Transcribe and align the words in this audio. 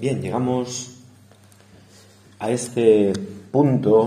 Bien, 0.00 0.22
llegamos 0.22 0.94
a 2.38 2.52
este 2.52 3.12
punto, 3.50 4.06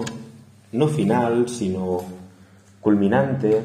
no 0.71 0.87
final, 0.87 1.49
sino 1.49 1.99
culminante 2.79 3.61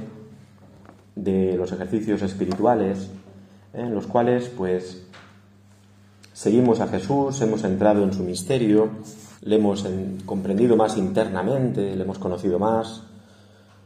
de 1.15 1.57
los 1.57 1.71
ejercicios 1.71 2.23
espirituales, 2.23 3.09
en 3.73 3.95
los 3.95 4.09
cuales, 4.09 4.49
pues, 4.49 5.07
seguimos 6.33 6.81
a 6.81 6.89
Jesús, 6.89 7.41
hemos 7.43 7.63
entrado 7.63 8.03
en 8.03 8.13
su 8.13 8.25
misterio, 8.25 8.89
le 9.43 9.55
hemos 9.55 9.87
comprendido 10.25 10.75
más 10.75 10.97
internamente, 10.97 11.95
le 11.95 12.03
hemos 12.03 12.19
conocido 12.19 12.59
más. 12.59 13.05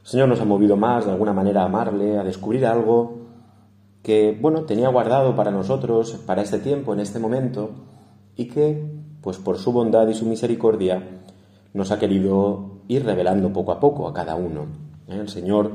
El 0.03 0.09
Señor 0.09 0.29
nos 0.31 0.41
ha 0.41 0.47
movido 0.47 0.79
más, 0.79 1.05
de 1.05 1.13
alguna 1.13 1.35
manera, 1.35 1.61
a 1.61 1.67
amarle, 1.67 2.17
a 2.17 2.25
descubrir 2.25 2.65
algo 2.65 3.19
que, 4.03 4.35
bueno, 4.41 4.63
tenía 4.63 4.89
guardado 4.89 5.37
para 5.37 5.51
nosotros, 5.51 6.13
para 6.25 6.41
este 6.41 6.59
tiempo, 6.59 6.95
en 6.95 7.01
este 7.01 7.19
momento, 7.19 7.73
y 8.41 8.47
que, 8.47 8.83
pues 9.21 9.37
por 9.37 9.59
su 9.59 9.71
bondad 9.71 10.09
y 10.09 10.15
su 10.15 10.25
misericordia, 10.25 11.21
nos 11.75 11.91
ha 11.91 11.99
querido 11.99 12.81
ir 12.89 13.05
revelando 13.05 13.53
poco 13.53 13.73
a 13.73 13.79
poco 13.79 14.09
a 14.09 14.15
cada 14.15 14.35
uno. 14.35 14.63
¿eh? 15.09 15.19
El 15.21 15.29
Señor 15.29 15.73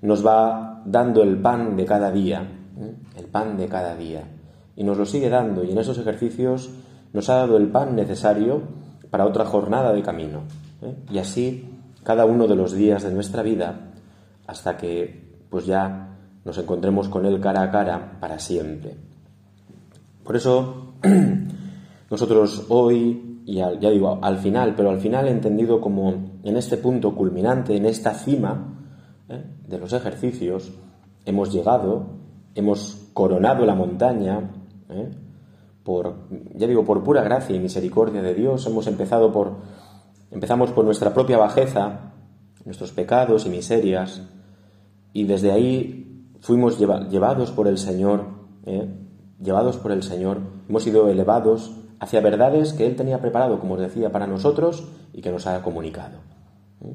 nos 0.00 0.26
va 0.26 0.82
dando 0.86 1.22
el 1.22 1.36
pan 1.36 1.76
de 1.76 1.84
cada 1.84 2.10
día, 2.10 2.40
¿eh? 2.78 2.94
el 3.18 3.26
pan 3.26 3.58
de 3.58 3.68
cada 3.68 3.94
día, 3.94 4.22
y 4.76 4.82
nos 4.82 4.96
lo 4.96 5.04
sigue 5.04 5.28
dando, 5.28 5.62
y 5.62 5.72
en 5.72 5.78
esos 5.78 5.98
ejercicios 5.98 6.70
nos 7.12 7.28
ha 7.28 7.34
dado 7.34 7.58
el 7.58 7.68
pan 7.68 7.94
necesario 7.94 8.62
para 9.10 9.26
otra 9.26 9.44
jornada 9.44 9.92
de 9.92 10.02
camino. 10.02 10.40
¿eh? 10.80 10.94
Y 11.12 11.18
así 11.18 11.68
cada 12.02 12.24
uno 12.24 12.46
de 12.46 12.56
los 12.56 12.72
días 12.72 13.02
de 13.02 13.12
nuestra 13.12 13.42
vida, 13.42 13.92
hasta 14.46 14.78
que 14.78 15.36
pues 15.50 15.66
ya 15.66 16.16
nos 16.46 16.56
encontremos 16.56 17.10
con 17.10 17.26
Él 17.26 17.40
cara 17.40 17.60
a 17.60 17.70
cara 17.70 18.16
para 18.20 18.38
siempre. 18.38 18.96
Por 20.24 20.34
eso, 20.34 20.94
nosotros 22.10 22.66
hoy, 22.68 23.42
y 23.44 23.54
ya 23.56 23.72
digo, 23.72 24.18
al 24.22 24.38
final, 24.38 24.74
pero 24.76 24.90
al 24.90 25.00
final 25.00 25.26
entendido 25.26 25.80
como 25.80 26.10
en 26.42 26.56
este 26.56 26.76
punto 26.76 27.14
culminante, 27.14 27.76
en 27.76 27.86
esta 27.86 28.14
cima 28.14 28.76
¿eh? 29.28 29.42
de 29.66 29.78
los 29.78 29.92
ejercicios, 29.92 30.72
hemos 31.24 31.52
llegado, 31.52 32.06
hemos 32.54 33.10
coronado 33.12 33.66
la 33.66 33.74
montaña, 33.74 34.52
¿eh? 34.88 35.10
por, 35.82 36.28
ya 36.54 36.66
digo, 36.66 36.84
por 36.84 37.02
pura 37.02 37.22
gracia 37.22 37.56
y 37.56 37.60
misericordia 37.60 38.22
de 38.22 38.34
Dios, 38.34 38.66
hemos 38.66 38.86
empezado 38.86 39.32
por, 39.32 39.56
empezamos 40.30 40.70
por 40.70 40.84
nuestra 40.84 41.12
propia 41.12 41.38
bajeza, 41.38 42.12
nuestros 42.64 42.92
pecados 42.92 43.46
y 43.46 43.50
miserias, 43.50 44.22
y 45.12 45.24
desde 45.24 45.50
ahí 45.50 46.30
fuimos 46.40 46.78
llevados 46.78 47.50
por 47.50 47.66
el 47.66 47.78
Señor, 47.78 48.26
¿eh? 48.64 48.88
llevados 49.42 49.76
por 49.76 49.90
el 49.90 50.04
Señor, 50.04 50.38
hemos 50.68 50.84
sido 50.84 51.08
elevados 51.08 51.72
hacia 52.00 52.20
verdades 52.20 52.72
que 52.72 52.86
Él 52.86 52.96
tenía 52.96 53.20
preparado, 53.20 53.58
como 53.58 53.74
os 53.74 53.80
decía, 53.80 54.10
para 54.10 54.26
nosotros 54.26 54.86
y 55.12 55.22
que 55.22 55.30
nos 55.30 55.46
ha 55.46 55.62
comunicado. 55.62 56.18
¿eh? 56.82 56.94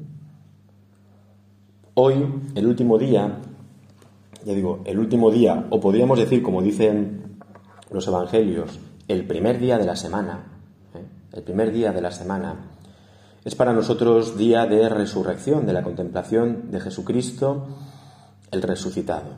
Hoy, 1.94 2.24
el 2.54 2.66
último 2.66 2.98
día, 2.98 3.38
ya 4.44 4.54
digo, 4.54 4.80
el 4.84 4.98
último 4.98 5.30
día, 5.30 5.66
o 5.70 5.80
podríamos 5.80 6.18
decir, 6.18 6.42
como 6.42 6.62
dicen 6.62 7.38
los 7.90 8.06
evangelios, 8.08 8.80
el 9.08 9.26
primer 9.26 9.58
día 9.58 9.78
de 9.78 9.84
la 9.84 9.96
semana, 9.96 10.46
¿eh? 10.94 11.04
el 11.32 11.42
primer 11.42 11.72
día 11.72 11.92
de 11.92 12.00
la 12.00 12.10
semana, 12.10 12.70
es 13.44 13.54
para 13.54 13.72
nosotros 13.72 14.38
día 14.38 14.66
de 14.66 14.88
resurrección, 14.88 15.66
de 15.66 15.72
la 15.72 15.82
contemplación 15.82 16.70
de 16.70 16.80
Jesucristo 16.80 17.66
el 18.52 18.62
resucitado. 18.62 19.30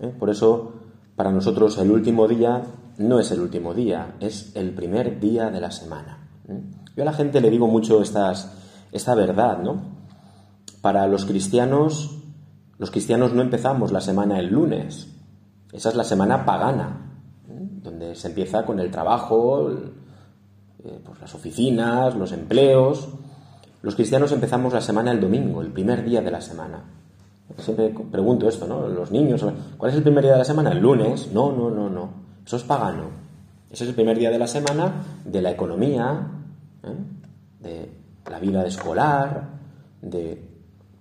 ¿eh? 0.00 0.12
Por 0.18 0.28
eso, 0.28 0.74
para 1.16 1.32
nosotros 1.32 1.78
el 1.78 1.90
último 1.90 2.28
día 2.28 2.62
no 2.98 3.18
es 3.18 3.30
el 3.30 3.40
último 3.40 3.74
día, 3.74 4.14
es 4.20 4.54
el 4.54 4.72
primer 4.72 5.18
día 5.18 5.50
de 5.50 5.60
la 5.60 5.70
semana. 5.70 6.28
¿eh? 6.48 6.60
Yo 6.94 7.02
a 7.02 7.06
la 7.06 7.12
gente 7.12 7.40
le 7.40 7.50
digo 7.50 7.66
mucho 7.66 8.00
esta 8.02 9.14
verdad, 9.14 9.58
¿no? 9.58 9.96
Para 10.80 11.06
los 11.06 11.24
cristianos, 11.24 12.18
los 12.78 12.90
cristianos 12.90 13.32
no 13.32 13.42
empezamos 13.42 13.92
la 13.92 14.00
semana 14.00 14.38
el 14.38 14.48
lunes, 14.48 15.08
esa 15.72 15.88
es 15.88 15.94
la 15.94 16.04
semana 16.04 16.44
pagana, 16.44 17.18
¿eh? 17.48 17.68
donde 17.82 18.14
se 18.14 18.28
empieza 18.28 18.64
con 18.64 18.78
el 18.78 18.90
trabajo, 18.90 19.70
pues 21.04 21.20
las 21.20 21.34
oficinas, 21.34 22.14
los 22.14 22.32
empleos. 22.32 23.08
Los 23.82 23.94
cristianos 23.94 24.32
empezamos 24.32 24.72
la 24.72 24.80
semana 24.80 25.12
el 25.12 25.20
domingo, 25.20 25.60
el 25.60 25.72
primer 25.72 26.04
día 26.04 26.20
de 26.20 26.30
la 26.30 26.40
semana. 26.40 26.84
Siempre 27.58 27.94
pregunto 28.10 28.48
esto, 28.48 28.66
¿no? 28.66 28.88
Los 28.88 29.10
niños, 29.10 29.44
¿cuál 29.78 29.90
es 29.90 29.96
el 29.96 30.02
primer 30.02 30.24
día 30.24 30.32
de 30.32 30.38
la 30.38 30.44
semana? 30.44 30.72
El 30.72 30.80
lunes. 30.80 31.30
No, 31.32 31.52
no, 31.52 31.70
no, 31.70 31.88
no. 31.88 32.10
Eso 32.44 32.56
es 32.56 32.64
pagano. 32.64 33.04
Ese 33.70 33.84
es 33.84 33.90
el 33.90 33.94
primer 33.94 34.18
día 34.18 34.30
de 34.30 34.38
la 34.38 34.46
semana 34.46 35.02
de 35.24 35.42
la 35.42 35.50
economía, 35.50 36.28
¿eh? 36.82 36.94
de 37.60 38.30
la 38.30 38.38
vida 38.38 38.64
escolar, 38.66 39.48
de... 40.02 40.42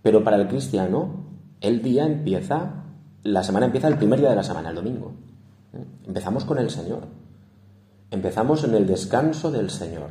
Pero 0.01 0.23
para 0.23 0.38
el 0.38 0.47
cristiano, 0.47 1.25
el 1.61 1.81
día 1.81 2.05
empieza, 2.05 2.84
la 3.23 3.44
semana 3.44 3.66
empieza 3.66 3.88
el 3.88 3.97
primer 3.97 4.19
día 4.19 4.29
de 4.29 4.35
la 4.35 4.44
semana, 4.44 4.69
el 4.69 4.75
domingo. 4.75 5.13
¿eh? 5.73 5.84
Empezamos 6.05 6.45
con 6.45 6.57
el 6.57 6.69
Señor. 6.69 7.07
Empezamos 8.11 8.63
en 8.63 8.75
el 8.75 8.88
descanso 8.88 9.51
del 9.51 9.69
Señor. 9.69 10.09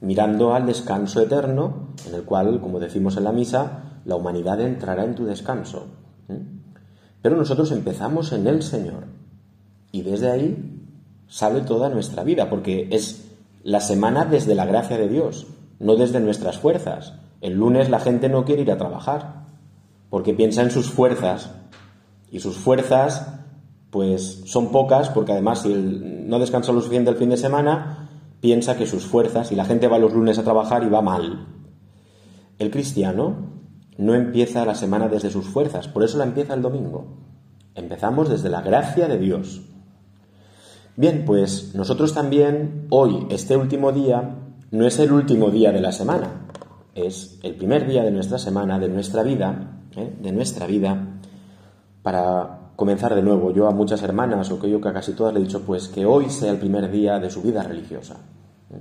Mirando 0.00 0.54
al 0.54 0.66
descanso 0.66 1.20
eterno, 1.20 1.88
en 2.06 2.14
el 2.14 2.22
cual, 2.22 2.60
como 2.60 2.78
decimos 2.78 3.16
en 3.16 3.24
la 3.24 3.32
misa, 3.32 3.85
la 4.06 4.14
humanidad 4.14 4.60
entrará 4.60 5.04
en 5.04 5.16
tu 5.16 5.26
descanso. 5.26 5.88
Pero 7.20 7.36
nosotros 7.36 7.72
empezamos 7.72 8.32
en 8.32 8.46
el 8.46 8.62
Señor 8.62 9.04
y 9.90 10.02
desde 10.02 10.30
ahí 10.30 10.80
sale 11.26 11.62
toda 11.62 11.88
nuestra 11.88 12.22
vida, 12.22 12.48
porque 12.48 12.88
es 12.92 13.32
la 13.64 13.80
semana 13.80 14.24
desde 14.24 14.54
la 14.54 14.64
gracia 14.64 14.96
de 14.96 15.08
Dios, 15.08 15.48
no 15.80 15.96
desde 15.96 16.20
nuestras 16.20 16.58
fuerzas. 16.58 17.14
El 17.40 17.54
lunes 17.54 17.90
la 17.90 17.98
gente 17.98 18.28
no 18.28 18.44
quiere 18.44 18.62
ir 18.62 18.70
a 18.70 18.78
trabajar, 18.78 19.44
porque 20.08 20.34
piensa 20.34 20.62
en 20.62 20.70
sus 20.70 20.88
fuerzas, 20.88 21.50
y 22.30 22.38
sus 22.38 22.56
fuerzas 22.56 23.32
pues 23.90 24.42
son 24.46 24.70
pocas, 24.70 25.08
porque 25.08 25.32
además 25.32 25.62
si 25.62 25.72
no 25.72 26.38
descansa 26.38 26.72
lo 26.72 26.80
suficiente 26.80 27.10
el 27.10 27.16
fin 27.16 27.30
de 27.30 27.36
semana, 27.36 28.08
piensa 28.40 28.76
que 28.76 28.86
sus 28.86 29.04
fuerzas, 29.04 29.50
y 29.50 29.56
la 29.56 29.64
gente 29.64 29.88
va 29.88 29.98
los 29.98 30.12
lunes 30.12 30.38
a 30.38 30.44
trabajar 30.44 30.84
y 30.84 30.88
va 30.88 31.02
mal. 31.02 31.48
El 32.58 32.70
cristiano 32.70 33.55
no 33.98 34.14
empieza 34.14 34.64
la 34.64 34.74
semana 34.74 35.08
desde 35.08 35.30
sus 35.30 35.46
fuerzas, 35.46 35.88
por 35.88 36.04
eso 36.04 36.18
la 36.18 36.24
empieza 36.24 36.54
el 36.54 36.62
domingo. 36.62 37.06
Empezamos 37.74 38.28
desde 38.28 38.48
la 38.48 38.62
gracia 38.62 39.08
de 39.08 39.18
Dios. 39.18 39.62
Bien, 40.96 41.24
pues 41.26 41.74
nosotros 41.74 42.14
también, 42.14 42.86
hoy, 42.90 43.26
este 43.30 43.56
último 43.56 43.92
día, 43.92 44.36
no 44.70 44.86
es 44.86 44.98
el 44.98 45.12
último 45.12 45.50
día 45.50 45.72
de 45.72 45.80
la 45.80 45.92
semana, 45.92 46.46
es 46.94 47.38
el 47.42 47.54
primer 47.54 47.86
día 47.86 48.02
de 48.02 48.10
nuestra 48.10 48.38
semana, 48.38 48.78
de 48.78 48.88
nuestra 48.88 49.22
vida, 49.22 49.80
¿eh? 49.94 50.16
de 50.20 50.32
nuestra 50.32 50.66
vida, 50.66 51.18
para 52.02 52.70
comenzar 52.76 53.14
de 53.14 53.22
nuevo. 53.22 53.52
Yo 53.52 53.68
a 53.68 53.72
muchas 53.72 54.02
hermanas, 54.02 54.50
o 54.50 54.58
que 54.58 54.70
yo 54.70 54.80
que 54.80 54.88
a 54.88 54.94
casi 54.94 55.12
todas 55.12 55.34
le 55.34 55.40
he 55.40 55.42
dicho, 55.42 55.62
pues 55.62 55.88
que 55.88 56.06
hoy 56.06 56.30
sea 56.30 56.50
el 56.50 56.58
primer 56.58 56.90
día 56.90 57.18
de 57.18 57.30
su 57.30 57.42
vida 57.42 57.62
religiosa. 57.62 58.16
¿eh? 58.70 58.80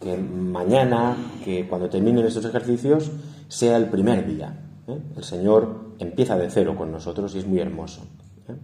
Que 0.00 0.18
mañana, 0.18 1.16
que 1.42 1.66
cuando 1.66 1.88
terminen 1.88 2.26
estos 2.26 2.44
ejercicios, 2.44 3.10
sea 3.48 3.76
el 3.76 3.88
primer 3.88 4.26
día. 4.26 4.56
¿eh? 4.86 4.98
El 5.16 5.24
Señor 5.24 5.94
empieza 5.98 6.36
de 6.36 6.50
cero 6.50 6.74
con 6.76 6.92
nosotros 6.92 7.34
y 7.34 7.38
es 7.38 7.46
muy 7.46 7.60
hermoso. 7.60 8.02
¿eh? 8.48 8.56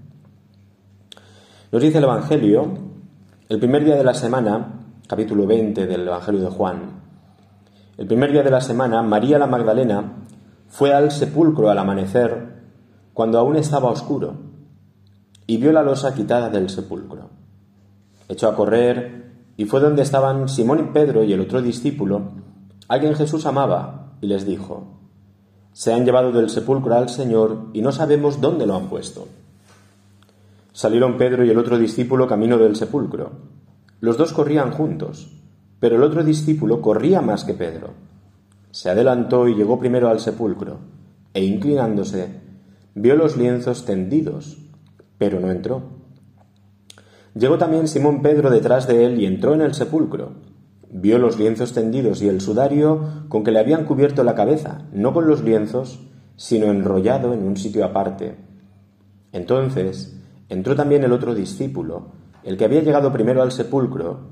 Nos 1.72 1.82
dice 1.82 1.98
el 1.98 2.04
Evangelio, 2.04 2.66
el 3.48 3.58
primer 3.58 3.84
día 3.84 3.96
de 3.96 4.04
la 4.04 4.14
semana, 4.14 4.80
capítulo 5.06 5.46
20 5.46 5.86
del 5.86 6.08
Evangelio 6.08 6.40
de 6.40 6.50
Juan, 6.50 7.00
el 7.96 8.06
primer 8.06 8.32
día 8.32 8.42
de 8.42 8.50
la 8.50 8.60
semana, 8.60 9.02
María 9.02 9.38
la 9.38 9.46
Magdalena 9.46 10.24
fue 10.68 10.94
al 10.94 11.10
sepulcro 11.10 11.70
al 11.70 11.78
amanecer, 11.78 12.60
cuando 13.12 13.38
aún 13.38 13.56
estaba 13.56 13.90
oscuro, 13.90 14.34
y 15.46 15.58
vio 15.58 15.72
la 15.72 15.82
losa 15.82 16.14
quitada 16.14 16.48
del 16.48 16.70
sepulcro. 16.70 17.28
Echó 18.28 18.48
a 18.48 18.54
correr 18.54 19.32
y 19.56 19.64
fue 19.66 19.80
donde 19.80 20.02
estaban 20.02 20.48
Simón 20.48 20.78
y 20.78 20.92
Pedro 20.94 21.24
y 21.24 21.32
el 21.32 21.40
otro 21.40 21.60
discípulo, 21.60 22.30
a 22.88 22.98
quien 22.98 23.14
Jesús 23.14 23.44
amaba 23.44 23.99
y 24.20 24.26
les 24.26 24.46
dijo, 24.46 24.98
Se 25.72 25.92
han 25.92 26.04
llevado 26.04 26.32
del 26.32 26.50
sepulcro 26.50 26.94
al 26.94 27.08
Señor 27.08 27.66
y 27.72 27.82
no 27.82 27.92
sabemos 27.92 28.40
dónde 28.40 28.66
lo 28.66 28.76
han 28.76 28.88
puesto. 28.88 29.28
Salieron 30.72 31.16
Pedro 31.16 31.44
y 31.44 31.50
el 31.50 31.58
otro 31.58 31.78
discípulo 31.78 32.26
camino 32.26 32.58
del 32.58 32.76
sepulcro. 32.76 33.32
Los 34.00 34.16
dos 34.16 34.32
corrían 34.32 34.70
juntos, 34.70 35.30
pero 35.78 35.96
el 35.96 36.02
otro 36.02 36.22
discípulo 36.24 36.80
corría 36.80 37.20
más 37.20 37.44
que 37.44 37.54
Pedro. 37.54 37.90
Se 38.70 38.88
adelantó 38.88 39.48
y 39.48 39.54
llegó 39.54 39.78
primero 39.78 40.08
al 40.08 40.20
sepulcro, 40.20 40.78
e 41.34 41.44
inclinándose, 41.44 42.28
vio 42.94 43.16
los 43.16 43.36
lienzos 43.36 43.84
tendidos, 43.84 44.58
pero 45.18 45.40
no 45.40 45.50
entró. 45.50 45.82
Llegó 47.34 47.58
también 47.58 47.88
Simón 47.88 48.22
Pedro 48.22 48.50
detrás 48.50 48.86
de 48.86 49.04
él 49.04 49.20
y 49.20 49.26
entró 49.26 49.54
en 49.54 49.60
el 49.60 49.74
sepulcro 49.74 50.49
Vio 50.92 51.18
los 51.18 51.38
lienzos 51.38 51.72
tendidos 51.72 52.20
y 52.20 52.28
el 52.28 52.40
sudario 52.40 53.24
con 53.28 53.44
que 53.44 53.52
le 53.52 53.60
habían 53.60 53.84
cubierto 53.84 54.24
la 54.24 54.34
cabeza, 54.34 54.82
no 54.92 55.14
con 55.14 55.28
los 55.28 55.42
lienzos, 55.42 56.00
sino 56.36 56.66
enrollado 56.66 57.32
en 57.32 57.44
un 57.44 57.56
sitio 57.56 57.84
aparte. 57.84 58.36
Entonces 59.32 60.16
entró 60.48 60.74
también 60.74 61.04
el 61.04 61.12
otro 61.12 61.34
discípulo, 61.34 62.18
El 62.42 62.56
que 62.56 62.64
había 62.64 62.82
llegado 62.82 63.12
primero 63.12 63.42
al 63.42 63.52
sepulcro 63.52 64.30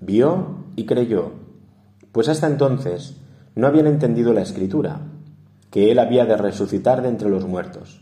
vio 0.00 0.64
y 0.76 0.86
creyó, 0.86 1.32
pues 2.12 2.28
hasta 2.28 2.48
entonces 2.48 3.16
no 3.54 3.66
habían 3.66 3.86
entendido 3.86 4.32
la 4.32 4.42
escritura, 4.42 5.00
que 5.70 5.90
él 5.90 5.98
había 5.98 6.26
de 6.26 6.36
resucitar 6.36 7.02
de 7.02 7.08
entre 7.08 7.30
los 7.30 7.46
muertos. 7.46 8.00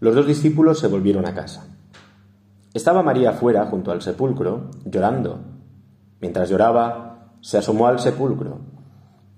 Los 0.00 0.14
dos 0.14 0.26
discípulos 0.26 0.78
se 0.78 0.86
volvieron 0.86 1.26
a 1.26 1.34
casa. 1.34 1.66
Estaba 2.74 3.02
María 3.02 3.32
fuera, 3.32 3.64
junto 3.66 3.90
al 3.90 4.02
sepulcro, 4.02 4.70
llorando. 4.84 5.40
Mientras 6.20 6.50
lloraba, 6.50 7.07
se 7.40 7.58
asomó 7.58 7.86
al 7.86 8.00
sepulcro 8.00 8.58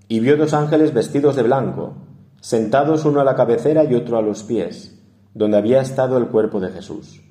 y 0.09 0.21
vio 0.21 0.37
dos 0.37 0.55
ángeles 0.55 0.93
vestidos 0.93 1.37
de 1.37 1.45
blanco, 1.45 1.95
sentados 2.41 3.05
uno 3.05 3.21
a 3.21 3.25
la 3.25 3.37
cabecera 3.37 3.85
y 3.85 3.95
otro 3.95 4.19
a 4.19 4.23
los 4.23 4.43
pies, 4.43 5.01
donde 5.35 5.57
había 5.57 5.81
estado 5.81 6.19
el 6.19 6.27
cuerpo 6.27 6.59
de 6.59 6.71
Jesús. 6.71 7.23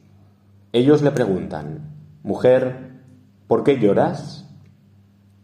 Ellos 0.71 1.01
le 1.01 1.11
preguntan, 1.11 1.95
Mujer, 2.23 3.01
¿por 3.47 3.63
qué 3.63 3.79
lloras? 3.79 4.47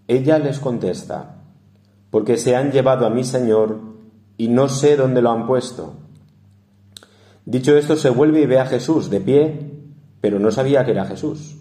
Ella 0.08 0.40
les 0.40 0.60
contesta, 0.60 1.42
Porque 2.10 2.38
se 2.38 2.56
han 2.56 2.72
llevado 2.72 3.06
a 3.06 3.10
mi 3.10 3.26
Señor 3.26 3.82
y 4.38 4.48
no 4.48 4.70
sé 4.70 4.96
dónde 4.96 5.22
lo 5.22 5.32
han 5.32 5.48
puesto. 5.48 5.96
Dicho 7.46 7.76
esto, 7.76 7.98
se 7.98 8.10
vuelve 8.10 8.42
y 8.42 8.46
ve 8.46 8.60
a 8.60 8.66
Jesús 8.66 9.10
de 9.10 9.20
pie, 9.20 9.72
pero 10.22 10.40
no 10.40 10.52
sabía 10.52 10.86
que 10.86 10.92
era 10.92 11.06
Jesús. 11.06 11.58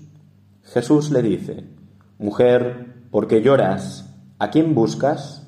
Jesús 0.63 1.11
le 1.11 1.23
dice, 1.23 1.65
Mujer, 2.19 3.04
¿por 3.15 3.29
qué 3.29 3.43
lloras? 3.43 4.13
¿A 4.41 4.51
quién 4.51 4.75
buscas? 4.75 5.47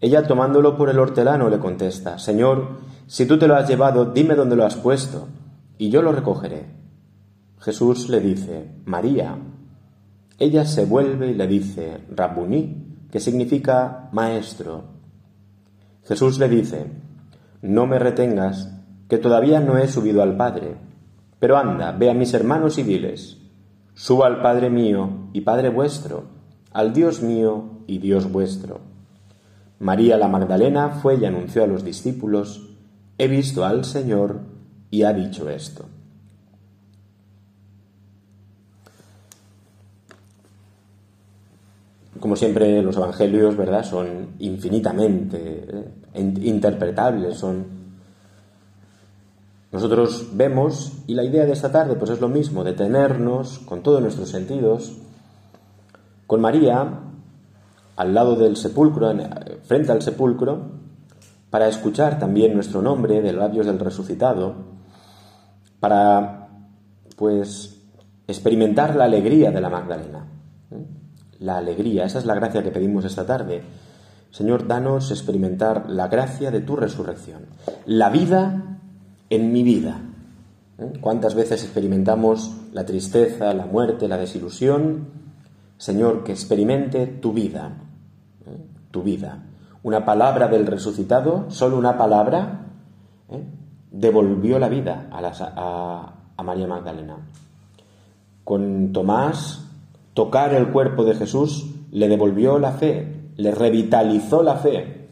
Ella 0.00 0.26
tomándolo 0.26 0.76
por 0.76 0.90
el 0.90 0.98
hortelano 0.98 1.48
le 1.48 1.60
contesta, 1.60 2.18
Señor, 2.18 2.78
si 3.06 3.26
tú 3.26 3.38
te 3.38 3.46
lo 3.46 3.54
has 3.54 3.68
llevado, 3.68 4.06
dime 4.06 4.34
dónde 4.34 4.56
lo 4.56 4.66
has 4.66 4.74
puesto, 4.74 5.28
y 5.78 5.90
yo 5.90 6.02
lo 6.02 6.10
recogeré. 6.10 6.66
Jesús 7.60 8.08
le 8.08 8.18
dice, 8.18 8.72
María. 8.86 9.38
Ella 10.36 10.64
se 10.64 10.84
vuelve 10.84 11.30
y 11.30 11.34
le 11.34 11.46
dice, 11.46 12.00
Rabuní, 12.10 13.06
que 13.08 13.20
significa 13.20 14.08
maestro. 14.10 14.82
Jesús 16.02 16.40
le 16.40 16.48
dice, 16.48 16.86
No 17.62 17.86
me 17.86 18.00
retengas, 18.00 18.74
que 19.08 19.18
todavía 19.18 19.60
no 19.60 19.78
he 19.78 19.86
subido 19.86 20.24
al 20.24 20.36
Padre, 20.36 20.74
pero 21.38 21.56
anda, 21.56 21.92
ve 21.92 22.10
a 22.10 22.14
mis 22.14 22.34
hermanos 22.34 22.78
y 22.78 22.82
diles, 22.82 23.38
Suba 23.92 24.26
al 24.26 24.42
Padre 24.42 24.70
mío 24.70 25.28
y 25.32 25.42
Padre 25.42 25.68
vuestro, 25.68 26.33
al 26.74 26.92
Dios 26.92 27.22
mío 27.22 27.64
y 27.86 27.98
Dios 27.98 28.30
vuestro. 28.30 28.80
María 29.78 30.18
la 30.18 30.28
Magdalena 30.28 30.90
fue 30.90 31.16
y 31.16 31.24
anunció 31.24 31.64
a 31.64 31.66
los 31.66 31.84
discípulos, 31.84 32.68
he 33.16 33.28
visto 33.28 33.64
al 33.64 33.84
Señor 33.84 34.40
y 34.90 35.04
ha 35.04 35.12
dicho 35.12 35.48
esto. 35.48 35.86
Como 42.20 42.36
siempre, 42.36 42.82
los 42.82 42.96
evangelios, 42.96 43.56
¿verdad?, 43.56 43.84
son 43.84 44.30
infinitamente 44.38 45.64
eh, 46.14 46.34
interpretables, 46.42 47.36
son 47.36 47.84
nosotros 49.70 50.28
vemos, 50.32 50.92
y 51.08 51.14
la 51.14 51.24
idea 51.24 51.44
de 51.44 51.52
esta 51.52 51.72
tarde 51.72 51.96
pues 51.96 52.08
es 52.12 52.20
lo 52.20 52.28
mismo, 52.28 52.62
detenernos 52.62 53.58
con 53.58 53.82
todos 53.82 54.00
nuestros 54.00 54.28
sentidos. 54.28 54.96
Con 56.26 56.40
María 56.40 57.00
al 57.96 58.14
lado 58.14 58.36
del 58.36 58.56
sepulcro, 58.56 59.12
frente 59.62 59.92
al 59.92 60.02
sepulcro, 60.02 60.84
para 61.50 61.68
escuchar 61.68 62.18
también 62.18 62.54
nuestro 62.54 62.82
nombre 62.82 63.22
de 63.22 63.32
labios 63.32 63.66
del 63.66 63.78
resucitado, 63.78 64.54
para 65.78 66.48
pues 67.16 67.80
experimentar 68.26 68.96
la 68.96 69.04
alegría 69.04 69.50
de 69.50 69.60
la 69.60 69.70
Magdalena. 69.70 70.26
¿eh? 70.72 70.84
La 71.40 71.58
alegría, 71.58 72.04
esa 72.06 72.18
es 72.18 72.26
la 72.26 72.34
gracia 72.34 72.62
que 72.62 72.70
pedimos 72.70 73.04
esta 73.04 73.24
tarde. 73.24 73.62
Señor, 74.30 74.66
danos 74.66 75.12
experimentar 75.12 75.88
la 75.88 76.08
gracia 76.08 76.50
de 76.50 76.60
tu 76.60 76.74
resurrección, 76.74 77.42
la 77.86 78.10
vida 78.10 78.80
en 79.30 79.52
mi 79.52 79.62
vida. 79.62 80.00
¿eh? 80.78 80.92
¿Cuántas 81.00 81.36
veces 81.36 81.62
experimentamos 81.62 82.50
la 82.72 82.84
tristeza, 82.84 83.54
la 83.54 83.66
muerte, 83.66 84.08
la 84.08 84.18
desilusión? 84.18 85.23
Señor, 85.84 86.24
que 86.24 86.32
experimente 86.32 87.06
tu 87.06 87.34
vida, 87.34 87.72
¿eh? 88.46 88.56
tu 88.90 89.02
vida. 89.02 89.42
Una 89.82 90.06
palabra 90.06 90.48
del 90.48 90.66
resucitado, 90.66 91.44
solo 91.50 91.76
una 91.76 91.98
palabra, 91.98 92.68
¿eh? 93.28 93.44
devolvió 93.90 94.58
la 94.58 94.70
vida 94.70 95.10
a, 95.12 96.14
a 96.34 96.42
María 96.42 96.66
Magdalena. 96.66 97.18
Con 98.44 98.94
Tomás, 98.94 99.66
tocar 100.14 100.54
el 100.54 100.68
cuerpo 100.68 101.04
de 101.04 101.16
Jesús 101.16 101.66
le 101.92 102.08
devolvió 102.08 102.58
la 102.58 102.72
fe, 102.72 103.28
le 103.36 103.50
revitalizó 103.50 104.42
la 104.42 104.54
fe. 104.54 105.08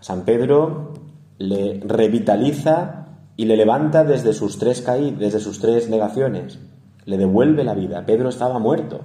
A 0.00 0.02
San 0.02 0.24
Pedro 0.24 0.94
le 1.38 1.78
revitaliza 1.86 3.06
y 3.36 3.44
le 3.44 3.56
levanta 3.56 4.02
desde 4.02 4.32
sus 4.32 4.58
tres 4.58 4.82
caídas, 4.82 5.20
desde 5.20 5.38
sus 5.38 5.60
tres 5.60 5.88
negaciones. 5.88 6.58
Le 7.04 7.16
devuelve 7.16 7.62
la 7.62 7.74
vida. 7.74 8.04
Pedro 8.04 8.30
estaba 8.30 8.58
muerto. 8.58 9.02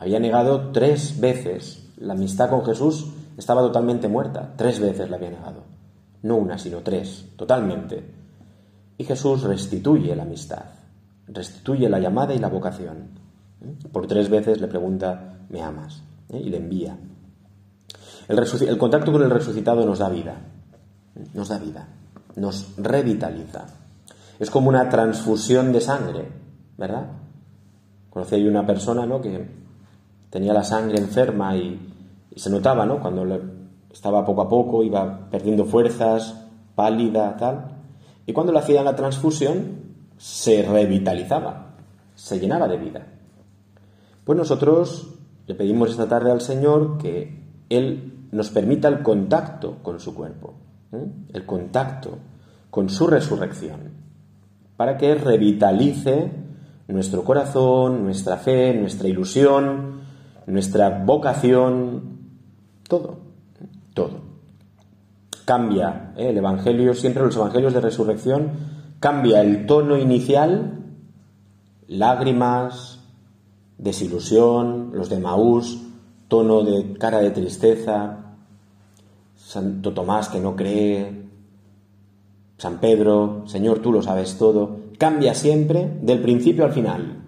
Había 0.00 0.20
negado 0.20 0.70
tres 0.70 1.20
veces 1.20 1.88
la 1.96 2.12
amistad 2.12 2.48
con 2.48 2.64
Jesús, 2.64 3.08
estaba 3.36 3.62
totalmente 3.62 4.08
muerta. 4.08 4.54
Tres 4.56 4.80
veces 4.80 5.10
la 5.10 5.16
había 5.16 5.30
negado. 5.30 5.64
No 6.22 6.36
una, 6.36 6.58
sino 6.58 6.80
tres, 6.80 7.26
totalmente. 7.36 8.04
Y 8.96 9.04
Jesús 9.04 9.42
restituye 9.42 10.14
la 10.14 10.22
amistad, 10.22 10.64
restituye 11.26 11.88
la 11.88 11.98
llamada 11.98 12.34
y 12.34 12.38
la 12.38 12.48
vocación. 12.48 13.08
¿Eh? 13.60 13.88
Por 13.92 14.06
tres 14.06 14.28
veces 14.28 14.60
le 14.60 14.68
pregunta, 14.68 15.38
¿me 15.48 15.62
amas? 15.62 16.02
¿Eh? 16.30 16.40
Y 16.44 16.50
le 16.50 16.58
envía. 16.58 16.96
El, 18.28 18.38
el 18.68 18.78
contacto 18.78 19.12
con 19.12 19.22
el 19.22 19.30
resucitado 19.30 19.84
nos 19.84 19.98
da 19.98 20.08
vida, 20.08 20.36
nos 21.34 21.48
da 21.48 21.58
vida, 21.58 21.88
nos 22.36 22.74
revitaliza. 22.76 23.66
Es 24.38 24.50
como 24.50 24.68
una 24.68 24.88
transfusión 24.88 25.72
de 25.72 25.80
sangre, 25.80 26.28
¿verdad? 26.76 27.06
Conocí 28.10 28.46
a 28.46 28.50
una 28.50 28.66
persona 28.66 29.06
¿no? 29.06 29.20
que 29.20 29.67
tenía 30.30 30.52
la 30.52 30.64
sangre 30.64 30.98
enferma 30.98 31.56
y, 31.56 31.94
se 32.36 32.50
notaba, 32.50 32.86
¿no? 32.86 33.00
Cuando 33.00 33.26
estaba 33.92 34.24
poco 34.24 34.42
a 34.42 34.48
poco, 34.48 34.84
iba 34.84 35.28
perdiendo 35.28 35.64
fuerzas, 35.64 36.46
pálida, 36.76 37.36
tal. 37.36 37.78
Y 38.26 38.32
cuando 38.32 38.52
le 38.52 38.60
hacían 38.60 38.84
la 38.84 38.94
transfusión, 38.94 39.88
se 40.16 40.62
revitalizaba, 40.62 41.74
se 42.14 42.38
llenaba 42.38 42.68
de 42.68 42.76
vida. 42.76 43.06
Pues 44.22 44.38
nosotros 44.38 45.14
le 45.48 45.54
pedimos 45.54 45.90
esta 45.90 46.06
tarde 46.06 46.30
al 46.30 46.40
Señor 46.40 46.98
que 46.98 47.42
Él 47.70 48.28
nos 48.30 48.50
permita 48.50 48.86
el 48.88 49.02
contacto 49.02 49.78
con 49.82 49.98
su 49.98 50.14
cuerpo, 50.14 50.54
¿eh? 50.92 51.06
el 51.32 51.46
contacto 51.46 52.18
con 52.70 52.88
su 52.90 53.06
resurrección, 53.06 53.80
para 54.76 54.98
que 54.98 55.14
revitalice 55.14 56.30
nuestro 56.88 57.24
corazón, 57.24 58.04
nuestra 58.04 58.36
fe, 58.36 58.74
nuestra 58.74 59.08
ilusión, 59.08 60.00
nuestra 60.48 61.04
vocación, 61.04 62.18
todo, 62.88 63.18
todo. 63.94 64.20
Cambia 65.44 66.12
¿eh? 66.16 66.30
el 66.30 66.38
Evangelio, 66.38 66.94
siempre 66.94 67.22
los 67.22 67.36
Evangelios 67.36 67.74
de 67.74 67.80
resurrección, 67.80 68.50
cambia 69.00 69.42
el 69.42 69.66
tono 69.66 69.96
inicial, 69.96 70.84
lágrimas, 71.86 73.00
desilusión, 73.76 74.90
los 74.92 75.08
de 75.08 75.20
Maús, 75.20 75.82
tono 76.28 76.62
de 76.62 76.94
cara 76.94 77.20
de 77.20 77.30
tristeza, 77.30 78.34
Santo 79.36 79.92
Tomás 79.92 80.28
que 80.28 80.40
no 80.40 80.56
cree, 80.56 81.28
San 82.58 82.80
Pedro, 82.80 83.44
Señor, 83.46 83.78
tú 83.78 83.92
lo 83.92 84.02
sabes 84.02 84.36
todo, 84.36 84.80
cambia 84.98 85.34
siempre 85.34 85.98
del 86.02 86.20
principio 86.20 86.64
al 86.64 86.72
final. 86.72 87.24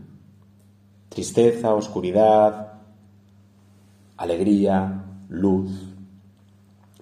Tristeza, 1.08 1.74
oscuridad, 1.74 2.69
alegría, 4.20 5.02
luz, 5.30 5.70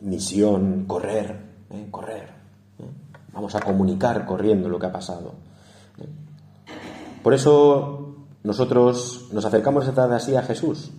misión, 0.03 0.85
correr, 0.87 1.37
¿eh? 1.71 1.89
correr. 1.91 2.29
¿eh? 2.79 2.85
Vamos 3.33 3.57
a 3.57 3.61
comunicar 3.61 4.25
corriendo 4.25 4.69
lo 4.69 4.79
que 4.79 4.87
ha 4.87 4.93
pasado. 4.93 5.33
¿eh? 6.01 6.07
Por 7.21 7.35
eso 7.35 8.15
nosotros 8.45 9.31
nos 9.33 9.45
acercamos 9.45 9.83
esta 9.83 10.03
tarde 10.03 10.15
así 10.15 10.37
a 10.37 10.43
Jesús, 10.43 10.93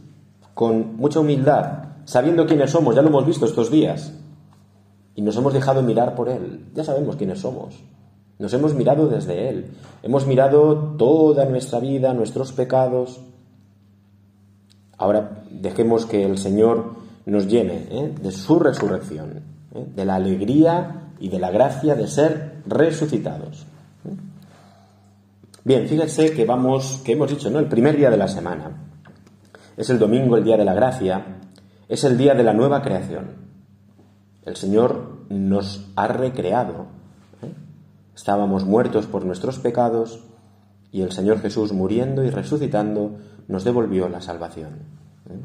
con 0.54 0.98
mucha 0.98 1.22
humildad, 1.22 1.86
sabiendo 2.04 2.46
quiénes 2.46 2.72
somos, 2.72 2.96
ya 2.96 3.02
lo 3.02 3.08
hemos 3.08 3.26
visto 3.26 3.46
estos 3.46 3.72
días, 3.72 4.12
y 5.16 5.22
nos 5.22 5.38
hemos 5.38 5.54
dejado 5.54 5.82
mirar 5.82 6.16
por 6.16 6.28
Él, 6.28 6.66
ya 6.74 6.84
sabemos 6.84 7.16
quiénes 7.16 7.40
somos. 7.40 7.76
Nos 8.40 8.54
hemos 8.54 8.74
mirado 8.74 9.08
desde 9.08 9.48
Él, 9.48 9.72
hemos 10.04 10.28
mirado 10.28 10.96
toda 10.98 11.46
nuestra 11.46 11.80
vida, 11.80 12.14
nuestros 12.14 12.52
pecados, 12.52 13.22
Ahora 15.00 15.44
dejemos 15.50 16.06
que 16.06 16.26
el 16.26 16.38
Señor 16.38 16.94
nos 17.26 17.48
llene 17.48 17.88
¿eh? 17.90 18.14
de 18.22 18.32
su 18.32 18.60
resurrección, 18.60 19.42
¿eh? 19.74 19.88
de 19.96 20.06
la 20.06 20.16
alegría 20.16 21.14
y 21.20 21.30
de 21.30 21.40
la 21.40 21.52
gracia 21.52 21.96
de 21.96 22.06
ser 22.06 22.62
resucitados. 22.68 23.66
¿eh? 24.06 24.16
Bien, 25.64 25.88
fíjense 25.88 26.34
que 26.34 26.46
vamos, 26.46 27.02
que 27.06 27.14
hemos 27.14 27.30
dicho, 27.30 27.50
¿no? 27.50 27.60
El 27.60 27.68
primer 27.68 27.96
día 27.96 28.10
de 28.10 28.18
la 28.18 28.28
semana. 28.28 28.72
Es 29.78 29.90
el 29.90 30.00
domingo, 30.00 30.36
el 30.36 30.44
día 30.44 30.58
de 30.58 30.66
la 30.66 30.74
gracia. 30.74 31.24
Es 31.88 32.04
el 32.04 32.18
día 32.18 32.34
de 32.34 32.44
la 32.44 32.54
nueva 32.54 32.82
creación. 32.82 33.36
El 34.44 34.58
Señor 34.58 35.20
nos 35.30 35.88
ha 35.96 36.08
recreado. 36.08 36.88
Estábamos 38.14 38.66
muertos 38.66 39.06
por 39.06 39.24
nuestros 39.24 39.60
pecados 39.60 40.26
y 40.92 41.04
el 41.04 41.14
Señor 41.14 41.40
Jesús 41.40 41.72
muriendo 41.72 42.26
y 42.26 42.30
resucitando 42.30 43.18
nos 43.50 43.64
devolvió 43.64 44.08
la 44.08 44.22
salvación. 44.22 44.70
¿eh? 45.30 45.42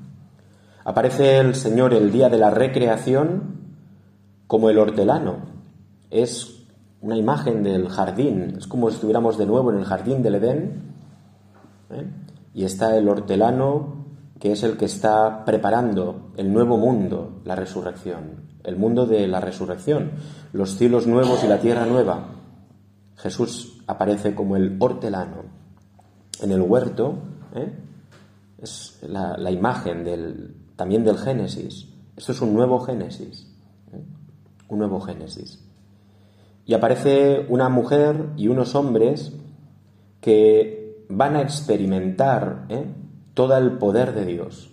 Aparece 0.84 1.38
el 1.38 1.54
Señor 1.54 1.94
el 1.94 2.12
día 2.12 2.28
de 2.28 2.38
la 2.38 2.50
recreación 2.50 3.64
como 4.46 4.70
el 4.70 4.78
hortelano. 4.78 5.38
Es 6.10 6.66
una 7.00 7.16
imagen 7.16 7.62
del 7.62 7.88
jardín, 7.88 8.54
es 8.58 8.66
como 8.66 8.88
si 8.90 8.96
estuviéramos 8.96 9.38
de 9.38 9.46
nuevo 9.46 9.72
en 9.72 9.78
el 9.78 9.84
jardín 9.84 10.22
del 10.22 10.36
Edén. 10.36 10.82
¿eh? 11.90 12.06
Y 12.52 12.64
está 12.64 12.96
el 12.96 13.08
hortelano 13.08 14.04
que 14.38 14.52
es 14.52 14.62
el 14.62 14.76
que 14.76 14.84
está 14.84 15.44
preparando 15.46 16.32
el 16.36 16.52
nuevo 16.52 16.76
mundo, 16.76 17.40
la 17.44 17.56
resurrección, 17.56 18.42
el 18.62 18.76
mundo 18.76 19.06
de 19.06 19.26
la 19.26 19.40
resurrección, 19.40 20.10
los 20.52 20.76
cielos 20.76 21.06
nuevos 21.06 21.42
y 21.42 21.48
la 21.48 21.58
tierra 21.58 21.86
nueva. 21.86 22.26
Jesús 23.16 23.82
aparece 23.86 24.34
como 24.34 24.56
el 24.56 24.76
hortelano. 24.78 25.44
En 26.42 26.52
el 26.52 26.60
huerto 26.60 27.14
¿eh? 27.54 27.72
Es 28.64 28.98
la, 29.02 29.50
imagen 29.50 30.04
del, 30.04 30.56
también 30.76 31.04
del 31.04 31.18
Génesis. 31.18 31.88
Esto 32.16 32.32
es 32.32 32.40
un 32.40 32.52
nuevo 32.52 32.80
Génesis. 32.80 33.46
¿eh? 33.92 34.02
Un 34.68 34.78
nuevo 34.78 35.00
Génesis. 35.00 35.64
Y 36.66 36.74
aparece 36.74 37.46
una 37.48 37.68
mujer 37.68 38.30
y 38.36 38.48
unos 38.48 38.74
hombres 38.74 39.32
que 40.20 41.06
van 41.08 41.36
a 41.36 41.42
experimentar 41.42 42.66
¿eh? 42.68 42.86
todo 43.34 43.56
el 43.56 43.72
poder 43.78 44.14
de 44.14 44.26
Dios. 44.26 44.70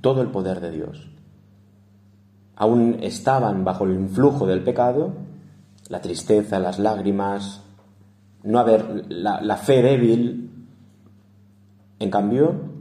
Todo 0.00 0.22
el 0.22 0.28
poder 0.28 0.60
de 0.60 0.70
Dios. 0.70 1.08
Aún 2.56 2.98
estaban 3.02 3.64
bajo 3.64 3.84
el 3.84 3.94
influjo 3.94 4.46
del 4.46 4.62
pecado, 4.62 5.14
la 5.88 6.00
tristeza, 6.00 6.58
las 6.58 6.78
lágrimas, 6.78 7.62
no 8.44 8.58
haber 8.58 9.06
la, 9.08 9.56
fe 9.56 9.82
débil. 9.82 10.50
En 11.98 12.10
cambio, 12.10 12.71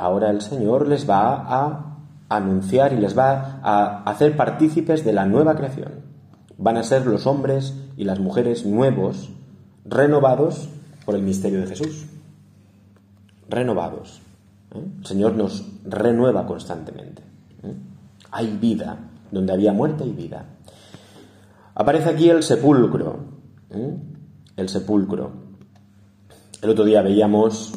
ahora 0.00 0.30
el 0.30 0.40
Señor 0.40 0.88
les 0.88 1.08
va 1.08 1.34
a 1.34 1.96
anunciar 2.28 2.92
y 2.92 2.96
les 2.96 3.16
va 3.16 3.60
a 3.62 4.02
hacer 4.04 4.36
partícipes 4.36 5.04
de 5.04 5.12
la 5.12 5.26
nueva 5.26 5.56
creación. 5.56 5.92
Van 6.58 6.76
a 6.76 6.82
ser 6.82 7.06
los 7.06 7.26
hombres 7.26 7.74
y 7.96 8.04
las 8.04 8.18
mujeres 8.18 8.64
nuevos, 8.66 9.30
renovados 9.84 10.68
por 11.04 11.14
el 11.14 11.22
misterio 11.22 11.60
de 11.60 11.66
Jesús. 11.66 12.06
Renovados. 13.48 14.20
¿eh? 14.74 14.84
El 14.98 15.06
Señor 15.06 15.34
nos 15.34 15.66
renueva 15.84 16.46
constantemente. 16.46 17.22
¿eh? 17.62 17.74
Hay 18.30 18.56
vida 18.56 18.98
donde 19.30 19.52
había 19.52 19.72
muerte 19.72 20.04
y 20.04 20.12
vida. 20.12 20.44
Aparece 21.74 22.10
aquí 22.10 22.28
el 22.28 22.42
sepulcro. 22.42 23.18
¿eh? 23.70 23.96
el 24.56 24.68
sepulcro. 24.68 25.32
El 26.62 26.70
otro 26.70 26.84
día 26.84 27.02
veíamos 27.02 27.72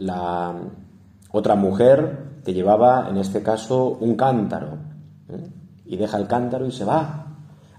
la 0.00 0.54
otra 1.30 1.54
mujer 1.54 2.40
que 2.44 2.52
llevaba, 2.52 3.08
en 3.08 3.16
este 3.16 3.42
caso, 3.42 3.98
un 4.00 4.16
cántaro. 4.16 4.78
¿eh? 5.28 5.48
Y 5.86 5.96
deja 5.96 6.18
el 6.18 6.26
cántaro 6.26 6.66
y 6.66 6.72
se 6.72 6.84
va. 6.84 7.26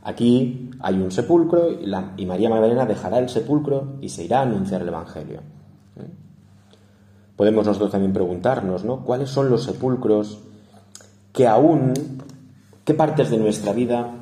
Aquí 0.04 0.72
hay 0.80 0.96
un 0.96 1.12
sepulcro 1.12 1.70
y, 2.18 2.26
María 2.26 2.50
Magdalena 2.50 2.86
dejará 2.86 3.20
el 3.20 3.30
sepulcro 3.30 3.98
y 4.02 4.10
se 4.10 4.24
irá 4.24 4.40
a 4.40 4.44
anunciar 4.44 4.82
el 4.82 4.88
Evangelio. 4.88 5.42
¿eh? 5.98 6.10
Podemos 7.36 7.66
nosotros 7.66 7.92
también 7.92 8.14
preguntarnos, 8.14 8.84
¿no? 8.84 9.04
¿Cuáles 9.04 9.30
son 9.30 9.50
los 9.50 9.64
sepulcros 9.64 10.40
que 11.32 11.48
aún, 11.48 11.94
qué 12.84 12.94
partes 12.94 13.30
de 13.30 13.38
nuestra 13.38 13.74
vida 13.74 14.22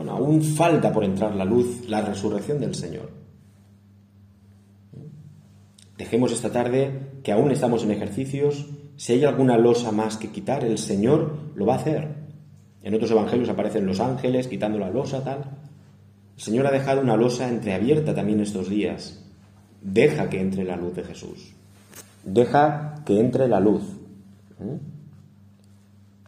bueno, 0.00 0.12
aún 0.12 0.40
falta 0.42 0.90
por 0.90 1.04
entrar 1.04 1.34
la 1.34 1.44
luz, 1.44 1.86
la 1.86 2.00
resurrección 2.00 2.58
del 2.58 2.74
Señor. 2.74 3.10
Dejemos 6.00 6.32
esta 6.32 6.50
tarde 6.50 7.20
que 7.22 7.30
aún 7.30 7.50
estamos 7.50 7.84
en 7.84 7.90
ejercicios. 7.90 8.64
Si 8.96 9.12
hay 9.12 9.24
alguna 9.26 9.58
losa 9.58 9.92
más 9.92 10.16
que 10.16 10.30
quitar, 10.30 10.64
el 10.64 10.78
Señor 10.78 11.50
lo 11.54 11.66
va 11.66 11.74
a 11.74 11.76
hacer. 11.76 12.08
En 12.82 12.94
otros 12.94 13.10
evangelios 13.10 13.50
aparecen 13.50 13.84
los 13.84 14.00
ángeles 14.00 14.48
quitando 14.48 14.78
la 14.78 14.88
losa, 14.88 15.22
tal. 15.22 15.58
El 16.38 16.42
Señor 16.42 16.66
ha 16.66 16.70
dejado 16.70 17.02
una 17.02 17.18
losa 17.18 17.50
entreabierta 17.50 18.14
también 18.14 18.40
estos 18.40 18.70
días. 18.70 19.22
Deja 19.82 20.30
que 20.30 20.40
entre 20.40 20.64
la 20.64 20.76
luz 20.76 20.94
de 20.94 21.04
Jesús. 21.04 21.52
Deja 22.24 23.02
que 23.04 23.20
entre 23.20 23.46
la 23.46 23.60
luz. 23.60 23.82
¿Mm? 24.58 24.76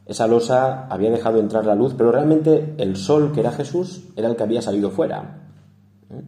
Esa 0.04 0.26
losa 0.26 0.86
había 0.88 1.10
dejado 1.10 1.40
entrar 1.40 1.64
la 1.64 1.74
luz, 1.74 1.94
pero 1.96 2.12
realmente 2.12 2.74
el 2.76 2.96
sol, 2.96 3.32
que 3.32 3.40
era 3.40 3.52
Jesús, 3.52 4.02
era 4.16 4.28
el 4.28 4.36
que 4.36 4.42
había 4.42 4.60
salido 4.60 4.90
fuera. 4.90 5.48
¿Eh? 6.10 6.20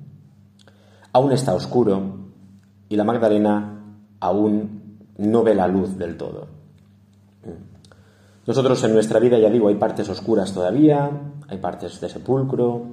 Aún 1.12 1.32
está 1.32 1.54
oscuro 1.54 2.23
y 2.94 2.96
la 2.96 3.02
Magdalena 3.02 3.80
aún 4.20 5.00
no 5.18 5.42
ve 5.42 5.56
la 5.56 5.66
luz 5.66 5.98
del 5.98 6.16
todo. 6.16 6.46
Nosotros 8.46 8.84
en 8.84 8.92
nuestra 8.92 9.18
vida, 9.18 9.36
ya 9.36 9.50
digo, 9.50 9.66
hay 9.66 9.74
partes 9.74 10.08
oscuras 10.08 10.54
todavía, 10.54 11.10
hay 11.48 11.58
partes 11.58 12.00
de 12.00 12.08
sepulcro, 12.08 12.84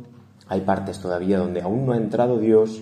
hay 0.48 0.62
partes 0.62 1.00
todavía 1.00 1.38
donde 1.38 1.62
aún 1.62 1.86
no 1.86 1.91
ha 1.91 1.98
entrado 1.98 2.39
Dios, 2.39 2.81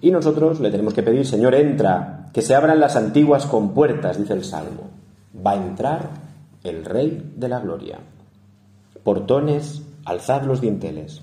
y 0.00 0.10
nosotros 0.10 0.58
le 0.58 0.72
tenemos 0.72 0.92
que 0.92 1.04
pedir, 1.04 1.24
Señor, 1.24 1.54
entra, 1.54 2.30
que 2.32 2.42
se 2.42 2.56
abran 2.56 2.80
las 2.80 2.96
antiguas 2.96 3.46
compuertas, 3.46 4.18
dice 4.18 4.32
el 4.32 4.42
Salmo. 4.42 4.90
Va 5.34 5.52
a 5.52 5.64
entrar 5.64 6.10
el 6.64 6.84
Rey 6.84 7.32
de 7.36 7.48
la 7.48 7.60
Gloria. 7.60 8.00
Portones, 9.04 9.82
alzad 10.04 10.42
los 10.42 10.60
dinteles, 10.60 11.22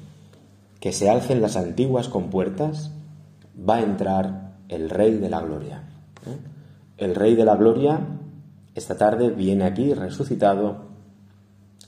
que 0.80 0.94
se 0.94 1.10
alcen 1.10 1.42
las 1.42 1.58
antiguas 1.58 2.08
compuertas, 2.08 2.92
va 3.58 3.76
a 3.76 3.82
entrar 3.82 4.41
el 4.72 4.90
Rey 4.90 5.18
de 5.18 5.30
la 5.30 5.42
Gloria. 5.42 5.84
¿Eh? 6.26 6.38
El 6.98 7.16
Rey 7.16 7.36
de 7.36 7.46
la 7.46 7.56
Gloria 7.56 8.00
esta 8.74 8.96
tarde 8.96 9.30
viene 9.32 9.66
aquí 9.66 9.94
resucitado 9.94 10.86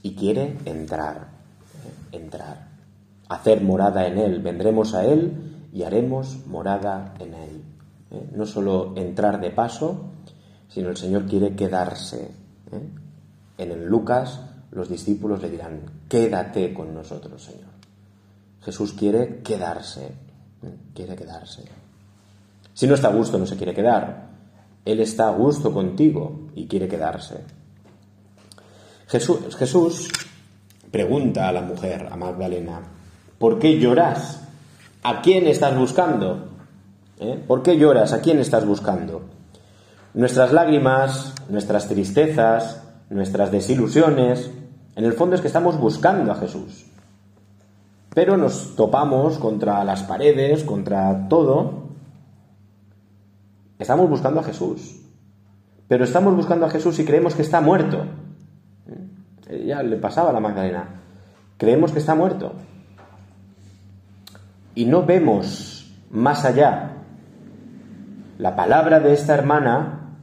y 0.01 0.15
quiere 0.15 0.57
entrar, 0.65 1.29
¿eh? 1.85 2.17
entrar, 2.17 2.67
hacer 3.29 3.61
morada 3.61 4.05
en 4.05 4.17
Él. 4.17 4.41
Vendremos 4.41 4.93
a 4.93 5.05
Él 5.05 5.69
y 5.71 5.83
haremos 5.83 6.45
morada 6.45 7.13
en 7.19 7.33
Él. 7.33 7.63
¿eh? 8.11 8.29
No 8.35 8.45
solo 8.45 8.93
entrar 8.97 9.39
de 9.39 9.51
paso, 9.51 10.09
sino 10.67 10.89
el 10.89 10.97
Señor 10.97 11.25
quiere 11.25 11.55
quedarse. 11.55 12.31
En 13.57 13.71
el 13.71 13.85
Lucas 13.85 14.41
los 14.71 14.89
discípulos 14.89 15.41
le 15.41 15.51
dirán, 15.51 15.81
quédate 16.09 16.73
con 16.73 16.93
nosotros, 16.93 17.43
Señor. 17.43 17.71
Jesús 18.61 18.93
quiere 18.93 19.41
quedarse, 19.41 20.11
quiere 20.93 21.15
quedarse. 21.15 21.82
Si 22.73 22.87
no 22.87 22.95
está 22.95 23.09
a 23.09 23.13
gusto, 23.13 23.37
no 23.37 23.45
se 23.45 23.55
quiere 23.55 23.73
quedar. 23.73 24.29
Él 24.85 24.99
está 24.99 25.27
a 25.27 25.31
gusto 25.31 25.73
contigo 25.73 26.49
y 26.55 26.67
quiere 26.67 26.87
quedarse. 26.87 27.41
Jesús, 29.07 29.55
Jesús 29.55 30.09
pregunta 30.91 31.47
a 31.47 31.51
la 31.51 31.61
mujer, 31.61 32.07
a 32.11 32.15
Magdalena, 32.15 32.81
¿por 33.37 33.59
qué 33.59 33.79
lloras? 33.79 34.41
¿A 35.03 35.21
quién 35.21 35.47
estás 35.47 35.77
buscando? 35.77 36.49
¿Eh? 37.19 37.43
¿Por 37.47 37.63
qué 37.63 37.77
lloras? 37.77 38.13
¿A 38.13 38.21
quién 38.21 38.39
estás 38.39 38.65
buscando? 38.65 39.21
Nuestras 40.13 40.53
lágrimas, 40.53 41.33
nuestras 41.49 41.87
tristezas, 41.87 42.83
nuestras 43.09 43.51
desilusiones, 43.51 44.51
en 44.95 45.05
el 45.05 45.13
fondo 45.13 45.35
es 45.35 45.41
que 45.41 45.47
estamos 45.47 45.79
buscando 45.79 46.31
a 46.31 46.35
Jesús. 46.35 46.85
Pero 48.13 48.37
nos 48.37 48.75
topamos 48.75 49.39
contra 49.39 49.83
las 49.83 50.03
paredes, 50.03 50.63
contra 50.63 51.27
todo. 51.27 51.82
Estamos 53.79 54.09
buscando 54.09 54.39
a 54.39 54.43
Jesús. 54.43 55.01
Pero 55.87 56.03
estamos 56.03 56.35
buscando 56.35 56.65
a 56.65 56.69
Jesús 56.69 56.97
y 56.99 57.05
creemos 57.05 57.35
que 57.35 57.41
está 57.41 57.61
muerto. 57.61 58.05
Ya 59.65 59.83
le 59.83 59.97
pasaba 59.97 60.29
a 60.29 60.33
la 60.33 60.39
Magdalena. 60.39 61.01
Creemos 61.57 61.91
que 61.91 61.99
está 61.99 62.15
muerto. 62.15 62.53
Y 64.75 64.85
no 64.85 65.05
vemos 65.05 65.93
más 66.09 66.45
allá. 66.45 66.93
La 68.37 68.55
palabra 68.55 68.99
de 68.99 69.13
esta 69.13 69.35
hermana 69.35 70.17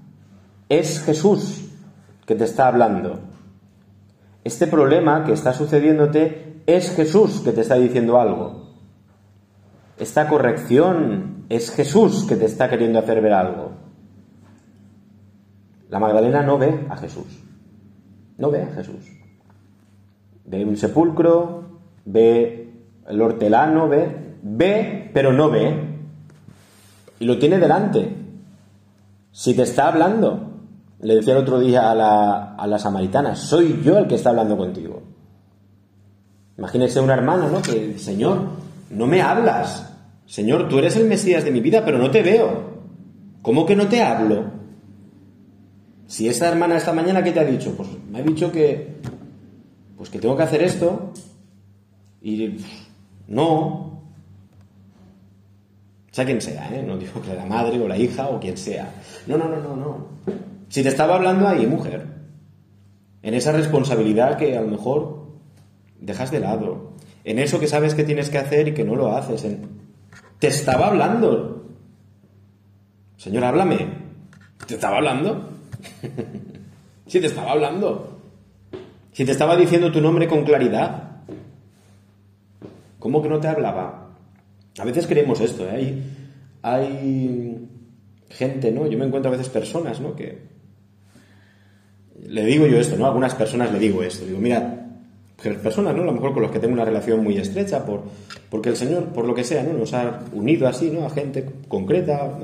es 0.69 1.03
Jesús 1.03 1.69
que 2.27 2.35
te 2.35 2.45
está 2.45 2.67
hablando. 2.69 3.21
Este 4.43 4.67
problema 4.67 5.25
que 5.25 5.33
está 5.33 5.53
sucediéndote 5.53 6.63
es 6.67 6.95
Jesús 6.95 7.41
que 7.41 7.53
te 7.53 7.61
está 7.61 7.75
diciendo 7.77 8.21
algo. 8.21 8.71
Esta 9.99 10.29
corrección 10.29 11.40
es 11.51 11.73
Jesús 11.73 12.25
que 12.27 12.37
te 12.37 12.45
está 12.45 12.71
queriendo 12.71 13.01
hacer 13.01 13.21
ver 13.21 13.33
algo. 13.33 13.73
La 15.91 15.99
Magdalena 15.99 16.43
no 16.43 16.57
ve 16.57 16.87
a 16.89 16.97
Jesús. 16.97 17.27
No 18.39 18.53
ve 18.53 18.63
a 18.63 18.69
Jesús. 18.69 19.05
Ve 20.45 20.65
un 20.65 20.77
sepulcro, 20.77 21.81
ve 22.05 22.73
el 23.09 23.21
hortelano, 23.21 23.89
ve, 23.89 24.37
ve, 24.43 25.11
pero 25.13 25.33
no 25.33 25.51
ve. 25.51 25.89
y 27.19 27.25
lo 27.25 27.39
tiene 27.39 27.59
delante. 27.59 28.17
Si 29.33 29.53
te 29.55 29.63
está 29.63 29.89
hablando, 29.89 30.53
le 31.01 31.17
decía 31.17 31.35
el 31.35 31.41
otro 31.41 31.59
día 31.59 31.91
a 31.91 31.95
la, 31.97 32.55
a 32.55 32.67
la 32.69 32.79
samaritana, 32.79 33.35
soy 33.35 33.83
yo 33.83 33.99
el 33.99 34.07
que 34.07 34.15
está 34.15 34.31
hablando 34.31 34.57
contigo. 34.57 35.03
Imagínese 36.57 37.01
una 37.01 37.15
hermana, 37.15 37.49
¿no? 37.49 37.61
Que, 37.61 37.99
Señor, 37.99 38.39
no 38.91 39.07
me 39.07 39.21
hablas. 39.21 39.90
Señor, 40.31 40.69
tú 40.69 40.79
eres 40.79 40.95
el 40.95 41.09
Mesías 41.09 41.45
de 41.45 41.51
mi 41.51 41.61
vida, 41.61 41.85
pero 41.85 41.99
no 41.99 42.09
te 42.13 42.23
veo. 42.23 42.71
¿Cómo 43.43 43.67
que 43.67 43.75
no 43.75 43.89
te 43.89 44.01
hablo? 44.01 44.45
Si 46.07 46.29
esa 46.29 46.49
hermana 46.49 46.77
esta 46.77 46.93
mañana, 46.93 47.25
¿qué 47.25 47.33
te 47.33 47.41
ha 47.41 47.45
dicho? 47.45 47.75
Pues 47.77 47.89
me 48.09 48.21
ha 48.21 48.23
dicho 48.23 48.53
que, 48.53 49.01
pues 49.97 50.09
que 50.09 50.21
tengo 50.21 50.37
que 50.37 50.45
hacer 50.45 50.63
esto 50.63 51.13
y 52.23 52.59
no. 53.27 54.05
Sea 56.13 56.25
quien 56.25 56.41
sea, 56.41 56.77
¿eh? 56.77 56.85
No 56.87 56.97
digo 56.97 57.21
que 57.21 57.35
la 57.35 57.45
madre 57.45 57.81
o 57.81 57.89
la 57.89 57.99
hija 57.99 58.29
o 58.29 58.39
quien 58.39 58.57
sea. 58.57 58.89
No, 59.27 59.37
no, 59.37 59.49
no, 59.49 59.61
no, 59.61 59.75
no. 59.75 60.07
Si 60.69 60.85
te 60.85 60.91
estaba 60.91 61.17
hablando 61.17 61.49
ahí, 61.49 61.67
mujer, 61.67 62.07
en 63.23 63.35
esa 63.35 63.51
responsabilidad 63.51 64.39
que 64.39 64.57
a 64.57 64.61
lo 64.61 64.69
mejor 64.69 65.27
dejas 66.01 66.31
de 66.31 66.39
lado, 66.39 66.93
en 67.25 67.41
eso 67.41 67.59
que 67.59 67.67
sabes 67.67 67.97
que 67.97 68.05
tienes 68.05 68.31
que 68.31 68.39
hacer 68.39 68.69
y 68.69 68.75
que 68.75 68.85
no 68.85 68.95
lo 68.95 69.17
haces, 69.17 69.45
te 70.41 70.49
estaba 70.49 70.89
hablando. 70.89 71.69
Señor, 73.17 73.45
háblame. 73.45 73.87
¿Te 74.67 74.75
estaba 74.75 74.97
hablando? 74.97 75.51
si 77.07 77.21
te 77.21 77.27
estaba 77.27 77.53
hablando. 77.53 78.19
Si 79.13 79.25
te 79.25 79.33
estaba 79.33 79.57
diciendo 79.57 79.93
tu 79.93 80.01
nombre 80.01 80.27
con 80.27 80.45
claridad. 80.45 81.23
¿Cómo 82.99 83.23
que 83.23 83.29
no 83.29 83.39
te 83.39 83.49
hablaba? 83.49 84.09
A 84.79 84.85
veces 84.85 85.07
creemos 85.07 85.41
esto, 85.41 85.69
¿eh? 85.71 86.03
hay, 86.63 87.69
gente, 88.29 88.71
¿no? 88.71 88.87
Yo 88.87 88.99
me 88.99 89.07
encuentro 89.07 89.31
a 89.31 89.37
veces 89.37 89.49
personas, 89.49 90.01
¿no? 90.01 90.15
Que 90.15 90.39
le 92.27 92.45
digo 92.45 92.67
yo 92.67 92.79
esto, 92.79 92.97
¿no? 92.97 93.05
A 93.05 93.09
algunas 93.09 93.35
personas 93.35 93.73
le 93.73 93.79
digo 93.79 94.03
esto. 94.03 94.25
Digo, 94.25 94.39
mira, 94.39 94.80
personas, 95.41 95.95
¿no? 95.95 96.03
A 96.03 96.07
lo 96.07 96.13
mejor 96.13 96.33
con 96.33 96.43
los 96.43 96.51
que 96.51 96.59
tengo 96.59 96.75
una 96.75 96.85
relación 96.85 97.23
muy 97.23 97.37
estrecha, 97.37 97.85
por, 97.85 98.03
porque 98.51 98.69
el 98.69 98.77
Señor, 98.77 99.07
por 99.07 99.25
lo 99.25 99.35
que 99.35 99.45
sea, 99.45 99.63
¿no? 99.63 99.73
Nos 99.73 99.95
ha 99.95 100.21
unido 100.33 100.69
así, 100.69 100.91
¿no? 100.91 101.07
A 101.07 101.11
gente 101.11 101.47
concreta. 101.69 102.39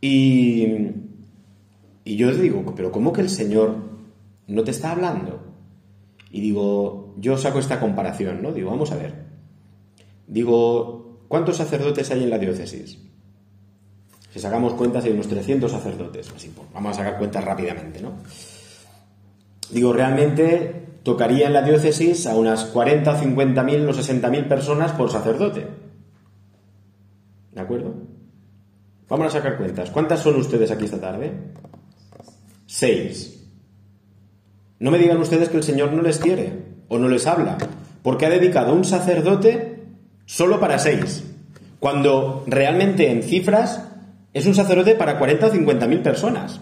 Y, 0.00 0.66
y 2.04 2.16
yo 2.16 2.32
digo, 2.34 2.74
pero 2.74 2.90
¿cómo 2.90 3.12
que 3.12 3.20
el 3.20 3.30
Señor 3.30 3.76
no 4.46 4.64
te 4.64 4.70
está 4.70 4.92
hablando? 4.92 5.40
Y 6.30 6.40
digo, 6.40 7.14
yo 7.18 7.36
saco 7.36 7.58
esta 7.58 7.80
comparación, 7.80 8.42
¿no? 8.42 8.52
Digo, 8.52 8.70
vamos 8.70 8.92
a 8.92 8.96
ver. 8.96 9.14
Digo, 10.26 11.20
¿cuántos 11.28 11.56
sacerdotes 11.56 12.10
hay 12.10 12.22
en 12.22 12.30
la 12.30 12.38
diócesis? 12.38 12.98
Si 14.30 14.38
sacamos 14.38 14.74
cuentas 14.74 15.04
hay 15.04 15.12
unos 15.12 15.28
300 15.28 15.70
sacerdotes. 15.70 16.30
Así, 16.34 16.52
pues, 16.54 16.68
vamos 16.72 16.92
a 16.92 17.02
sacar 17.02 17.18
cuentas 17.18 17.44
rápidamente, 17.44 18.00
¿no? 18.02 18.12
Digo, 19.70 19.92
realmente 19.92 20.87
tocaría 21.02 21.46
en 21.46 21.52
la 21.52 21.62
diócesis 21.62 22.26
a 22.26 22.36
unas 22.36 22.64
40 22.66 23.12
o 23.12 23.18
50 23.18 23.62
mil 23.62 23.88
o 23.88 23.92
60 23.92 24.28
mil 24.30 24.44
personas 24.46 24.92
por 24.92 25.10
sacerdote. 25.10 25.66
¿De 27.52 27.60
acuerdo? 27.60 27.94
Vamos 29.08 29.26
a 29.28 29.30
sacar 29.30 29.56
cuentas. 29.56 29.90
¿Cuántas 29.90 30.20
son 30.20 30.36
ustedes 30.36 30.70
aquí 30.70 30.84
esta 30.84 31.00
tarde? 31.00 31.32
Seis. 32.66 33.46
No 34.78 34.90
me 34.90 34.98
digan 34.98 35.18
ustedes 35.18 35.48
que 35.48 35.56
el 35.56 35.62
Señor 35.62 35.92
no 35.92 36.02
les 36.02 36.18
quiere 36.18 36.52
o 36.88 36.98
no 36.98 37.08
les 37.08 37.26
habla, 37.26 37.58
porque 38.02 38.26
ha 38.26 38.30
dedicado 38.30 38.74
un 38.74 38.84
sacerdote 38.84 39.84
solo 40.26 40.60
para 40.60 40.78
seis, 40.78 41.24
cuando 41.80 42.44
realmente 42.46 43.10
en 43.10 43.22
cifras 43.22 43.88
es 44.32 44.46
un 44.46 44.54
sacerdote 44.54 44.94
para 44.94 45.18
40 45.18 45.46
o 45.46 45.50
50 45.50 45.86
mil 45.86 46.00
personas. 46.00 46.60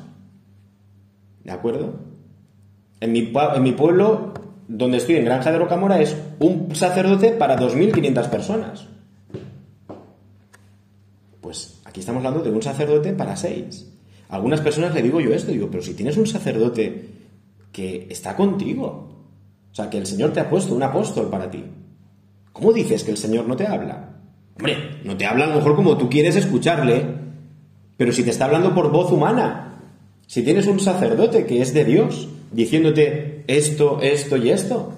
¿De 1.45 1.52
acuerdo? 1.52 2.15
En 3.00 3.12
mi, 3.12 3.22
pueblo, 3.72 4.32
donde 4.68 4.96
estoy, 4.96 5.16
en 5.16 5.26
Granja 5.26 5.52
de 5.52 5.59
Rocamora, 5.59 6.00
es 6.00 6.16
un 6.38 6.74
sacerdote 6.74 7.32
para 7.32 7.59
2.500 7.59 8.30
personas. 8.30 8.87
Pues 11.40 11.80
aquí 11.85 12.00
estamos 12.00 12.24
hablando 12.24 12.42
de 12.42 12.50
un 12.50 12.62
sacerdote 12.62 13.12
para 13.12 13.37
seis. 13.37 13.92
algunas 14.28 14.61
personas 14.61 14.94
le 14.94 15.02
digo 15.02 15.20
yo 15.20 15.32
esto, 15.32 15.52
digo, 15.52 15.68
pero 15.70 15.82
si 15.82 15.94
tienes 15.94 16.16
un 16.16 16.26
sacerdote 16.26 17.09
que 17.70 18.06
está 18.11 18.35
contigo, 18.35 19.09
o 19.70 19.74
sea, 19.74 19.90
que 19.90 19.98
el 19.98 20.06
Señor 20.06 20.32
te 20.32 20.40
ha 20.40 20.48
puesto 20.48 20.74
un 20.74 20.82
apóstol 20.82 21.28
para 21.28 21.50
ti, 21.50 21.62
¿cómo 22.52 22.72
dices 22.72 23.04
que 23.04 23.11
el 23.11 23.18
Señor 23.18 23.46
no 23.46 23.56
te 23.56 23.66
habla? 23.66 24.16
Hombre, 24.56 25.00
no 25.04 25.16
te 25.16 25.26
habla 25.26 25.44
a 25.44 25.48
lo 25.48 25.56
mejor 25.56 25.76
como 25.76 25.98
tú 25.98 26.09
quieres 26.09 26.35
escucharle, 26.35 27.04
pero 27.98 28.11
si 28.11 28.22
te 28.22 28.30
está 28.30 28.46
hablando 28.46 28.74
por 28.74 28.90
voz 28.90 29.12
humana, 29.12 29.82
si 30.26 30.42
tienes 30.42 30.66
un 30.66 30.80
sacerdote 30.80 31.44
que 31.46 31.61
es 31.61 31.74
de 31.74 31.85
Dios, 31.85 32.28
diciéndote 32.57 33.45
esto, 33.47 34.01
esto 34.01 34.38
y 34.38 34.51
esto, 34.51 34.95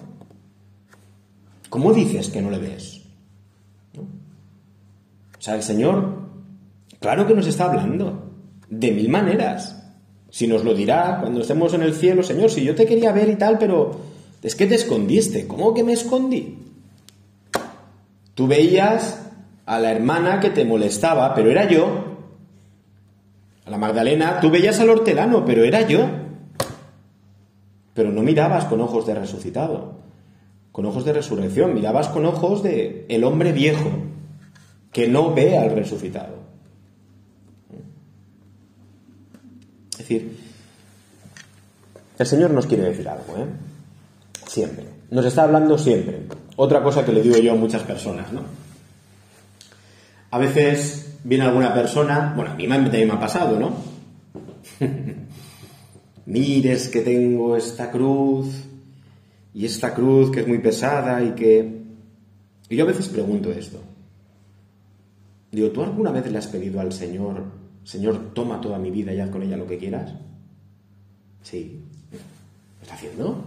¿cómo 1.69 1.93
dices 1.93 2.29
que 2.29 2.41
no 2.41 2.51
le 2.51 2.59
ves? 2.59 3.03
O 3.97 5.41
sea, 5.41 5.57
el 5.57 5.65
Señor, 5.65 6.21
claro 7.01 7.27
que 7.27 7.35
nos 7.35 7.49
está 7.49 7.65
hablando, 7.65 8.31
de 8.71 8.93
mil 8.93 9.09
maneras. 9.09 9.75
Si 10.31 10.47
nos 10.47 10.63
lo 10.63 10.73
dirá 10.73 11.19
cuando 11.21 11.41
estemos 11.41 11.75
en 11.75 11.83
el 11.83 11.95
cielo, 11.95 12.23
Señor, 12.23 12.51
si 12.51 12.63
yo 12.63 12.77
te 12.77 12.87
quería 12.87 13.13
ver 13.13 13.29
y 13.29 13.35
tal, 13.35 13.59
pero 13.59 13.91
es 14.41 14.55
que 14.55 14.67
te 14.67 14.77
escondiste. 14.77 15.49
¿Cómo 15.49 15.75
que 15.75 15.83
me 15.83 15.95
escondí? 15.95 16.59
Tú 18.35 18.47
veías 18.47 19.21
a 19.67 19.81
la 19.81 19.91
hermana 19.91 20.39
que 20.39 20.51
te 20.51 20.65
molestaba, 20.65 21.35
pero 21.35 21.51
era 21.51 21.67
yo. 21.69 22.05
A 23.65 23.71
la 23.71 23.79
Magdalena, 23.79 24.39
tú 24.41 24.49
veías 24.49 24.79
al 24.79 24.91
hortelano, 24.91 25.45
pero 25.45 25.65
era 25.65 25.89
yo. 25.89 26.28
Pero 27.99 28.13
no 28.13 28.23
mirabas 28.23 28.65
con 28.67 28.81
ojos 28.81 29.09
de 29.09 29.15
resucitado, 29.17 29.95
con 30.71 30.87
ojos 30.87 31.05
de 31.05 31.13
resurrección, 31.13 31.75
mirabas 31.75 32.07
con 32.07 32.27
ojos 32.27 32.63
de 32.63 33.05
el 33.09 33.25
hombre 33.25 33.51
viejo 33.51 33.91
que 34.93 35.09
no 35.09 35.35
ve 35.35 35.59
al 35.59 35.73
resucitado. 35.73 36.37
Es 39.91 39.99
decir, 39.99 40.39
el 42.21 42.25
Señor 42.25 42.53
nos 42.53 42.69
quiere 42.69 42.85
decir 42.85 43.09
algo, 43.09 43.37
¿eh? 43.37 43.47
Siempre. 44.47 44.85
Nos 45.11 45.25
está 45.25 45.43
hablando 45.43 45.77
siempre. 45.77 46.21
Otra 46.55 46.85
cosa 46.85 47.05
que 47.05 47.11
le 47.11 47.21
digo 47.21 47.39
yo 47.39 47.55
a 47.55 47.57
muchas 47.57 47.83
personas, 47.83 48.33
¿no? 48.33 48.43
A 50.31 50.39
veces 50.39 51.17
viene 51.25 51.43
alguna 51.43 51.75
persona, 51.75 52.33
bueno, 52.37 52.53
a 52.53 52.55
mí 52.55 52.69
también 52.69 53.09
me 53.09 53.15
ha 53.15 53.19
pasado, 53.19 53.59
¿no? 53.59 53.73
Mires 56.29 56.91
que 56.91 57.01
tengo 57.01 57.57
esta 57.57 57.91
cruz 57.91 58.49
y 59.55 59.65
esta 59.65 59.95
cruz 59.95 60.31
que 60.31 60.41
es 60.41 60.47
muy 60.47 60.59
pesada 60.59 61.23
y 61.25 61.31
que... 61.31 61.85
Y 62.69 62.77
yo 62.77 62.85
a 62.85 62.89
veces 62.89 63.09
pregunto 63.09 63.51
esto. 63.51 63.81
Digo, 65.51 65.71
¿tú 65.71 65.83
alguna 65.83 66.11
vez 66.11 66.31
le 66.31 66.37
has 66.37 66.47
pedido 66.47 66.81
al 66.81 66.93
Señor, 66.93 67.45
Señor, 67.83 68.35
toma 68.35 68.61
toda 68.61 68.79
mi 68.79 68.91
vida 68.91 69.15
y 69.15 69.21
haz 69.21 69.31
con 69.31 69.43
ella 69.43 69.57
lo 69.57 69.67
que 69.67 69.79
quieras? 69.79 70.13
Sí. 71.41 71.81
¿Lo 72.13 72.83
está 72.83 72.95
haciendo? 72.95 73.45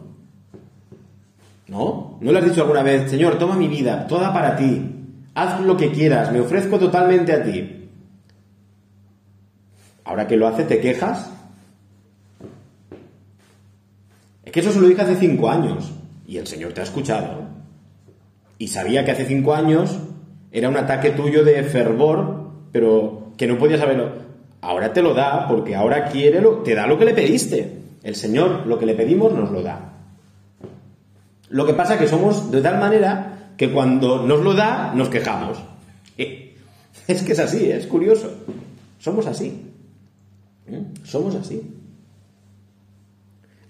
¿No? 1.68 2.18
¿No 2.20 2.32
le 2.32 2.40
has 2.40 2.46
dicho 2.46 2.64
alguna 2.64 2.82
vez, 2.82 3.12
Señor, 3.12 3.38
toma 3.38 3.56
mi 3.56 3.68
vida, 3.68 4.08
toda 4.08 4.34
para 4.34 4.56
ti, 4.56 4.82
haz 5.36 5.62
lo 5.62 5.78
que 5.78 5.92
quieras, 5.92 6.32
me 6.32 6.40
ofrezco 6.40 6.80
totalmente 6.80 7.32
a 7.32 7.44
ti? 7.44 7.90
Ahora 10.04 10.26
que 10.26 10.36
lo 10.36 10.48
hace, 10.48 10.64
¿te 10.64 10.82
quejas? 10.82 11.30
Que 14.52 14.60
eso 14.60 14.72
se 14.72 14.82
lo 14.82 14.88
dije 14.88 15.02
hace 15.02 15.16
cinco 15.16 15.50
años 15.50 15.92
y 16.28 16.38
el 16.38 16.48
Señor 16.48 16.74
te 16.74 16.82
ha 16.82 16.84
escuchado. 16.84 17.44
Y 18.58 18.68
sabía 18.68 19.04
que 19.06 19.12
hace 19.12 19.26
cinco 19.26 19.54
años 19.54 19.98
era 20.52 20.70
un 20.70 20.78
ataque 20.78 21.12
tuyo 21.12 21.44
de 21.44 21.64
fervor, 21.64 22.52
pero 22.72 23.32
que 23.38 23.48
no 23.48 23.58
podías 23.58 23.80
saberlo. 23.80 24.12
Ahora 24.62 24.94
te 24.94 25.02
lo 25.02 25.14
da 25.14 25.48
porque 25.48 25.76
ahora 25.76 26.06
quiere, 26.10 26.42
lo, 26.42 26.58
te 26.58 26.76
da 26.76 26.86
lo 26.86 27.00
que 27.00 27.06
le 27.06 27.14
pediste. 27.14 27.80
El 28.04 28.16
Señor, 28.16 28.68
lo 28.68 28.78
que 28.78 28.86
le 28.86 28.94
pedimos, 28.94 29.34
nos 29.34 29.52
lo 29.52 29.62
da. 29.62 29.94
Lo 31.50 31.66
que 31.66 31.74
pasa 31.74 31.98
que 31.98 32.08
somos 32.08 32.52
de 32.52 32.62
tal 32.62 32.80
manera 32.80 33.54
que 33.58 33.72
cuando 33.72 34.26
nos 34.26 34.42
lo 34.42 34.54
da, 34.54 34.94
nos 34.96 35.10
quejamos. 35.10 35.58
Es 37.08 37.24
que 37.24 37.34
es 37.34 37.40
así, 37.40 37.70
es 37.70 37.88
curioso. 37.88 38.32
Somos 39.00 39.26
así. 39.26 39.74
¿Eh? 40.68 40.84
Somos 41.04 41.36
así. 41.36 41.81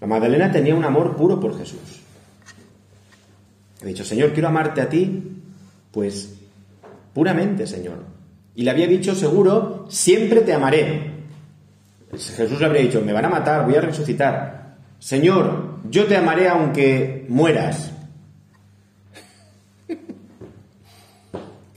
La 0.02 0.08
Magdalena 0.08 0.50
tenía 0.50 0.74
un 0.74 0.84
amor 0.84 1.14
puro 1.14 1.38
por 1.38 1.56
Jesús. 1.56 1.78
He 3.80 3.86
dicho, 3.86 4.04
Señor, 4.04 4.32
quiero 4.32 4.48
amarte 4.48 4.80
a 4.80 4.88
ti, 4.88 5.22
pues 5.92 6.40
puramente, 7.14 7.68
Señor. 7.68 7.98
Y 8.56 8.64
le 8.64 8.72
había 8.72 8.88
dicho, 8.88 9.14
seguro, 9.14 9.86
siempre 9.88 10.40
te 10.40 10.52
amaré. 10.52 11.08
Jesús 12.10 12.58
le 12.58 12.66
habría 12.66 12.82
dicho, 12.82 13.00
me 13.00 13.12
van 13.12 13.26
a 13.26 13.28
matar, 13.28 13.64
voy 13.64 13.76
a 13.76 13.80
resucitar. 13.80 14.74
Señor, 14.98 15.78
yo 15.88 16.04
te 16.06 16.16
amaré 16.16 16.48
aunque 16.48 17.24
mueras. 17.28 17.92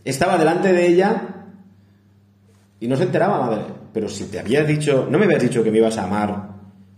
Estaba 0.03 0.39
delante 0.39 0.73
de 0.73 0.87
ella 0.87 1.27
Y 2.79 2.87
no 2.87 2.97
se 2.97 3.03
enteraba, 3.03 3.39
madre. 3.39 3.65
Pero 3.93 4.09
si 4.09 4.23
te 4.23 4.39
había 4.39 4.63
dicho, 4.63 5.07
no 5.11 5.19
me 5.19 5.25
habías 5.25 5.43
dicho 5.43 5.63
que 5.63 5.69
me 5.69 5.77
ibas 5.77 5.99
a 5.99 6.05
amar, 6.05 6.54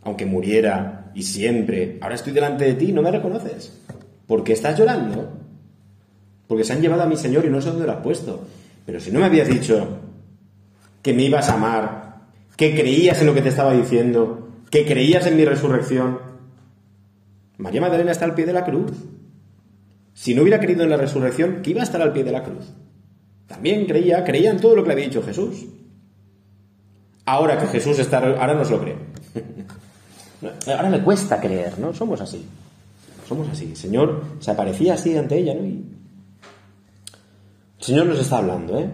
aunque 0.08 0.26
muriera 0.26 1.12
y 1.16 1.24
siempre, 1.24 1.98
ahora 2.00 2.16
estoy 2.16 2.32
delante 2.32 2.64
de 2.64 2.76
ti 2.76 2.94
no 2.94 3.02
me 3.02 3.12
reconoces. 3.12 3.78
¿Por 4.26 4.42
qué 4.42 4.54
estás 4.54 4.80
llorando? 4.80 5.34
Porque 6.48 6.64
se 6.64 6.72
han 6.72 6.82
llevado 6.82 7.04
a 7.04 7.08
mi 7.08 7.18
Señor 7.18 7.44
y 7.44 7.50
no 7.50 7.62
sé 7.62 7.72
dónde 7.72 7.86
lo 7.86 7.92
has 7.92 8.02
puesto. 8.02 8.48
Pero 8.86 9.02
si 9.02 9.12
no 9.12 9.20
me 9.20 9.26
habías 9.26 9.50
dicho 9.50 10.00
que 11.02 11.14
me 11.14 11.24
ibas 11.24 11.50
a 11.50 11.56
amar, 11.56 12.22
que 12.56 12.74
creías 12.74 13.20
en 13.20 13.28
lo 13.28 13.34
que 13.34 13.42
te 13.42 13.50
estaba 13.50 13.74
diciendo, 13.74 14.48
que 14.72 14.86
creías 14.86 15.28
en 15.28 15.36
mi 15.36 15.44
resurrección, 15.44 16.20
María 17.58 17.82
Magdalena 17.82 18.12
está 18.14 18.24
al 18.24 18.34
pie 18.34 18.46
de 18.46 18.54
la 18.54 18.64
cruz. 18.64 18.94
Si 20.14 20.34
no 20.34 20.44
hubiera 20.44 20.62
creído 20.62 20.84
en 20.84 20.90
la 20.90 20.98
resurrección, 20.98 21.60
¿qué 21.62 21.72
iba 21.72 21.82
a 21.82 21.84
estar 21.84 22.02
al 22.02 22.14
pie 22.14 22.24
de 22.24 22.32
la 22.32 22.44
cruz? 22.44 22.72
También 23.46 23.86
creía, 23.86 24.24
creía 24.24 24.52
en 24.52 24.62
todo 24.62 24.74
lo 24.74 24.84
que 24.84 24.88
le 24.88 24.94
había 24.94 25.08
dicho 25.08 25.22
Jesús. 25.22 25.66
Ahora 27.26 27.60
que 27.60 27.68
Jesús 27.68 28.00
está, 28.00 28.20
ahora 28.20 28.54
no 28.54 28.64
se 28.64 28.72
lo 28.72 28.80
cree. 28.80 28.96
Ahora 30.68 30.90
le 30.90 31.02
cuesta 31.02 31.40
creer, 31.40 31.80
¿no? 31.80 31.94
Somos 31.94 32.22
así. 32.22 32.46
Somos 33.28 33.48
así. 33.50 33.66
El 33.66 33.76
Señor 33.76 34.24
se 34.40 34.52
aparecía 34.52 34.94
así 34.94 35.18
ante 35.18 35.38
ella, 35.38 35.54
¿no? 35.54 35.62
El 35.62 35.84
Señor 37.80 38.06
nos 38.06 38.20
está 38.20 38.38
hablando, 38.38 38.80
¿eh? 38.80 38.90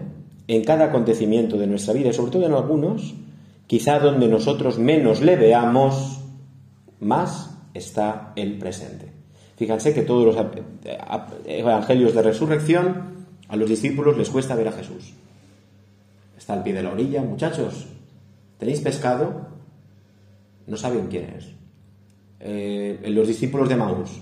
En 0.46 0.64
cada 0.64 0.86
acontecimiento 0.86 1.56
de 1.56 1.66
nuestra 1.66 1.94
vida, 1.94 2.10
y 2.10 2.12
sobre 2.12 2.32
todo 2.32 2.44
en 2.44 2.52
algunos, 2.52 3.14
quizá 3.66 3.98
donde 3.98 4.28
nosotros 4.28 4.78
menos 4.78 5.22
le 5.22 5.36
veamos, 5.36 6.20
más 7.00 7.50
está 7.72 8.32
el 8.36 8.58
presente. 8.58 9.10
Fíjense 9.56 9.94
que 9.94 10.02
todos 10.02 10.24
los 10.26 10.46
evangelios 11.46 12.14
de 12.14 12.22
resurrección 12.22 13.26
a 13.48 13.56
los 13.56 13.68
discípulos 13.68 14.18
les 14.18 14.28
cuesta 14.30 14.54
ver 14.54 14.68
a 14.68 14.72
Jesús. 14.72 15.14
Está 16.36 16.54
al 16.54 16.62
pie 16.62 16.74
de 16.74 16.82
la 16.82 16.92
orilla, 16.92 17.22
muchachos, 17.22 17.86
¿tenéis 18.58 18.80
pescado? 18.80 19.53
No 20.66 20.76
saben 20.76 21.08
quién 21.08 21.24
es. 21.36 21.48
Eh, 22.40 23.00
los 23.08 23.28
discípulos 23.28 23.68
de 23.68 23.76
Maús, 23.76 24.20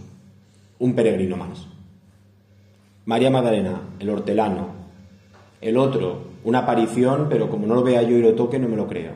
un 0.78 0.94
peregrino 0.94 1.36
más. 1.36 1.66
María 3.04 3.30
Magdalena, 3.30 3.80
el 3.98 4.10
hortelano. 4.10 4.82
El 5.60 5.76
otro, 5.76 6.24
una 6.44 6.60
aparición, 6.60 7.28
pero 7.28 7.48
como 7.48 7.66
no 7.66 7.74
lo 7.74 7.82
vea 7.82 8.02
yo 8.02 8.16
y 8.16 8.22
lo 8.22 8.34
toque, 8.34 8.58
no 8.58 8.68
me 8.68 8.76
lo 8.76 8.88
creo. 8.88 9.12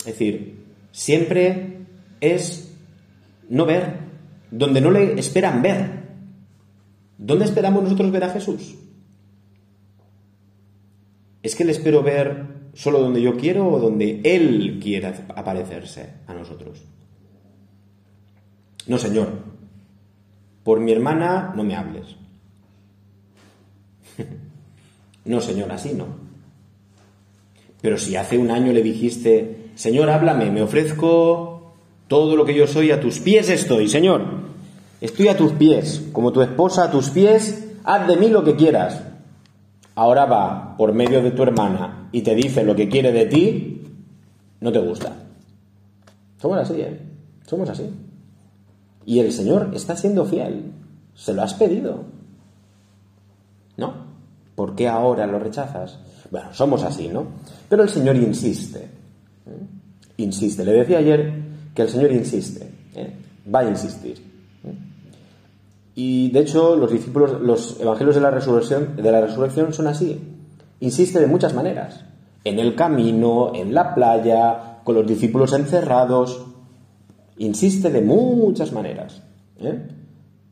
Es 0.00 0.06
decir, 0.06 0.64
siempre 0.92 1.86
es 2.20 2.76
no 3.48 3.66
ver, 3.66 3.98
donde 4.50 4.80
no 4.80 4.90
le 4.90 5.18
esperan 5.18 5.62
ver. 5.62 5.98
¿Dónde 7.16 7.44
esperamos 7.44 7.82
nosotros 7.82 8.12
ver 8.12 8.24
a 8.24 8.30
Jesús? 8.30 8.76
¿Es 11.42 11.56
que 11.56 11.64
le 11.64 11.72
espero 11.72 12.02
ver 12.02 12.57
solo 12.74 13.00
donde 13.00 13.20
yo 13.20 13.36
quiero 13.36 13.68
o 13.68 13.78
donde 13.78 14.20
Él 14.24 14.78
quiere 14.82 15.12
aparecerse 15.34 16.14
a 16.26 16.34
nosotros? 16.34 16.82
No, 18.86 18.98
Señor, 18.98 19.28
por 20.64 20.80
mi 20.80 20.92
hermana 20.92 21.52
no 21.54 21.62
me 21.64 21.76
hables. 21.76 22.16
no, 25.24 25.40
Señor, 25.40 25.70
así 25.72 25.92
no. 25.94 26.06
Pero 27.80 27.98
si 27.98 28.16
hace 28.16 28.38
un 28.38 28.50
año 28.50 28.72
le 28.72 28.82
dijiste, 28.82 29.70
Señor, 29.74 30.10
háblame, 30.10 30.50
me 30.50 30.62
ofrezco 30.62 31.74
todo 32.08 32.34
lo 32.34 32.44
que 32.44 32.54
yo 32.54 32.66
soy, 32.66 32.90
a 32.90 33.00
tus 33.00 33.18
pies 33.20 33.48
estoy, 33.50 33.88
Señor. 33.88 34.48
Estoy 35.00 35.28
a 35.28 35.36
tus 35.36 35.52
pies, 35.52 36.08
como 36.12 36.32
tu 36.32 36.42
esposa 36.42 36.84
a 36.84 36.90
tus 36.90 37.10
pies, 37.10 37.68
haz 37.84 38.08
de 38.08 38.16
mí 38.16 38.28
lo 38.28 38.42
que 38.42 38.56
quieras. 38.56 39.02
Ahora 39.94 40.24
va 40.24 40.76
por 40.76 40.92
medio 40.92 41.22
de 41.22 41.30
tu 41.30 41.42
hermana 41.42 41.97
y 42.12 42.22
te 42.22 42.34
dice 42.34 42.64
lo 42.64 42.74
que 42.74 42.88
quiere 42.88 43.12
de 43.12 43.26
ti, 43.26 43.82
no 44.60 44.72
te 44.72 44.78
gusta. 44.78 45.14
Somos 46.40 46.58
así, 46.58 46.80
¿eh? 46.80 47.00
Somos 47.46 47.68
así. 47.68 47.88
Y 49.04 49.20
el 49.20 49.32
Señor 49.32 49.70
está 49.74 49.96
siendo 49.96 50.24
fiel. 50.24 50.72
Se 51.14 51.32
lo 51.32 51.42
has 51.42 51.54
pedido. 51.54 52.04
¿No? 53.76 53.94
¿Por 54.54 54.74
qué 54.74 54.88
ahora 54.88 55.26
lo 55.26 55.38
rechazas? 55.38 55.98
Bueno, 56.30 56.52
somos 56.52 56.82
así, 56.82 57.08
¿no? 57.08 57.26
Pero 57.68 57.84
el 57.84 57.88
Señor 57.88 58.16
insiste. 58.16 58.80
¿eh? 58.80 59.66
Insiste. 60.18 60.64
Le 60.64 60.72
decía 60.72 60.98
ayer 60.98 61.32
que 61.74 61.82
el 61.82 61.88
Señor 61.88 62.12
insiste. 62.12 62.70
¿eh? 62.94 63.12
Va 63.52 63.60
a 63.60 63.70
insistir. 63.70 64.18
¿eh? 64.64 64.74
Y 65.94 66.30
de 66.30 66.40
hecho, 66.40 66.76
los 66.76 66.90
discípulos, 66.90 67.40
los 67.40 67.80
evangelios 67.80 68.14
de 68.14 68.20
la 68.20 68.30
resurrección, 68.30 68.96
de 68.96 69.10
la 69.10 69.20
resurrección 69.20 69.72
son 69.72 69.86
así. 69.86 70.20
Insiste 70.80 71.20
de 71.20 71.26
muchas 71.26 71.54
maneras. 71.54 72.04
En 72.44 72.58
el 72.58 72.74
camino, 72.74 73.52
en 73.54 73.74
la 73.74 73.94
playa, 73.94 74.80
con 74.84 74.94
los 74.94 75.06
discípulos 75.06 75.52
encerrados, 75.52 76.46
Insiste 77.38 77.90
de 77.90 78.00
muchas 78.00 78.72
maneras. 78.72 79.22
¿eh? 79.60 79.80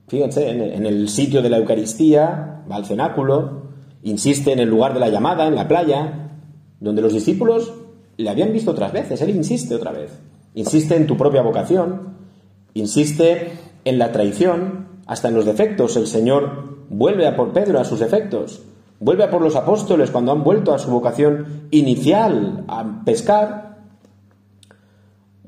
Fíjense, 0.09 0.49
en 0.49 0.87
el 0.87 1.09
sitio 1.09 1.43
de 1.43 1.51
la 1.51 1.59
Eucaristía, 1.59 2.63
va 2.71 2.77
al 2.77 2.87
cenáculo, 2.87 3.63
insiste 4.05 4.53
en 4.53 4.61
el 4.61 4.69
lugar 4.69 4.95
de 4.95 5.01
la 5.01 5.09
llamada, 5.09 5.49
en 5.49 5.57
la 5.57 5.67
playa, 5.67 6.31
donde 6.79 7.03
los 7.03 7.13
discípulos 7.13 7.75
le 8.17 8.31
habían 8.31 8.53
visto 8.53 8.71
otras 8.71 8.93
veces, 8.93 9.21
él 9.21 9.31
insiste 9.31 9.75
otra 9.75 9.91
vez. 9.91 10.13
Insiste 10.55 10.97
en 10.97 11.09
tu 11.09 11.17
propia 11.17 11.43
vocación, 11.43 12.15
insiste 12.75 13.51
en 13.85 13.99
la 13.99 14.13
traición, 14.13 14.87
hasta 15.07 15.29
en 15.29 15.35
los 15.35 15.45
defectos. 15.45 15.97
El 15.97 16.07
Señor 16.07 16.87
vuelve 16.89 17.27
a 17.27 17.37
por 17.37 17.53
Pedro 17.53 17.81
a 17.81 17.85
sus 17.85 17.99
defectos, 17.99 18.63
vuelve 19.01 19.25
a 19.25 19.31
por 19.31 19.43
los 19.43 19.57
apóstoles 19.57 20.11
cuando 20.11 20.33
han 20.33 20.45
vuelto 20.45 20.75
a 20.75 20.79
su 20.79 20.91
vocación 20.91 21.69
inicial, 21.71 22.65
a 22.69 23.05
pescar, 23.05 23.67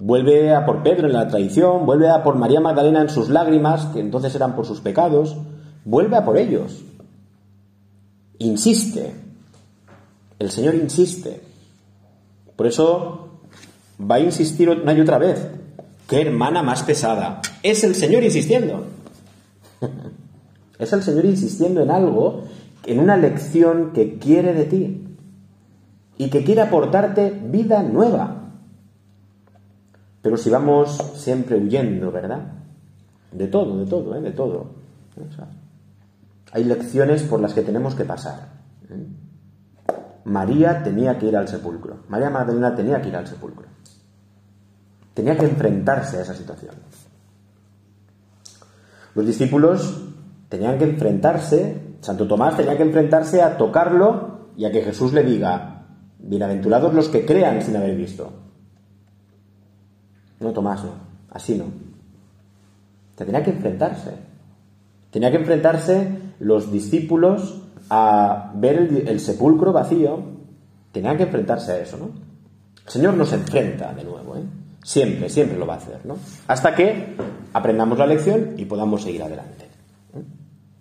Vuelve 0.01 0.55
a 0.55 0.65
por 0.65 0.85
Pedro 0.85 1.09
en 1.09 1.13
la 1.13 1.27
traición, 1.27 1.85
vuelve 1.85 2.09
a 2.09 2.23
por 2.23 2.37
María 2.37 2.61
Magdalena 2.61 3.01
en 3.01 3.09
sus 3.09 3.29
lágrimas, 3.31 3.87
que 3.87 3.99
entonces 3.99 4.33
eran 4.35 4.55
por 4.55 4.65
sus 4.65 4.81
pecados, 4.81 5.37
vuelve 5.85 6.17
a 6.17 6.25
por 6.25 6.39
ellos. 6.39 6.85
Insiste. 8.39 9.15
El 10.39 10.53
Señor 10.53 10.77
insiste. 10.77 11.41
Por 12.55 12.69
eso 12.69 13.41
va 14.01 14.17
a 14.17 14.21
insistir 14.21 14.71
una 14.71 14.93
y 14.93 15.01
otra 15.01 15.19
vez. 15.19 15.49
¡Qué 16.07 16.23
hermana 16.23 16.63
más 16.63 16.85
pesada! 16.85 17.41
Es 17.65 17.83
el 17.83 17.97
Señor 17.97 18.23
insistiendo. 18.23 18.85
es 20.79 20.93
el 20.93 21.03
Señor 21.03 21.25
insistiendo 21.25 21.83
en 21.83 21.91
algo, 21.91 22.45
en 22.89 23.01
una 23.01 23.17
lección 23.17 23.93
que 23.93 24.19
quiere 24.19 24.55
de 24.55 24.65
ti 24.65 25.17
y 26.17 26.31
que 26.31 26.43
quiere 26.43 26.63
aportarte 26.63 27.31
vida 27.31 27.83
nueva. 27.83 28.51
Pero 30.23 30.37
si 30.37 30.51
vamos 30.51 30.97
siempre 31.15 31.57
huyendo, 31.57 32.11
¿verdad? 32.11 32.53
De 33.31 33.47
todo, 33.47 33.79
de 33.79 33.87
todo, 33.87 34.17
¿eh? 34.17 34.21
de 34.21 34.33
todo. 34.33 34.75
hay 36.53 36.65
lecciones 36.65 37.23
por 37.25 37.41
las 37.41 37.53
que 37.53 37.63
tenemos 37.63 37.95
que 37.95 38.05
pasar. 38.05 38.49
¿eh? 38.89 39.07
María 40.25 40.83
tenía 40.83 41.19
que 41.19 41.27
ir 41.27 41.37
al 41.37 41.49
sepulcro. 41.49 41.99
María 42.09 42.31
Magdalena 42.31 42.75
tenía 42.75 43.01
que 43.01 43.09
ir 43.09 43.17
al 43.17 43.27
sepulcro. 43.27 43.67
Tenía 45.15 45.37
que 45.37 45.45
enfrentarse 45.45 46.19
a 46.19 46.23
esa 46.23 46.35
situación. 46.35 46.75
Los 49.15 49.27
discípulos 49.27 50.05
tenían 50.49 50.79
que 50.79 50.85
enfrentarse, 50.85 51.88
Santo 52.01 52.27
Tomás 52.27 52.57
tenía 52.57 52.77
que 52.77 52.83
enfrentarse 52.85 53.43
a 53.43 53.57
tocarlo 53.57 54.51
y 54.57 54.65
a 54.65 54.73
que 54.73 54.83
Jesús 54.83 55.13
le 55.13 55.23
diga, 55.23 55.87
bienaventurados 56.19 56.95
los 56.95 57.09
que 57.09 57.25
crean 57.25 57.63
sin 57.63 57.77
haber 57.77 57.97
visto. 57.97 58.33
No, 60.41 60.53
Tomás, 60.53 60.85
no. 60.85 60.93
Así 61.31 61.57
no. 61.57 61.67
Tenía 63.17 63.43
que 63.43 63.51
enfrentarse. 63.51 64.13
Tenía 65.11 65.31
que 65.31 65.39
enfrentarse 65.39 66.19
los 66.39 66.71
discípulos 66.71 67.63
a 67.91 68.53
ver 68.55 68.77
el, 69.07 69.21
sepulcro 69.21 69.73
vacío. 69.73 70.23
Tenían 70.93 71.17
que 71.17 71.25
enfrentarse 71.25 71.73
a 71.73 71.79
eso, 71.81 71.97
¿no? 71.97 72.11
El 72.87 72.93
Señor 72.93 73.15
nos 73.15 73.33
enfrenta 73.33 73.93
de 73.93 74.05
nuevo, 74.05 74.37
¿eh? 74.37 74.43
Siempre, 74.83 75.29
siempre 75.29 75.59
lo 75.59 75.67
va 75.67 75.75
a 75.75 75.79
hacer, 75.79 76.07
¿no? 76.07 76.17
Hasta 76.47 76.75
que 76.75 77.17
aprendamos 77.53 77.99
la 77.99 78.07
lección 78.07 78.55
y 78.57 78.65
podamos 78.65 79.03
seguir 79.03 79.23
adelante. 79.23 79.68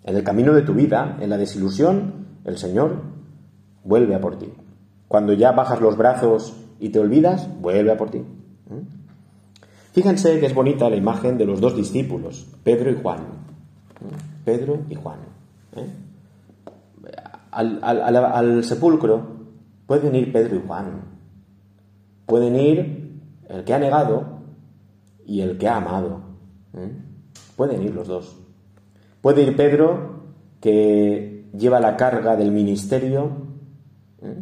En 0.08 0.16
el 0.16 0.24
camino 0.24 0.54
de 0.54 0.62
tu 0.62 0.72
vida, 0.72 1.18
en 1.20 1.28
la 1.28 1.36
desilusión, 1.36 2.28
el 2.46 2.56
Señor 2.56 3.02
vuelve 3.84 4.14
a 4.14 4.22
por 4.22 4.38
ti. 4.38 4.50
Cuando 5.06 5.34
ya 5.34 5.52
bajas 5.52 5.82
los 5.82 5.98
brazos 5.98 6.56
y 6.80 6.88
te 6.88 6.98
olvidas, 6.98 7.46
vuelve 7.60 7.92
a 7.92 7.98
por 7.98 8.10
ti. 8.10 8.16
¿eh? 8.16 8.82
Fíjense 9.92 10.40
que 10.40 10.46
es 10.46 10.54
bonita 10.54 10.88
la 10.88 10.96
imagen 10.96 11.36
de 11.36 11.44
los 11.44 11.60
dos 11.60 11.76
discípulos, 11.76 12.46
Pedro 12.64 12.90
y 12.90 12.94
Juan. 13.02 13.18
Pedro 14.46 14.78
y 14.88 14.94
Juan. 14.94 15.18
¿eh? 15.76 15.86
Al, 17.50 18.64
sepulcro 18.64 19.26
pueden 19.86 20.14
ir 20.14 20.32
Pedro 20.32 20.56
y 20.56 20.62
Juan. 20.66 21.02
Pueden 22.24 22.56
ir 22.56 23.20
el 23.46 23.62
que 23.62 23.74
ha 23.74 23.78
negado 23.78 24.40
y 25.26 25.42
el 25.42 25.58
que 25.58 25.68
ha 25.68 25.76
amado. 25.76 26.22
¿eh? 26.72 26.92
Pueden 27.56 27.82
ir 27.82 27.94
los 27.94 28.08
dos. 28.08 28.47
Puede 29.20 29.42
ir 29.42 29.56
Pedro 29.56 30.18
que 30.60 31.48
lleva 31.56 31.80
la 31.80 31.96
carga 31.96 32.36
del 32.36 32.52
ministerio, 32.52 33.30
¿eh? 34.22 34.34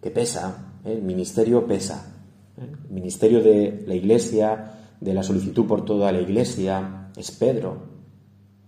que 0.00 0.10
pesa, 0.10 0.74
¿eh? 0.84 0.92
el 0.92 1.02
ministerio 1.02 1.66
pesa. 1.66 2.14
¿eh? 2.56 2.68
El 2.88 2.94
ministerio 2.94 3.42
de 3.42 3.84
la 3.86 3.94
iglesia, 3.94 4.72
de 5.00 5.14
la 5.14 5.22
solicitud 5.22 5.66
por 5.66 5.84
toda 5.84 6.10
la 6.12 6.20
iglesia, 6.20 7.10
es 7.16 7.30
Pedro, 7.30 7.76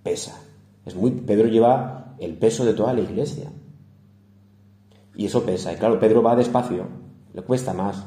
pesa. 0.03 0.41
Es 0.85 0.95
muy, 0.95 1.11
Pedro 1.11 1.49
lleva 1.49 2.15
el 2.19 2.35
peso 2.35 2.65
de 2.65 2.75
toda 2.75 2.93
la 2.93 3.01
iglesia. 3.01 3.51
Y 5.17 5.27
eso 5.27 5.45
pesa. 5.45 5.73
Y 5.73 5.77
claro, 5.77 5.99
Pedro 5.99 6.23
va 6.23 6.37
despacio, 6.37 6.87
le 7.33 7.43
cuesta 7.43 7.73
más. 7.73 8.05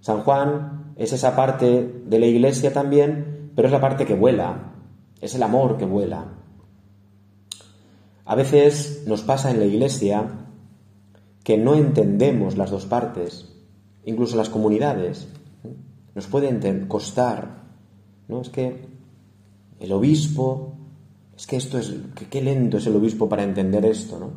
San 0.00 0.22
Juan 0.22 0.94
es 0.96 1.12
esa 1.12 1.36
parte 1.36 2.02
de 2.04 2.18
la 2.18 2.26
iglesia 2.26 2.72
también, 2.72 3.52
pero 3.54 3.68
es 3.68 3.72
la 3.72 3.80
parte 3.80 4.06
que 4.06 4.14
vuela, 4.14 4.72
es 5.20 5.34
el 5.34 5.42
amor 5.42 5.76
que 5.76 5.84
vuela. 5.84 6.39
A 8.30 8.36
veces 8.36 9.02
nos 9.08 9.22
pasa 9.22 9.50
en 9.50 9.58
la 9.58 9.64
iglesia 9.64 10.24
que 11.42 11.58
no 11.58 11.74
entendemos 11.74 12.56
las 12.56 12.70
dos 12.70 12.86
partes, 12.86 13.48
incluso 14.04 14.36
las 14.36 14.48
comunidades. 14.48 15.26
Nos 16.14 16.28
puede 16.28 16.86
costar, 16.86 17.64
¿no? 18.28 18.42
Es 18.42 18.48
que 18.50 18.86
el 19.80 19.90
obispo, 19.90 20.74
es 21.36 21.44
que 21.48 21.56
esto 21.56 21.76
es, 21.76 21.92
qué 22.30 22.40
lento 22.40 22.76
es 22.76 22.86
el 22.86 22.94
obispo 22.94 23.28
para 23.28 23.42
entender 23.42 23.84
esto, 23.84 24.20
¿no? 24.20 24.30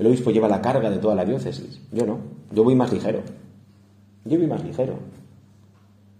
El 0.00 0.08
obispo 0.08 0.32
lleva 0.32 0.48
la 0.48 0.60
carga 0.60 0.90
de 0.90 0.98
toda 0.98 1.14
la 1.14 1.24
diócesis, 1.24 1.80
yo 1.92 2.04
no, 2.04 2.18
yo 2.52 2.64
voy 2.64 2.74
más 2.74 2.92
ligero. 2.92 3.20
Yo 4.24 4.36
voy 4.36 4.48
más 4.48 4.64
ligero. 4.64 4.94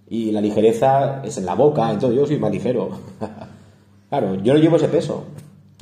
Y 0.09 0.31
la 0.31 0.41
ligereza 0.41 1.21
es 1.25 1.37
en 1.37 1.47
la 1.47 1.57
boca, 1.57 1.91
entonces 1.91 2.17
yo 2.17 2.27
soy 2.29 2.38
más 2.38 2.53
ligero. 2.53 2.91
claro, 4.09 4.37
yo 4.37 4.55
no 4.55 4.61
llevo 4.61 4.77
ese 4.77 4.87
peso. 4.87 5.25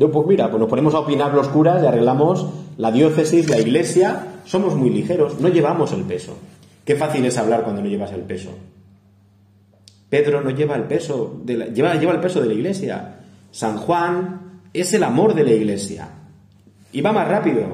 Pues 0.08 0.26
mira, 0.26 0.48
pues 0.48 0.58
nos 0.60 0.70
ponemos 0.70 0.94
a 0.94 1.00
opinar 1.00 1.34
los 1.34 1.48
curas 1.48 1.82
y 1.82 1.86
arreglamos 1.86 2.46
la 2.78 2.90
diócesis, 2.90 3.50
la 3.50 3.60
iglesia, 3.60 4.40
somos 4.46 4.74
muy 4.74 4.88
ligeros, 4.88 5.38
no 5.40 5.48
llevamos 5.48 5.92
el 5.92 6.04
peso. 6.04 6.36
Qué 6.84 6.96
fácil 6.96 7.24
es 7.26 7.36
hablar 7.36 7.62
cuando 7.62 7.82
no 7.82 7.88
llevas 7.88 8.12
el 8.12 8.22
peso. 8.22 8.50
Pedro 10.08 10.40
no 10.40 10.50
lleva 10.50 10.76
el 10.76 10.84
peso, 10.84 11.40
de 11.44 11.56
la, 11.56 11.66
lleva, 11.66 11.94
lleva 11.96 12.12
el 12.12 12.20
peso 12.20 12.40
de 12.40 12.48
la 12.48 12.54
iglesia. 12.54 13.16
San 13.50 13.76
Juan 13.76 14.62
es 14.72 14.94
el 14.94 15.02
amor 15.04 15.34
de 15.34 15.44
la 15.44 15.52
iglesia. 15.52 16.08
Y 16.92 17.00
va 17.02 17.12
más 17.12 17.28
rápido. 17.28 17.66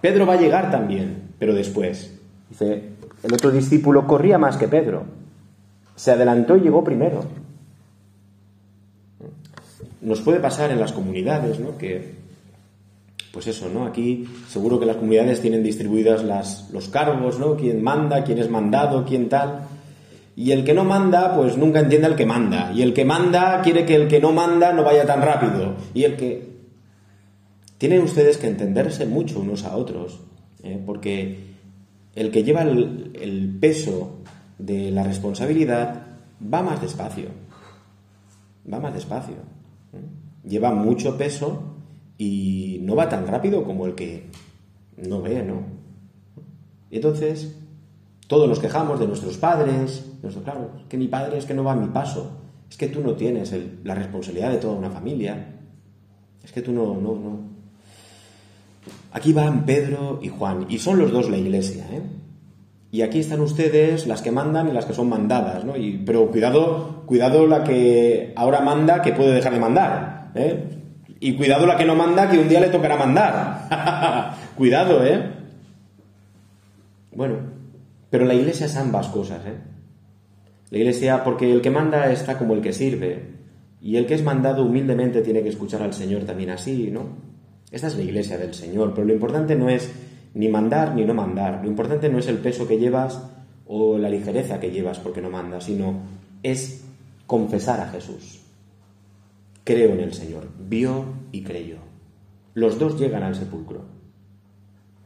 Pedro 0.00 0.26
va 0.26 0.34
a 0.34 0.40
llegar 0.40 0.70
también, 0.70 1.30
pero 1.38 1.54
después. 1.54 2.18
Dice, 2.50 2.90
el 3.22 3.32
otro 3.32 3.50
discípulo 3.50 4.06
corría 4.06 4.38
más 4.38 4.56
que 4.56 4.68
Pedro. 4.68 5.04
Se 5.94 6.10
adelantó 6.10 6.56
y 6.56 6.60
llegó 6.60 6.84
primero. 6.84 7.24
Nos 10.06 10.20
puede 10.20 10.38
pasar 10.38 10.70
en 10.70 10.78
las 10.78 10.92
comunidades, 10.92 11.58
¿no? 11.58 11.76
Que, 11.76 12.14
pues 13.32 13.48
eso, 13.48 13.68
¿no? 13.68 13.86
Aquí 13.86 14.24
seguro 14.48 14.78
que 14.78 14.86
las 14.86 14.98
comunidades 14.98 15.40
tienen 15.40 15.64
distribuidas 15.64 16.22
los 16.70 16.88
cargos, 16.90 17.40
¿no? 17.40 17.56
Quién 17.56 17.82
manda, 17.82 18.22
quién 18.22 18.38
es 18.38 18.48
mandado, 18.48 19.04
quién 19.04 19.28
tal. 19.28 19.66
Y 20.36 20.52
el 20.52 20.62
que 20.62 20.74
no 20.74 20.84
manda, 20.84 21.34
pues 21.34 21.56
nunca 21.56 21.80
entiende 21.80 22.06
al 22.06 22.14
que 22.14 22.24
manda. 22.24 22.70
Y 22.72 22.82
el 22.82 22.94
que 22.94 23.04
manda 23.04 23.60
quiere 23.62 23.84
que 23.84 23.96
el 23.96 24.06
que 24.06 24.20
no 24.20 24.30
manda 24.30 24.72
no 24.72 24.84
vaya 24.84 25.04
tan 25.04 25.22
rápido. 25.22 25.74
Y 25.92 26.04
el 26.04 26.16
que... 26.16 26.54
Tienen 27.78 28.02
ustedes 28.02 28.38
que 28.38 28.46
entenderse 28.46 29.06
mucho 29.06 29.40
unos 29.40 29.64
a 29.64 29.76
otros, 29.76 30.20
¿eh? 30.62 30.80
porque 30.86 31.56
el 32.14 32.30
que 32.30 32.44
lleva 32.44 32.62
el, 32.62 33.58
peso 33.60 34.20
de 34.56 34.92
la 34.92 35.02
responsabilidad 35.02 36.04
va 36.40 36.62
más 36.62 36.80
despacio. 36.80 37.30
Va 38.72 38.78
más 38.78 38.94
despacio. 38.94 39.55
Lleva 40.44 40.72
mucho 40.72 41.16
peso 41.16 41.62
y 42.18 42.78
no 42.82 42.96
va 42.96 43.08
tan 43.08 43.26
rápido 43.26 43.64
como 43.64 43.86
el 43.86 43.94
que 43.94 44.26
no 44.96 45.20
ve, 45.22 45.42
¿no? 45.42 45.62
Y 46.90 46.96
entonces, 46.96 47.56
todos 48.26 48.48
nos 48.48 48.58
quejamos 48.58 49.00
de 49.00 49.06
nuestros 49.06 49.36
padres, 49.36 50.04
nuestro, 50.22 50.42
claro, 50.42 50.70
que 50.88 50.96
mi 50.96 51.08
padre 51.08 51.38
es 51.38 51.44
que 51.44 51.54
no 51.54 51.64
va 51.64 51.72
a 51.72 51.76
mi 51.76 51.88
paso, 51.88 52.30
es 52.70 52.76
que 52.76 52.88
tú 52.88 53.00
no 53.00 53.14
tienes 53.14 53.54
la 53.84 53.94
responsabilidad 53.94 54.52
de 54.52 54.58
toda 54.58 54.74
una 54.74 54.90
familia, 54.90 55.54
es 56.42 56.52
que 56.52 56.62
tú 56.62 56.72
no, 56.72 56.94
no, 56.94 57.16
no, 57.16 57.56
Aquí 59.12 59.32
van 59.32 59.64
Pedro 59.64 60.20
y 60.22 60.28
Juan, 60.28 60.66
y 60.68 60.78
son 60.78 60.98
los 60.98 61.10
dos 61.10 61.30
la 61.30 61.38
iglesia, 61.38 61.86
¿eh? 61.90 62.02
Y 62.96 63.02
aquí 63.02 63.18
están 63.18 63.42
ustedes, 63.42 64.06
las 64.06 64.22
que 64.22 64.30
mandan 64.30 64.70
y 64.70 64.72
las 64.72 64.86
que 64.86 64.94
son 64.94 65.10
mandadas, 65.10 65.66
¿no? 65.66 65.76
Y, 65.76 65.98
pero 65.98 66.30
cuidado, 66.30 67.02
cuidado 67.04 67.46
la 67.46 67.62
que 67.62 68.32
ahora 68.34 68.62
manda 68.62 69.02
que 69.02 69.12
puede 69.12 69.34
dejar 69.34 69.52
de 69.52 69.60
mandar, 69.60 70.30
¿eh? 70.34 70.64
Y 71.20 71.36
cuidado 71.36 71.66
la 71.66 71.76
que 71.76 71.84
no 71.84 71.94
manda 71.94 72.30
que 72.30 72.38
un 72.38 72.48
día 72.48 72.58
le 72.58 72.70
tocará 72.70 72.96
mandar. 72.96 74.32
cuidado, 74.56 75.04
¿eh? 75.04 75.30
Bueno, 77.14 77.36
pero 78.08 78.24
la 78.24 78.32
iglesia 78.32 78.64
es 78.64 78.74
ambas 78.78 79.08
cosas, 79.08 79.44
¿eh? 79.44 79.58
La 80.70 80.78
iglesia, 80.78 81.22
porque 81.22 81.52
el 81.52 81.60
que 81.60 81.70
manda 81.70 82.10
está 82.10 82.38
como 82.38 82.54
el 82.54 82.62
que 82.62 82.72
sirve, 82.72 83.24
y 83.82 83.96
el 83.96 84.06
que 84.06 84.14
es 84.14 84.22
mandado 84.22 84.64
humildemente 84.64 85.20
tiene 85.20 85.42
que 85.42 85.50
escuchar 85.50 85.82
al 85.82 85.92
Señor 85.92 86.22
también 86.24 86.48
así, 86.48 86.90
¿no? 86.90 87.08
Esta 87.70 87.88
es 87.88 87.96
la 87.96 88.04
iglesia 88.04 88.38
del 88.38 88.54
Señor, 88.54 88.94
pero 88.94 89.06
lo 89.06 89.12
importante 89.12 89.54
no 89.54 89.68
es 89.68 89.92
ni 90.34 90.48
mandar 90.48 90.94
ni 90.94 91.04
no 91.04 91.14
mandar, 91.14 91.60
lo 91.62 91.68
importante 91.68 92.08
no 92.08 92.18
es 92.18 92.28
el 92.28 92.38
peso 92.38 92.68
que 92.68 92.78
llevas 92.78 93.22
o 93.66 93.98
la 93.98 94.08
ligereza 94.08 94.60
que 94.60 94.70
llevas 94.70 94.98
porque 94.98 95.20
no 95.20 95.30
mandas, 95.30 95.64
sino 95.64 96.00
es 96.42 96.84
confesar 97.26 97.80
a 97.80 97.88
Jesús. 97.88 98.40
Creo 99.64 99.92
en 99.92 100.00
el 100.00 100.14
Señor, 100.14 100.48
vio 100.58 101.04
y 101.32 101.42
creyó. 101.42 101.78
Los 102.54 102.78
dos 102.78 102.98
llegan 102.98 103.22
al 103.22 103.34
sepulcro. 103.34 103.84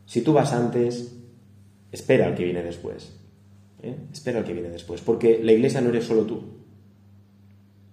Si 0.04 0.20
tú 0.20 0.32
vas 0.32 0.52
antes, 0.52 1.16
espera 1.90 2.26
al 2.26 2.34
que 2.34 2.44
viene 2.44 2.62
después. 2.62 3.16
¿eh? 3.82 3.96
Espera 4.12 4.40
al 4.40 4.44
que 4.44 4.52
viene 4.52 4.68
después, 4.68 5.00
porque 5.00 5.40
la 5.42 5.52
iglesia 5.52 5.80
no 5.80 5.88
eres 5.88 6.04
solo 6.04 6.22
tú. 6.22 6.42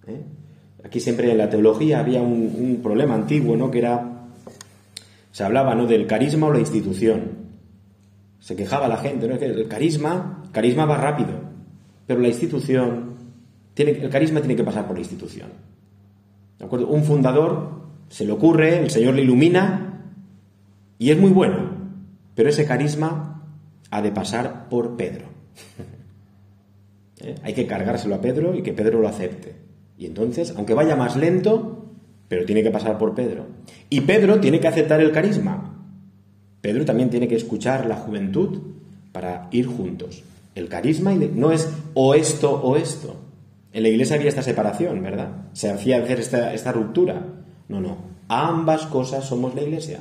¿eh? 0.06 0.20
Aquí 0.84 1.00
siempre 1.00 1.30
en 1.30 1.38
la 1.38 1.48
teología 1.48 2.00
había 2.00 2.20
un, 2.20 2.54
un 2.58 2.80
problema 2.82 3.14
antiguo, 3.14 3.56
¿no? 3.56 3.70
Que 3.70 3.78
era 3.78 4.17
se 5.30 5.44
hablaba 5.44 5.74
¿no? 5.74 5.86
del 5.86 6.06
carisma 6.06 6.46
o 6.46 6.52
la 6.52 6.60
institución. 6.60 7.48
Se 8.40 8.56
quejaba 8.56 8.88
la 8.88 8.98
gente, 8.98 9.28
¿no? 9.28 9.34
el 9.34 9.68
carisma, 9.68 10.44
carisma 10.52 10.86
va 10.86 10.96
rápido, 10.96 11.30
pero 12.06 12.20
la 12.20 12.28
institución, 12.28 13.14
tiene, 13.74 13.92
el 13.92 14.10
carisma 14.10 14.40
tiene 14.40 14.56
que 14.56 14.64
pasar 14.64 14.86
por 14.86 14.96
la 14.96 15.00
institución. 15.00 15.48
Un 16.60 17.04
fundador 17.04 17.78
se 18.08 18.24
le 18.24 18.32
ocurre, 18.32 18.80
el 18.80 18.90
Señor 18.90 19.14
le 19.14 19.22
ilumina 19.22 20.02
y 20.98 21.10
es 21.10 21.18
muy 21.18 21.30
bueno, 21.30 21.70
pero 22.34 22.48
ese 22.48 22.64
carisma 22.64 23.44
ha 23.90 24.02
de 24.02 24.10
pasar 24.10 24.68
por 24.68 24.96
Pedro. 24.96 25.26
¿Eh? 27.20 27.34
Hay 27.42 27.52
que 27.52 27.66
cargárselo 27.66 28.14
a 28.14 28.20
Pedro 28.20 28.54
y 28.54 28.62
que 28.62 28.72
Pedro 28.72 29.00
lo 29.00 29.08
acepte. 29.08 29.56
Y 29.96 30.06
entonces, 30.06 30.54
aunque 30.56 30.74
vaya 30.74 30.96
más 30.96 31.16
lento, 31.16 31.77
pero 32.28 32.44
tiene 32.44 32.62
que 32.62 32.70
pasar 32.70 32.98
por 32.98 33.14
Pedro. 33.14 33.46
Y 33.90 34.02
Pedro 34.02 34.38
tiene 34.38 34.60
que 34.60 34.68
aceptar 34.68 35.00
el 35.00 35.12
carisma. 35.12 35.74
Pedro 36.60 36.84
también 36.84 37.10
tiene 37.10 37.28
que 37.28 37.36
escuchar 37.36 37.86
la 37.86 37.96
juventud 37.96 38.60
para 39.12 39.48
ir 39.50 39.66
juntos. 39.66 40.22
El 40.54 40.68
carisma 40.68 41.14
no 41.14 41.52
es 41.52 41.68
o 41.94 42.14
esto 42.14 42.52
o 42.52 42.76
esto. 42.76 43.16
En 43.72 43.82
la 43.82 43.88
iglesia 43.88 44.16
había 44.16 44.28
esta 44.28 44.42
separación, 44.42 45.02
¿verdad? 45.02 45.30
Se 45.52 45.70
hacía 45.70 45.98
hacer 45.98 46.20
esta, 46.20 46.52
esta 46.52 46.72
ruptura. 46.72 47.24
No, 47.68 47.80
no. 47.80 47.96
Ambas 48.28 48.86
cosas 48.86 49.24
somos 49.24 49.54
la 49.54 49.62
iglesia. 49.62 50.00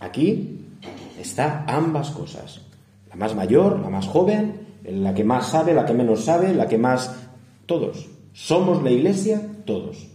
Aquí 0.00 0.60
está 1.20 1.64
ambas 1.66 2.10
cosas. 2.10 2.60
La 3.10 3.16
más 3.16 3.34
mayor, 3.34 3.80
la 3.80 3.90
más 3.90 4.06
joven, 4.06 4.62
la 4.84 5.14
que 5.14 5.24
más 5.24 5.48
sabe, 5.50 5.74
la 5.74 5.84
que 5.84 5.92
menos 5.92 6.24
sabe, 6.24 6.54
la 6.54 6.66
que 6.66 6.78
más... 6.78 7.14
Todos. 7.66 8.08
Somos 8.32 8.82
la 8.82 8.90
iglesia, 8.90 9.40
todos. 9.64 10.08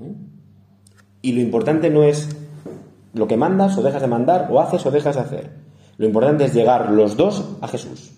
¿Eh? 0.00 0.12
Y 1.22 1.32
lo 1.32 1.40
importante 1.40 1.88
no 1.88 2.02
es 2.02 2.28
lo 3.14 3.26
que 3.26 3.36
mandas 3.36 3.78
o 3.78 3.82
dejas 3.82 4.02
de 4.02 4.08
mandar, 4.08 4.48
o 4.50 4.60
haces 4.60 4.84
o 4.84 4.90
dejas 4.90 5.14
de 5.14 5.22
hacer. 5.22 5.50
Lo 5.96 6.06
importante 6.06 6.44
es 6.44 6.54
llegar 6.54 6.90
los 6.90 7.16
dos 7.16 7.56
a 7.60 7.68
Jesús 7.68 8.12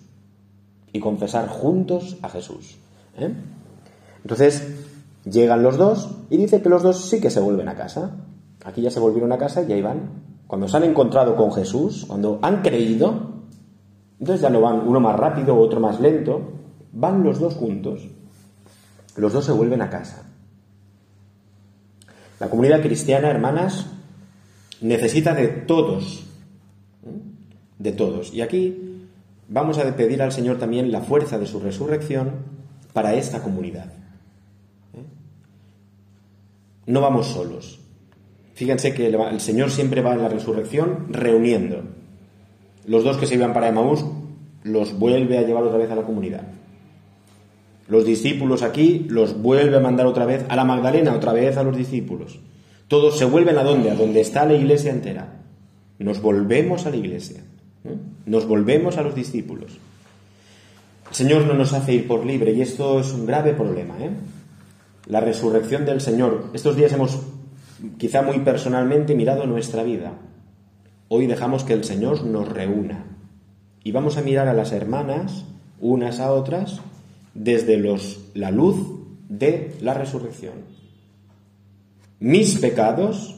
y 0.91 0.99
confesar 0.99 1.47
juntos 1.47 2.17
a 2.21 2.29
Jesús. 2.29 2.77
¿eh? 3.17 3.33
Entonces, 4.23 4.65
llegan 5.25 5.61
los 5.61 5.77
dos 5.77 6.09
y 6.29 6.37
dice 6.37 6.61
que 6.61 6.69
los 6.69 6.83
dos 6.83 7.09
sí 7.09 7.19
que 7.19 7.29
se 7.29 7.39
vuelven 7.39 7.67
a 7.67 7.75
casa. 7.75 8.11
Aquí 8.63 8.81
ya 8.81 8.89
se 8.89 8.99
volvieron 8.99 9.31
a 9.31 9.37
casa 9.37 9.63
y 9.63 9.71
ahí 9.73 9.81
van. 9.81 10.23
Cuando 10.47 10.67
se 10.67 10.77
han 10.77 10.83
encontrado 10.83 11.35
con 11.35 11.51
Jesús, 11.51 12.05
cuando 12.07 12.39
han 12.41 12.61
creído, 12.61 13.35
entonces 14.19 14.41
ya 14.41 14.49
no 14.49 14.61
van 14.61 14.87
uno 14.87 14.99
más 14.99 15.15
rápido, 15.15 15.57
otro 15.57 15.79
más 15.79 15.99
lento, 15.99 16.41
van 16.93 17.23
los 17.23 17.39
dos 17.39 17.55
juntos. 17.55 18.07
Los 19.17 19.33
dos 19.33 19.45
se 19.45 19.51
vuelven 19.51 19.81
a 19.81 19.89
casa. 19.89 20.24
La 22.45 22.51
comunidad 22.51 22.83
cristiana, 22.83 23.31
hermanas, 23.31 23.87
necesita 24.79 25.33
de 25.33 25.47
todos, 25.47 26.25
de 27.79 27.91
todos. 27.91 28.31
Y 28.35 28.41
aquí 28.41 28.99
vamos 29.49 29.79
a 29.79 29.95
pedir 29.95 30.21
al 30.21 30.31
Señor 30.31 30.59
también 30.59 30.91
la 30.91 31.01
fuerza 31.01 31.39
de 31.39 31.47
su 31.47 31.59
resurrección 31.59 32.33
para 32.93 33.15
esta 33.15 33.41
comunidad. 33.41 33.87
¿eh? 34.93 35.05
No 36.85 37.01
vamos 37.01 37.29
solos. 37.29 37.79
Fíjense 38.53 38.93
que 38.93 39.07
el 39.07 39.41
Señor 39.41 39.71
siempre 39.71 40.03
va 40.03 40.13
en 40.13 40.21
la 40.21 40.29
resurrección 40.29 41.07
reuniendo. 41.09 41.81
Los 42.85 43.03
dos 43.03 43.17
que 43.17 43.25
se 43.25 43.33
iban 43.33 43.53
para 43.53 43.69
Emaús 43.69 44.05
los 44.61 44.99
vuelve 44.99 45.39
a 45.39 45.41
llevar 45.41 45.63
otra 45.63 45.79
vez 45.79 45.89
a 45.89 45.95
la 45.95 46.03
comunidad. 46.03 46.43
Los 47.87 48.05
discípulos 48.05 48.63
aquí 48.63 49.05
los 49.09 49.41
vuelve 49.41 49.77
a 49.77 49.79
mandar 49.79 50.07
otra 50.07 50.25
vez 50.25 50.45
a 50.49 50.55
la 50.55 50.65
Magdalena, 50.65 51.13
otra 51.13 51.33
vez 51.33 51.55
a 51.57 51.63
los 51.63 51.77
discípulos. 51.77 52.39
Todos 52.87 53.17
se 53.17 53.25
vuelven 53.25 53.57
a 53.57 53.63
dónde? 53.63 53.91
A 53.91 53.95
donde 53.95 54.21
está 54.21 54.45
la 54.45 54.55
iglesia 54.55 54.91
entera. 54.91 55.41
Nos 55.99 56.21
volvemos 56.21 56.85
a 56.85 56.89
la 56.89 56.97
iglesia. 56.97 57.43
Nos 58.25 58.47
volvemos 58.47 58.97
a 58.97 59.03
los 59.03 59.13
discípulos. 59.15 59.77
El 61.09 61.15
Señor 61.15 61.45
no 61.45 61.53
nos 61.53 61.73
hace 61.73 61.93
ir 61.93 62.07
por 62.07 62.25
libre 62.25 62.51
y 62.53 62.61
esto 62.61 62.99
es 62.99 63.13
un 63.13 63.25
grave 63.25 63.53
problema. 63.53 63.95
¿eh? 63.99 64.09
La 65.07 65.19
resurrección 65.19 65.85
del 65.85 66.01
Señor. 66.01 66.49
Estos 66.53 66.75
días 66.75 66.91
hemos, 66.93 67.19
quizá 67.97 68.23
muy 68.23 68.39
personalmente, 68.39 69.13
mirado 69.13 69.45
nuestra 69.45 69.83
vida. 69.83 70.13
Hoy 71.07 71.27
dejamos 71.27 71.63
que 71.63 71.73
el 71.73 71.83
Señor 71.83 72.25
nos 72.25 72.49
reúna 72.49 73.05
y 73.83 73.91
vamos 73.91 74.17
a 74.17 74.23
mirar 74.23 74.47
a 74.47 74.53
las 74.53 74.71
hermanas 74.71 75.45
unas 75.79 76.19
a 76.19 76.31
otras 76.31 76.81
desde 77.35 77.77
la 78.33 78.49
luz 78.49 78.77
de 79.29 79.75
la 79.81 79.93
resurrección. 79.93 80.53
Mis 82.19 82.57
pecados, 82.57 83.35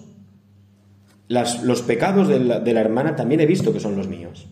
los 1.27 1.81
pecados 1.81 2.29
de 2.29 2.39
la, 2.39 2.60
de 2.62 2.73
la 2.73 2.81
hermana 2.81 3.17
también 3.17 3.41
he 3.41 3.45
visto 3.45 3.73
que 3.73 3.81
son 3.81 3.97
los 3.97 4.07
míos. 4.07 4.47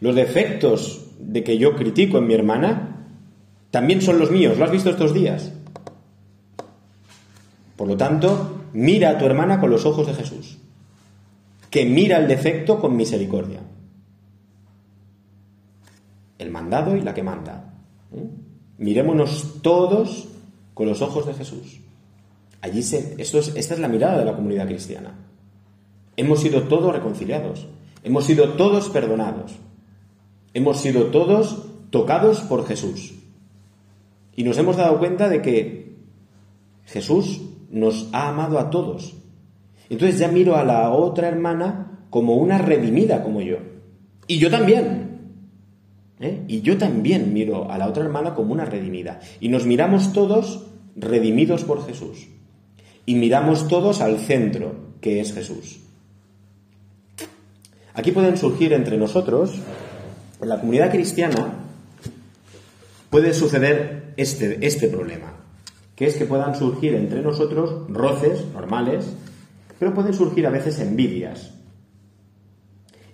Los 0.00 0.14
defectos 0.14 1.08
de 1.18 1.42
que 1.42 1.58
yo 1.58 1.76
critico 1.76 2.18
en 2.18 2.26
mi 2.26 2.34
hermana 2.34 3.08
también 3.70 4.00
son 4.00 4.18
los 4.18 4.30
míos. 4.30 4.56
¿Lo 4.56 4.64
has 4.64 4.70
visto 4.70 4.90
estos 4.90 5.12
días? 5.12 5.52
Por 7.76 7.88
lo 7.88 7.96
tanto, 7.96 8.62
mira 8.72 9.10
a 9.10 9.18
tu 9.18 9.26
hermana 9.26 9.60
con 9.60 9.70
los 9.70 9.84
ojos 9.84 10.06
de 10.06 10.14
Jesús, 10.14 10.58
que 11.70 11.84
mira 11.84 12.18
el 12.18 12.28
defecto 12.28 12.80
con 12.80 12.96
misericordia. 12.96 13.60
El 16.38 16.50
mandado 16.50 16.96
y 16.96 17.02
la 17.02 17.12
que 17.12 17.22
manda. 17.22 17.75
¿Eh? 18.12 18.28
Mirémonos 18.78 19.62
todos 19.62 20.28
con 20.74 20.86
los 20.86 21.00
ojos 21.00 21.26
de 21.26 21.34
Jesús. 21.34 21.80
Allí 22.60 22.82
se, 22.82 23.14
esto 23.18 23.38
es, 23.38 23.54
esta 23.56 23.74
es 23.74 23.80
la 23.80 23.88
mirada 23.88 24.18
de 24.18 24.24
la 24.24 24.34
comunidad 24.34 24.66
cristiana. 24.66 25.14
Hemos 26.16 26.40
sido 26.40 26.64
todos 26.64 26.92
reconciliados, 26.92 27.66
hemos 28.02 28.24
sido 28.24 28.54
todos 28.54 28.88
perdonados, 28.88 29.52
hemos 30.54 30.80
sido 30.80 31.06
todos 31.06 31.66
tocados 31.90 32.40
por 32.40 32.66
Jesús. 32.66 33.14
Y 34.34 34.44
nos 34.44 34.58
hemos 34.58 34.76
dado 34.76 34.98
cuenta 34.98 35.28
de 35.28 35.40
que 35.40 35.96
Jesús 36.84 37.40
nos 37.70 38.08
ha 38.12 38.28
amado 38.28 38.58
a 38.58 38.70
todos. 38.70 39.14
Entonces 39.88 40.18
ya 40.18 40.28
miro 40.28 40.56
a 40.56 40.64
la 40.64 40.90
otra 40.90 41.28
hermana 41.28 42.00
como 42.10 42.36
una 42.36 42.58
redimida 42.58 43.22
como 43.22 43.40
yo. 43.40 43.58
Y 44.26 44.38
yo 44.38 44.50
también. 44.50 45.05
¿Eh? 46.20 46.44
Y 46.48 46.62
yo 46.62 46.78
también 46.78 47.32
miro 47.32 47.70
a 47.70 47.76
la 47.78 47.88
otra 47.88 48.04
hermana 48.04 48.34
como 48.34 48.52
una 48.52 48.64
redimida. 48.64 49.20
Y 49.40 49.48
nos 49.48 49.66
miramos 49.66 50.12
todos 50.12 50.66
redimidos 50.96 51.64
por 51.64 51.84
Jesús. 51.86 52.28
Y 53.04 53.14
miramos 53.16 53.68
todos 53.68 54.00
al 54.00 54.18
centro, 54.18 54.74
que 55.00 55.20
es 55.20 55.32
Jesús. 55.32 55.80
Aquí 57.94 58.12
pueden 58.12 58.36
surgir 58.36 58.72
entre 58.72 58.96
nosotros, 58.96 59.54
en 60.40 60.48
la 60.48 60.60
comunidad 60.60 60.90
cristiana, 60.90 61.54
puede 63.10 63.32
suceder 63.32 64.12
este, 64.16 64.66
este 64.66 64.88
problema, 64.88 65.32
que 65.94 66.06
es 66.06 66.16
que 66.16 66.26
puedan 66.26 66.54
surgir 66.54 66.94
entre 66.94 67.22
nosotros 67.22 67.88
roces 67.88 68.44
normales, 68.52 69.06
pero 69.78 69.94
pueden 69.94 70.12
surgir 70.12 70.46
a 70.46 70.50
veces 70.50 70.78
envidias. 70.80 71.54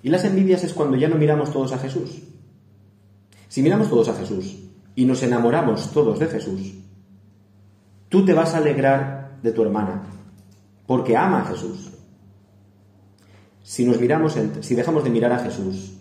Y 0.02 0.08
las 0.08 0.24
envidias 0.24 0.64
es 0.64 0.72
cuando 0.72 0.96
ya 0.96 1.08
no 1.08 1.16
miramos 1.16 1.52
todos 1.52 1.72
a 1.72 1.78
Jesús, 1.78 2.22
si 3.52 3.60
miramos 3.60 3.90
todos 3.90 4.08
a 4.08 4.14
Jesús 4.14 4.56
y 4.94 5.04
nos 5.04 5.22
enamoramos 5.22 5.92
todos 5.92 6.18
de 6.18 6.26
Jesús, 6.26 6.72
tú 8.08 8.24
te 8.24 8.32
vas 8.32 8.54
a 8.54 8.56
alegrar 8.56 9.40
de 9.42 9.52
tu 9.52 9.60
hermana, 9.60 10.04
porque 10.86 11.18
ama 11.18 11.42
a 11.42 11.44
Jesús. 11.44 11.90
Si 13.62 13.84
nos 13.84 14.00
miramos, 14.00 14.38
si 14.62 14.74
dejamos 14.74 15.04
de 15.04 15.10
mirar 15.10 15.32
a 15.32 15.40
Jesús, 15.40 15.98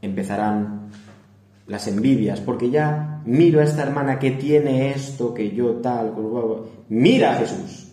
empezarán 0.00 0.88
las 1.66 1.88
envidias, 1.88 2.40
porque 2.40 2.70
ya 2.70 3.22
miro 3.24 3.58
a 3.58 3.64
esta 3.64 3.82
hermana 3.82 4.20
que 4.20 4.30
tiene 4.30 4.92
esto, 4.92 5.34
que 5.34 5.50
yo 5.50 5.80
tal, 5.80 6.14
mira 6.88 7.32
a 7.32 7.38
Jesús. 7.38 7.88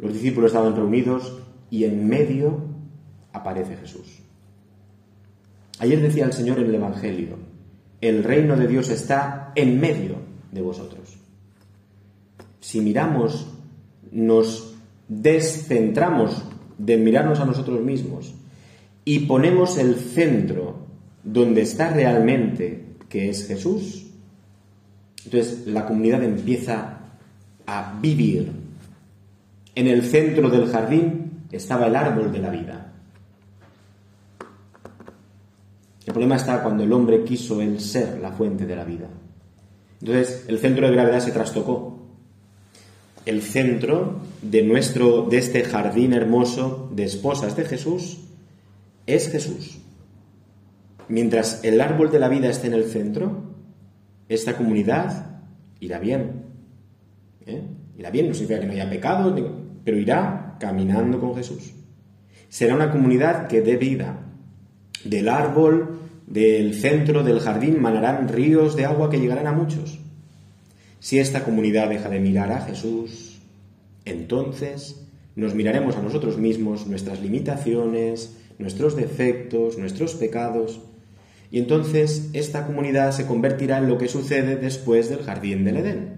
Los 0.00 0.12
discípulos 0.12 0.50
estaban 0.50 0.74
reunidos 0.74 1.38
y 1.70 1.84
en 1.84 2.08
medio 2.08 2.64
aparece 3.32 3.76
Jesús. 3.76 4.27
Ayer 5.80 6.00
decía 6.00 6.24
el 6.24 6.32
Señor 6.32 6.58
en 6.58 6.66
el 6.66 6.74
Evangelio, 6.74 7.36
el 8.00 8.24
reino 8.24 8.56
de 8.56 8.66
Dios 8.66 8.90
está 8.90 9.52
en 9.54 9.80
medio 9.80 10.16
de 10.52 10.62
vosotros. 10.62 11.16
Si 12.60 12.80
miramos, 12.80 13.46
nos 14.10 14.74
descentramos 15.08 16.42
de 16.76 16.96
mirarnos 16.96 17.40
a 17.40 17.44
nosotros 17.44 17.80
mismos 17.80 18.34
y 19.04 19.20
ponemos 19.20 19.78
el 19.78 19.96
centro 19.96 20.86
donde 21.24 21.62
está 21.62 21.90
realmente, 21.90 22.84
que 23.08 23.30
es 23.30 23.46
Jesús, 23.46 24.06
entonces 25.24 25.66
la 25.66 25.86
comunidad 25.86 26.22
empieza 26.22 26.98
a 27.66 27.98
vivir. 28.00 28.50
En 29.74 29.86
el 29.86 30.02
centro 30.02 30.48
del 30.50 30.68
jardín 30.68 31.44
estaba 31.52 31.86
el 31.86 31.96
árbol 31.96 32.32
de 32.32 32.38
la 32.38 32.50
vida. 32.50 32.87
El 36.08 36.14
problema 36.14 36.36
está 36.36 36.62
cuando 36.62 36.84
el 36.84 36.92
hombre 36.94 37.22
quiso 37.22 37.60
el 37.60 37.80
ser 37.80 38.18
la 38.22 38.32
fuente 38.32 38.64
de 38.64 38.74
la 38.74 38.82
vida. 38.82 39.08
Entonces, 40.00 40.46
el 40.48 40.58
centro 40.58 40.86
de 40.86 40.94
gravedad 40.94 41.20
se 41.20 41.32
trastocó. 41.32 41.98
El 43.26 43.42
centro 43.42 44.18
de 44.40 44.62
nuestro 44.62 45.26
de 45.28 45.36
este 45.36 45.64
jardín 45.64 46.14
hermoso 46.14 46.90
de 46.94 47.04
esposas 47.04 47.56
de 47.56 47.66
Jesús 47.66 48.20
es 49.06 49.30
Jesús. 49.30 49.80
Mientras 51.08 51.62
el 51.62 51.78
árbol 51.78 52.10
de 52.10 52.20
la 52.20 52.30
vida 52.30 52.48
esté 52.48 52.68
en 52.68 52.74
el 52.74 52.84
centro, 52.84 53.42
esta 54.30 54.56
comunidad 54.56 55.42
irá 55.78 55.98
bien. 55.98 56.46
¿Eh? 57.44 57.60
Irá 57.98 58.10
bien, 58.10 58.28
no 58.28 58.32
significa 58.32 58.60
que 58.60 58.66
no 58.66 58.72
haya 58.72 58.88
pecado, 58.88 59.36
pero 59.84 59.98
irá 59.98 60.56
caminando 60.58 61.20
con 61.20 61.34
Jesús. 61.34 61.74
Será 62.48 62.74
una 62.74 62.90
comunidad 62.90 63.46
que 63.46 63.60
dé 63.60 63.76
vida. 63.76 64.24
Del 65.04 65.28
árbol 65.28 65.97
del 66.28 66.74
centro 66.74 67.24
del 67.24 67.40
jardín 67.40 67.80
manarán 67.80 68.28
ríos 68.28 68.76
de 68.76 68.84
agua 68.84 69.08
que 69.08 69.18
llegarán 69.18 69.46
a 69.46 69.52
muchos. 69.52 69.98
Si 71.00 71.18
esta 71.18 71.44
comunidad 71.44 71.88
deja 71.88 72.10
de 72.10 72.20
mirar 72.20 72.52
a 72.52 72.60
Jesús, 72.60 73.40
entonces 74.04 75.06
nos 75.36 75.54
miraremos 75.54 75.96
a 75.96 76.02
nosotros 76.02 76.36
mismos, 76.36 76.86
nuestras 76.86 77.22
limitaciones, 77.22 78.36
nuestros 78.58 78.94
defectos, 78.96 79.78
nuestros 79.78 80.14
pecados, 80.14 80.80
y 81.50 81.58
entonces 81.60 82.28
esta 82.34 82.66
comunidad 82.66 83.12
se 83.12 83.24
convertirá 83.24 83.78
en 83.78 83.88
lo 83.88 83.96
que 83.96 84.08
sucede 84.08 84.56
después 84.56 85.08
del 85.08 85.22
jardín 85.22 85.64
del 85.64 85.78
Edén. 85.78 86.16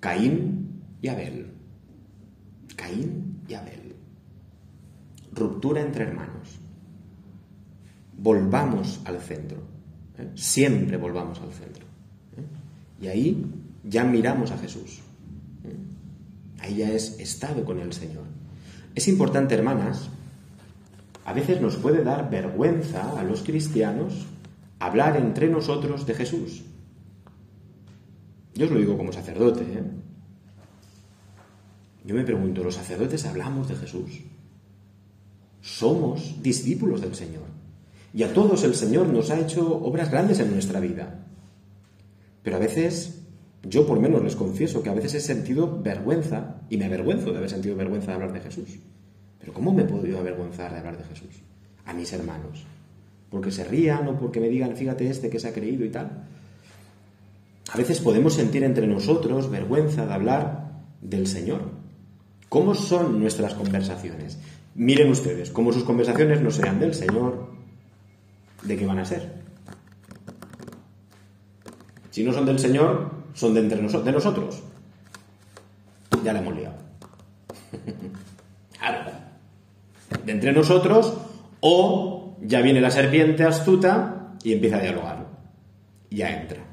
Caín 0.00 0.82
y 1.02 1.08
Abel. 1.08 1.48
Caín 2.74 3.42
y 3.48 3.54
Abel. 3.54 3.96
Ruptura 5.34 5.82
entre 5.82 6.04
hermanos 6.04 6.65
volvamos 8.16 9.00
al 9.04 9.20
centro. 9.20 9.58
¿eh? 10.18 10.30
Siempre 10.34 10.96
volvamos 10.96 11.40
al 11.40 11.52
centro. 11.52 11.84
¿eh? 12.36 13.02
Y 13.04 13.06
ahí 13.08 13.46
ya 13.84 14.04
miramos 14.04 14.50
a 14.50 14.58
Jesús. 14.58 15.00
¿eh? 15.64 15.76
Ahí 16.60 16.76
ya 16.76 16.90
es 16.90 17.18
estado 17.20 17.64
con 17.64 17.80
el 17.80 17.92
Señor. 17.92 18.24
Es 18.94 19.08
importante, 19.08 19.54
hermanas, 19.54 20.08
a 21.24 21.32
veces 21.32 21.60
nos 21.60 21.76
puede 21.76 22.02
dar 22.02 22.30
vergüenza 22.30 23.18
a 23.18 23.22
los 23.24 23.42
cristianos 23.42 24.26
hablar 24.78 25.16
entre 25.16 25.48
nosotros 25.48 26.06
de 26.06 26.14
Jesús. 26.14 26.62
Yo 28.54 28.66
os 28.66 28.72
lo 28.72 28.78
digo 28.78 28.96
como 28.96 29.12
sacerdote. 29.12 29.64
Yo 32.04 32.14
me 32.14 32.24
pregunto, 32.24 32.62
¿los 32.62 32.76
sacerdotes 32.76 33.26
hablamos 33.26 33.68
de 33.68 33.74
Jesús? 33.74 34.20
Somos 35.60 36.40
discípulos 36.42 37.00
del 37.00 37.14
Señor. 37.14 37.55
Y 38.16 38.22
a 38.22 38.32
todos 38.32 38.64
el 38.64 38.74
Señor 38.74 39.08
nos 39.08 39.30
ha 39.30 39.38
hecho 39.38 39.76
obras 39.84 40.10
grandes 40.10 40.40
en 40.40 40.50
nuestra 40.50 40.80
vida. 40.80 41.26
Pero 42.42 42.56
a 42.56 42.58
veces, 42.58 43.20
yo 43.62 43.86
por 43.86 44.00
menos 44.00 44.24
les 44.24 44.34
confieso 44.34 44.82
que 44.82 44.88
a 44.88 44.94
veces 44.94 45.12
he 45.12 45.20
sentido 45.20 45.82
vergüenza, 45.82 46.62
y 46.70 46.78
me 46.78 46.86
avergüenzo 46.86 47.30
de 47.30 47.36
haber 47.36 47.50
sentido 47.50 47.76
vergüenza 47.76 48.06
de 48.06 48.14
hablar 48.14 48.32
de 48.32 48.40
Jesús. 48.40 48.78
Pero 49.38 49.52
¿cómo 49.52 49.70
me 49.74 49.82
he 49.82 49.84
podido 49.84 50.18
avergonzar 50.18 50.72
de 50.72 50.78
hablar 50.78 50.96
de 50.96 51.04
Jesús? 51.04 51.42
A 51.84 51.92
mis 51.92 52.10
hermanos. 52.14 52.64
Porque 53.28 53.50
se 53.50 53.64
rían 53.64 54.08
o 54.08 54.18
porque 54.18 54.40
me 54.40 54.48
digan, 54.48 54.74
fíjate 54.76 55.10
este 55.10 55.28
que 55.28 55.38
se 55.38 55.48
ha 55.48 55.52
creído 55.52 55.84
y 55.84 55.90
tal. 55.90 56.24
A 57.70 57.76
veces 57.76 58.00
podemos 58.00 58.32
sentir 58.32 58.64
entre 58.64 58.86
nosotros 58.86 59.50
vergüenza 59.50 60.06
de 60.06 60.14
hablar 60.14 60.70
del 61.02 61.26
Señor. 61.26 61.68
¿Cómo 62.48 62.74
son 62.74 63.20
nuestras 63.20 63.52
conversaciones? 63.52 64.38
Miren 64.74 65.10
ustedes, 65.10 65.50
como 65.50 65.70
sus 65.70 65.84
conversaciones 65.84 66.40
no 66.40 66.50
sean 66.50 66.80
del 66.80 66.94
Señor, 66.94 67.55
¿de 68.62 68.76
qué 68.76 68.86
van 68.86 68.98
a 68.98 69.04
ser? 69.04 69.46
Si 72.10 72.24
no 72.24 72.32
son 72.32 72.46
del 72.46 72.58
Señor, 72.58 73.10
son 73.34 73.52
de, 73.52 73.60
entre 73.60 73.76
de 73.78 74.12
nosotros. 74.12 74.62
Ya 76.24 76.32
la 76.32 76.40
hemos 76.40 76.56
liado. 76.56 76.76
claro. 78.78 79.10
De 80.24 80.32
entre 80.32 80.52
nosotros, 80.52 81.12
o 81.60 82.36
ya 82.40 82.62
viene 82.62 82.80
la 82.80 82.90
serpiente 82.90 83.44
astuta 83.44 84.34
y 84.42 84.52
empieza 84.52 84.76
a 84.76 84.80
dialogar. 84.80 85.26
Ya 86.10 86.30
entra. 86.30 86.64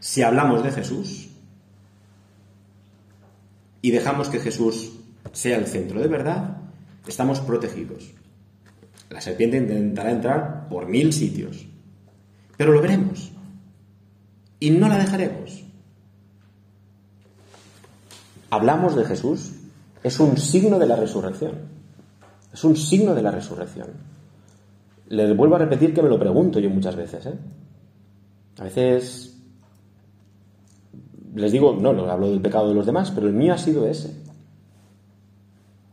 Si 0.00 0.22
hablamos 0.22 0.64
de 0.64 0.72
Jesús 0.72 1.28
y 3.80 3.90
dejamos 3.92 4.28
que 4.28 4.40
Jesús 4.40 4.92
sea 5.32 5.56
el 5.56 5.66
centro 5.66 6.00
de 6.00 6.08
verdad, 6.08 6.56
estamos 7.06 7.40
protegidos. 7.40 8.10
La 9.12 9.20
serpiente 9.20 9.58
intentará 9.58 10.10
entrar 10.10 10.68
por 10.70 10.88
mil 10.88 11.12
sitios, 11.12 11.66
pero 12.56 12.72
lo 12.72 12.80
veremos 12.80 13.30
y 14.58 14.70
no 14.70 14.88
la 14.88 14.96
dejaremos. 14.96 15.62
Hablamos 18.48 18.96
de 18.96 19.04
Jesús, 19.04 19.52
es 20.02 20.18
un 20.18 20.38
signo 20.38 20.78
de 20.78 20.86
la 20.86 20.96
resurrección, 20.96 21.52
es 22.54 22.64
un 22.64 22.74
signo 22.74 23.14
de 23.14 23.22
la 23.22 23.30
resurrección. 23.30 23.88
Les 25.08 25.36
vuelvo 25.36 25.56
a 25.56 25.58
repetir 25.58 25.92
que 25.92 26.02
me 26.02 26.08
lo 26.08 26.18
pregunto 26.18 26.58
yo 26.58 26.70
muchas 26.70 26.96
veces. 26.96 27.26
¿eh? 27.26 27.34
A 28.60 28.64
veces 28.64 29.38
les 31.34 31.52
digo, 31.52 31.74
no, 31.78 31.92
no 31.92 32.10
hablo 32.10 32.30
del 32.30 32.40
pecado 32.40 32.70
de 32.70 32.74
los 32.74 32.86
demás, 32.86 33.10
pero 33.10 33.26
el 33.26 33.34
mío 33.34 33.52
ha 33.52 33.58
sido 33.58 33.86
ese. 33.86 34.22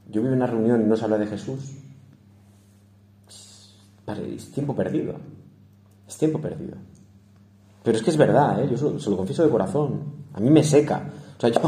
Yo 0.07 0.21
vivo 0.21 0.27
en 0.27 0.35
una 0.35 0.47
reunión 0.47 0.81
y 0.81 0.85
no 0.85 0.95
se 0.95 1.03
habla 1.03 1.17
de 1.17 1.27
Jesús. 1.27 1.88
Es 4.17 4.51
tiempo 4.51 4.75
perdido. 4.75 5.15
Es 6.07 6.17
tiempo 6.17 6.39
perdido. 6.39 6.77
Pero 7.83 7.97
es 7.97 8.03
que 8.03 8.09
es 8.09 8.17
verdad, 8.17 8.63
¿eh? 8.63 8.67
yo 8.69 8.99
se 8.99 9.09
lo, 9.09 9.17
confieso 9.17 9.43
de 9.43 9.49
corazón. 9.49 10.01
A 10.33 10.39
mí 10.39 10.49
me 10.49 10.63
seca. 10.63 11.09
O 11.37 11.41
sea, 11.41 11.49
yo 11.49 11.61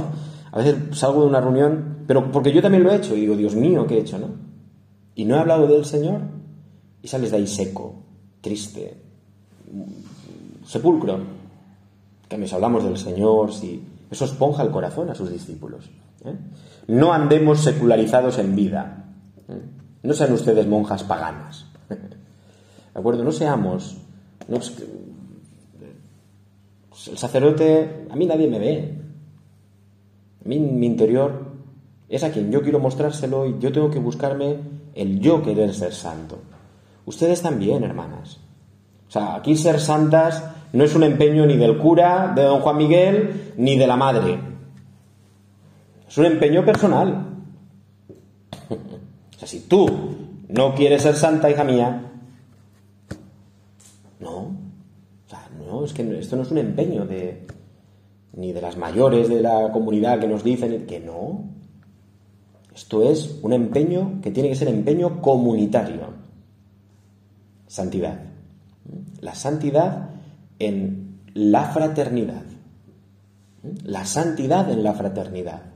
a 0.52 0.58
veces 0.58 0.98
salgo 0.98 1.22
de 1.22 1.28
una 1.28 1.42
reunión, 1.42 2.00
pero 2.08 2.32
porque 2.32 2.52
yo 2.52 2.62
también 2.62 2.84
lo 2.84 2.92
he 2.92 2.98
hecho 2.98 3.16
y 3.16 3.22
digo, 3.22 3.36
Dios 3.36 3.56
mío, 3.56 3.86
¿qué 3.88 3.96
he 3.96 4.02
hecho, 4.02 4.20
no? 4.20 4.28
Y 5.16 5.26
no 5.26 5.36
he 5.36 5.40
hablado 5.40 5.68
del 5.68 5.86
Señor 5.86 6.22
y 7.02 7.08
sales 7.08 7.32
de 7.32 7.38
ahí 7.38 7.48
seco, 7.48 8.04
triste, 8.42 8.98
sepulcro. 10.66 11.42
Que 12.28 12.50
hablamos 12.54 12.84
del 12.84 12.98
Señor, 12.98 13.52
si 13.54 13.84
eso 14.10 14.26
esponja 14.26 14.64
el 14.64 14.72
corazón 14.72 15.10
a 15.10 15.16
sus 15.16 15.30
discípulos. 15.30 15.90
¿eh? 16.24 16.36
No 16.88 17.14
andemos 17.14 17.60
secularizados 17.60 18.38
en 18.40 18.56
vida. 18.56 19.06
¿eh? 19.50 19.62
No 20.04 20.14
sean 20.14 20.32
ustedes 20.34 20.66
monjas 20.66 21.04
paganas. 21.04 21.66
¿De 22.94 23.00
acuerdo? 23.00 23.24
No 23.24 23.32
seamos. 23.32 23.98
el 27.08 27.18
sacerdote, 27.18 28.08
a 28.10 28.16
mí 28.16 28.26
nadie 28.26 28.48
me 28.48 28.60
ve. 28.60 28.98
A 30.44 30.48
mí 30.48 30.60
mi 30.60 30.88
interior 30.88 31.52
es 32.10 32.24
a 32.24 32.32
quien 32.32 32.52
yo 32.52 32.62
quiero 32.62 32.80
mostrárselo 32.80 33.46
y 33.46 33.58
yo 33.60 33.72
tengo 33.72 33.90
que 33.90 34.00
buscarme 34.00 34.58
el 34.96 35.20
yo 35.20 35.42
querer 35.42 35.74
ser 35.74 35.94
santo. 35.94 36.40
Ustedes 37.06 37.42
también, 37.42 37.84
hermanas. 37.84 38.40
O 39.08 39.12
sea, 39.12 39.36
aquí 39.36 39.56
ser 39.56 39.80
santas 39.80 40.44
no 40.74 40.84
es 40.84 40.96
un 40.96 41.04
empeño 41.04 41.46
ni 41.46 41.58
del 41.58 41.78
cura, 41.78 42.34
de 42.36 42.44
don 42.44 42.62
Juan 42.62 42.78
Miguel, 42.78 43.54
ni 43.58 43.78
de 43.78 43.88
la 43.88 43.96
madre. 43.96 44.40
Es 46.08 46.18
un 46.18 46.26
empeño 46.26 46.66
personal. 46.66 47.28
O 49.34 49.44
sea, 49.44 49.48
si 49.48 49.62
tú 49.62 49.88
no 50.50 50.76
quieres 50.76 51.02
ser 51.02 51.16
santa, 51.16 51.50
hija 51.50 51.64
mía, 51.64 52.12
no. 54.20 54.36
O 54.38 55.28
sea, 55.28 55.50
es 55.86 55.94
que 55.94 56.20
esto 56.20 56.36
no 56.36 56.44
es 56.44 56.52
un 56.52 56.58
empeño 56.58 57.06
de 57.06 57.48
ni 58.34 58.54
de 58.54 58.62
las 58.62 58.78
mayores 58.78 59.28
de 59.28 59.42
la 59.42 59.72
comunidad 59.72 60.20
que 60.20 60.28
nos 60.28 60.44
dicen 60.44 60.86
que 60.86 61.00
no. 61.00 61.44
Esto 62.74 63.04
es 63.10 63.40
un 63.42 63.52
empeño 63.52 64.20
que 64.22 64.32
tiene 64.32 64.50
que 64.50 64.56
ser 64.56 64.70
empeño 64.70 65.22
comunitario. 65.22 66.14
Santidad. 67.68 68.20
La 69.20 69.36
santidad 69.36 70.10
en 70.60 71.20
la 71.34 71.66
fraternidad. 71.66 72.44
La 73.84 74.06
santidad 74.06 74.72
en 74.72 74.84
la 74.84 74.94
fraternidad 74.94 75.72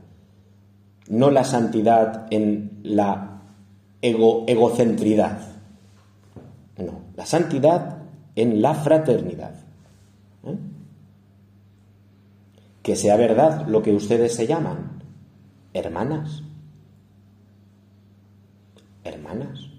no 1.08 1.30
la 1.30 1.44
santidad 1.44 2.26
en 2.30 2.80
la 2.82 3.40
egocentridad. 4.02 5.38
No, 6.78 7.00
la 7.16 7.26
santidad 7.26 7.98
en 8.34 8.60
la 8.60 8.74
fraternidad. 8.74 9.54
¿Eh? 10.46 10.58
Que 12.82 12.96
sea 12.96 13.16
verdad 13.16 13.66
lo 13.66 13.82
que 13.82 13.92
ustedes 13.92 14.34
se 14.34 14.46
llaman, 14.46 15.02
hermanas. 15.74 16.42
Hermanas. 19.04 19.70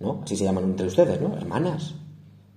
¿No? 0.00 0.20
Así 0.24 0.36
se 0.36 0.44
llaman 0.44 0.64
entre 0.64 0.88
ustedes, 0.88 1.20
¿no? 1.20 1.36
Hermanas. 1.36 1.94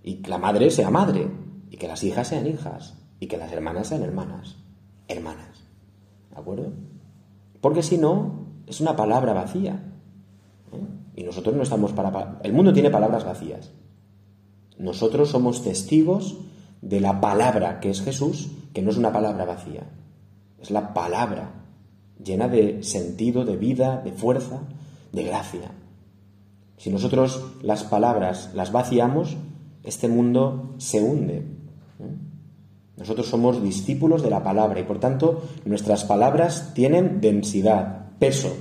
Y 0.03 0.15
que 0.15 0.29
la 0.29 0.37
madre 0.37 0.71
sea 0.71 0.89
madre, 0.89 1.29
y 1.69 1.77
que 1.77 1.87
las 1.87 2.03
hijas 2.03 2.27
sean 2.27 2.47
hijas, 2.47 2.95
y 3.19 3.27
que 3.27 3.37
las 3.37 3.51
hermanas 3.51 3.87
sean 3.87 4.03
hermanas. 4.03 4.57
Hermanas. 5.07 5.63
¿De 6.31 6.39
acuerdo? 6.39 6.73
Porque 7.61 7.83
si 7.83 7.97
no, 7.97 8.45
es 8.67 8.81
una 8.81 8.95
palabra 8.95 9.33
vacía. 9.33 9.83
¿eh? 10.71 11.21
Y 11.21 11.23
nosotros 11.23 11.55
no 11.55 11.63
estamos 11.63 11.93
para... 11.93 12.39
El 12.43 12.53
mundo 12.53 12.73
tiene 12.73 12.89
palabras 12.89 13.23
vacías. 13.23 13.71
Nosotros 14.77 15.29
somos 15.29 15.63
testigos 15.63 16.37
de 16.85 17.01
la 17.01 17.19
palabra 17.19 17.79
que 17.79 17.89
es 17.89 18.01
Jesús, 18.01 18.49
que 18.73 18.81
no 18.81 18.91
es 18.91 18.97
una 18.97 19.11
palabra 19.11 19.43
vacía. 19.43 19.83
Es 20.61 20.69
la 20.69 20.93
palabra 20.93 21.51
llena 22.23 22.47
de 22.47 22.83
sentido, 22.83 23.43
de 23.43 23.57
vida, 23.57 24.01
de 24.03 24.11
fuerza, 24.11 24.61
de 25.11 25.23
gracia. 25.23 25.71
Si 26.77 26.91
nosotros 26.91 27.43
las 27.63 27.83
palabras 27.83 28.51
las 28.53 28.71
vaciamos, 28.71 29.35
este 29.83 30.07
mundo 30.07 30.75
se 30.77 31.01
hunde. 31.01 31.37
¿eh? 31.37 32.15
Nosotros 32.97 33.27
somos 33.27 33.63
discípulos 33.63 34.21
de 34.21 34.29
la 34.29 34.43
palabra 34.43 34.79
y 34.79 34.83
por 34.83 34.99
tanto 34.99 35.43
nuestras 35.65 36.05
palabras 36.05 36.73
tienen 36.75 37.19
densidad, 37.19 38.11
peso. 38.19 38.55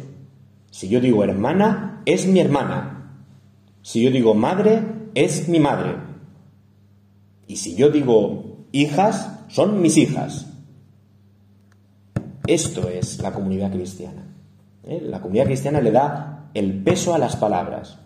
Si 0.71 0.89
yo 0.89 1.01
digo 1.01 1.23
hermana, 1.23 2.03
es 2.07 2.27
mi 2.27 2.41
hermana. 2.41 3.21
Si 3.83 4.03
yo 4.03 4.11
digo 4.11 4.35
madre, 4.35 4.83
es 5.15 5.47
mi 5.49 5.61
madre. 5.61 6.14
Y 7.47 7.57
si 7.57 7.75
yo 7.75 7.91
digo 7.91 8.67
hijas, 8.73 9.31
son 9.49 9.81
mis 9.81 9.97
hijas. 9.97 10.47
Esto 12.47 12.89
es 12.89 13.21
la 13.21 13.33
comunidad 13.33 13.73
cristiana. 13.73 14.23
¿eh? 14.85 15.01
La 15.03 15.21
comunidad 15.21 15.47
cristiana 15.47 15.81
le 15.81 15.91
da 15.91 16.51
el 16.55 16.83
peso 16.83 17.15
a 17.15 17.19
las 17.19 17.37
palabras. 17.37 17.99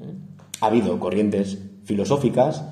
¿eh? 0.00 0.12
Ha 0.60 0.66
habido 0.66 0.98
corrientes 0.98 1.58
filosóficas 1.84 2.62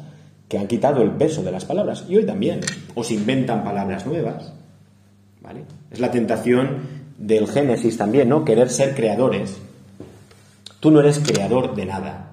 que 0.49 0.59
han 0.59 0.67
quitado 0.67 1.03
el 1.03 1.11
peso 1.13 1.43
de 1.43 1.53
las 1.53 1.65
palabras. 1.65 2.05
Y 2.09 2.17
hoy 2.17 2.25
también. 2.25 2.61
os 2.95 3.11
inventan 3.11 3.65
palabras 3.65 4.07
nuevas. 4.07 4.53
¿Vale? 5.41 5.65
Es 5.91 6.01
la 6.01 6.11
tentación 6.11 6.79
del 7.19 7.47
Génesis 7.49 7.97
también, 7.97 8.29
¿no? 8.29 8.45
Querer 8.45 8.71
ser 8.71 8.95
creadores. 8.95 9.59
Tú 10.81 10.91
no 10.91 11.01
eres 11.01 11.19
creador 11.19 11.75
de 11.75 11.87
nada. 11.87 12.33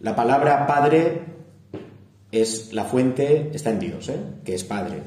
La 0.00 0.16
palabra 0.16 0.66
padre 0.66 1.31
es 2.32 2.72
la 2.72 2.84
fuente, 2.84 3.50
está 3.52 3.70
en 3.70 3.78
Dios, 3.78 4.08
¿eh? 4.08 4.18
que 4.44 4.54
es 4.54 4.64
padre. 4.64 5.02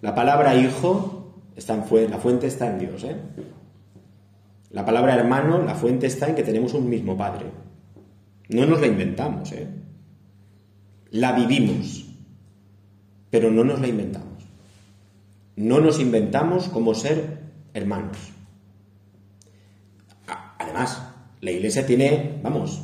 La 0.00 0.14
palabra 0.14 0.54
hijo, 0.54 1.34
está 1.56 1.74
en 1.74 2.10
la 2.10 2.18
fuente 2.18 2.46
está 2.46 2.70
en 2.70 2.78
Dios. 2.78 3.02
¿eh? 3.04 3.16
La 4.70 4.86
palabra 4.86 5.16
hermano, 5.16 5.60
la 5.62 5.74
fuente 5.74 6.06
está 6.06 6.28
en 6.28 6.36
que 6.36 6.44
tenemos 6.44 6.72
un 6.72 6.88
mismo 6.88 7.16
padre. 7.16 7.46
No 8.48 8.64
nos 8.64 8.80
la 8.80 8.86
inventamos, 8.86 9.50
¿eh? 9.52 9.66
la 11.10 11.32
vivimos, 11.32 12.06
pero 13.28 13.50
no 13.50 13.64
nos 13.64 13.80
la 13.80 13.88
inventamos. 13.88 14.44
No 15.56 15.80
nos 15.80 16.00
inventamos 16.00 16.68
como 16.68 16.94
ser 16.94 17.40
hermanos. 17.74 18.16
Además, 20.58 21.02
la 21.40 21.50
Iglesia 21.50 21.84
tiene, 21.84 22.38
vamos, 22.42 22.82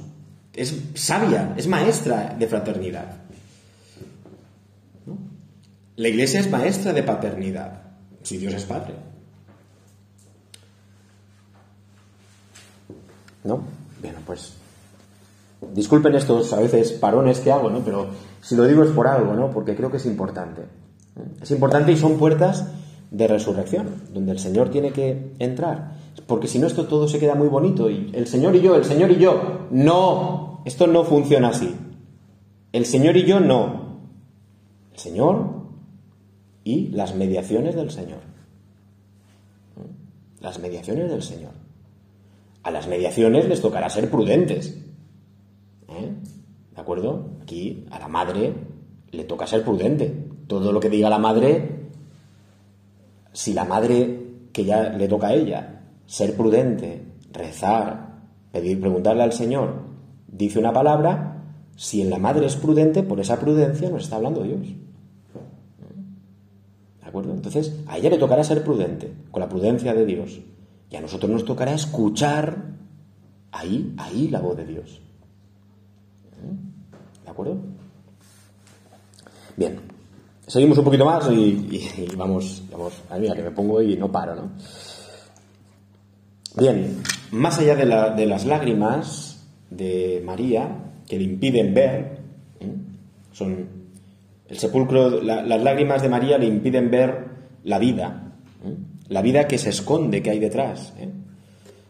es 0.53 0.77
sabia, 0.95 1.55
es 1.57 1.69
maestra 1.69 2.35
de 2.39 2.47
fraternidad. 2.49 3.28
La 5.99 6.09
Iglesia 6.09 6.41
es 6.41 6.51
maestra 6.51 6.93
de 6.93 7.03
paternidad, 7.03 7.83
si 8.23 8.39
Dios 8.39 8.55
es 8.55 8.65
Padre. 8.65 8.95
¿No? 13.45 13.63
Bueno, 14.01 14.19
pues 14.25 14.59
Disculpen 15.61 16.15
estos 16.15 16.53
a 16.53 16.61
veces 16.61 16.93
parones 16.93 17.41
que 17.41 17.51
hago, 17.51 17.69
¿no? 17.69 17.81
Pero 17.81 18.07
si 18.41 18.55
lo 18.55 18.65
digo 18.65 18.85
es 18.85 18.91
por 18.91 19.09
algo, 19.09 19.35
¿no? 19.35 19.51
Porque 19.51 19.75
creo 19.75 19.91
que 19.91 19.97
es 19.97 20.07
importante. 20.07 20.63
Es 21.43 21.51
importante 21.51 21.91
y 21.91 21.97
son 21.97 22.17
puertas 22.17 22.69
de 23.11 23.27
resurrección, 23.27 23.89
donde 24.15 24.33
el 24.33 24.39
Señor 24.39 24.71
tiene 24.71 24.93
que 24.93 25.33
entrar. 25.39 25.97
porque 26.27 26.47
si 26.47 26.59
no 26.59 26.67
esto 26.67 26.87
todo 26.87 27.09
se 27.09 27.19
queda 27.19 27.35
muy 27.35 27.49
bonito 27.49 27.91
y 27.91 28.11
el 28.13 28.27
Señor 28.27 28.55
y 28.55 28.61
yo, 28.61 28.77
el 28.77 28.85
Señor 28.85 29.11
y 29.11 29.17
yo. 29.17 29.67
No, 29.71 30.63
esto 30.65 30.87
no 30.87 31.05
funciona 31.05 31.49
así. 31.49 31.75
El 32.73 32.85
Señor 32.85 33.17
y 33.17 33.25
yo 33.25 33.41
no. 33.41 33.99
El 34.93 34.99
Señor 34.99 35.58
y 36.69 36.89
las 36.89 37.15
mediaciones 37.15 37.75
del 37.75 37.91
Señor. 37.91 38.19
Las 40.43 40.59
mediaciones 40.59 41.11
del 41.11 41.23
Señor. 41.23 41.53
A 42.63 42.71
las 42.71 42.87
mediaciones 42.87 43.49
les 43.49 43.63
tocará 43.63 43.89
ser 43.89 44.11
prudentes. 44.11 44.77
¿Eh? 45.89 46.13
¿De 46.75 46.81
acuerdo? 46.81 47.31
Aquí 47.43 47.87
a 47.91 47.99
la 47.99 48.09
madre 48.09 48.53
le 49.13 49.25
toca 49.25 49.47
ser 49.47 49.65
prudente. 49.65 50.15
Todo 50.47 50.71
lo 50.71 50.79
que 50.79 50.91
diga 50.91 51.09
la 51.09 51.19
madre, 51.19 51.89
si 53.33 53.55
la 53.55 53.65
madre 53.65 54.51
que 54.53 54.67
ya 54.67 54.91
le 54.91 55.09
toca 55.09 55.29
a 55.29 55.35
ella, 55.35 55.85
ser 56.05 56.37
prudente, 56.37 57.03
rezar, 57.33 58.27
pedir, 58.53 58.79
preguntarle 58.79 59.23
al 59.23 59.33
Señor, 59.33 59.85
dice 60.27 60.59
una 60.59 60.75
palabra, 60.75 61.45
si 61.77 62.03
en 62.03 62.11
la 62.11 62.19
madre 62.19 62.45
es 62.45 62.57
prudente, 62.57 63.03
por 63.03 63.21
esa 63.21 63.41
prudencia 63.41 63.89
nos 63.89 64.03
está 64.03 64.17
hablando 64.17 64.43
Dios. 64.43 64.67
¿De 67.09 67.11
acuerdo? 67.11 67.33
Entonces, 67.33 67.73
a 67.87 67.97
ella 67.97 68.11
le 68.11 68.19
tocará 68.19 68.45
ser 68.45 68.63
prudente, 68.63 69.11
con 69.31 69.41
la 69.41 69.49
prudencia 69.49 69.95
de 69.95 70.05
Dios. 70.05 70.41
Y 70.91 70.97
a 70.97 71.01
nosotros 71.01 71.33
nos 71.33 71.43
tocará 71.43 71.73
escuchar 71.73 72.65
ahí, 73.51 73.95
ahí 73.97 74.29
la 74.29 74.41
voz 74.41 74.59
de 74.59 74.67
Dios. 74.67 75.01
¿De 77.25 77.31
acuerdo? 77.31 77.57
Bien, 79.57 79.81
seguimos 80.47 80.77
un 80.77 80.85
poquito 80.85 81.07
más 81.07 81.31
y, 81.33 81.81
vamos, 82.15 82.63
vamos, 82.71 82.93
a 83.09 83.17
mira 83.17 83.35
que 83.35 83.43
me 83.43 83.53
pongo 83.53 83.81
y 83.81 83.97
no 83.97 84.13
paro, 84.13 84.35
¿no? 84.35 84.51
Bien, 86.59 87.03
más 87.31 87.59
allá 87.59 87.75
de, 87.75 88.27
las 88.27 88.45
lágrimas 88.45 89.47
de 89.71 90.23
María 90.27 90.93
que 91.09 91.17
le 91.17 91.25
impiden 91.25 91.73
ver, 91.73 92.19
¿eh? 92.61 92.71
son 93.33 93.78
el 94.49 94.59
sepulcro, 94.59 95.23
las 95.23 95.63
lágrimas 95.63 96.01
de 96.01 96.09
María 96.09 96.39
le 96.39 96.47
impiden 96.47 96.91
ver 96.91 97.27
la 97.65 97.79
vida, 97.79 98.33
¿eh? 98.65 98.75
la 99.09 99.21
vida 99.21 99.47
que 99.47 99.59
se 99.59 99.71
esconde, 99.71 100.23
que 100.23 100.31
hay 100.31 100.39
detrás. 100.39 100.95
¿eh? 100.99 101.11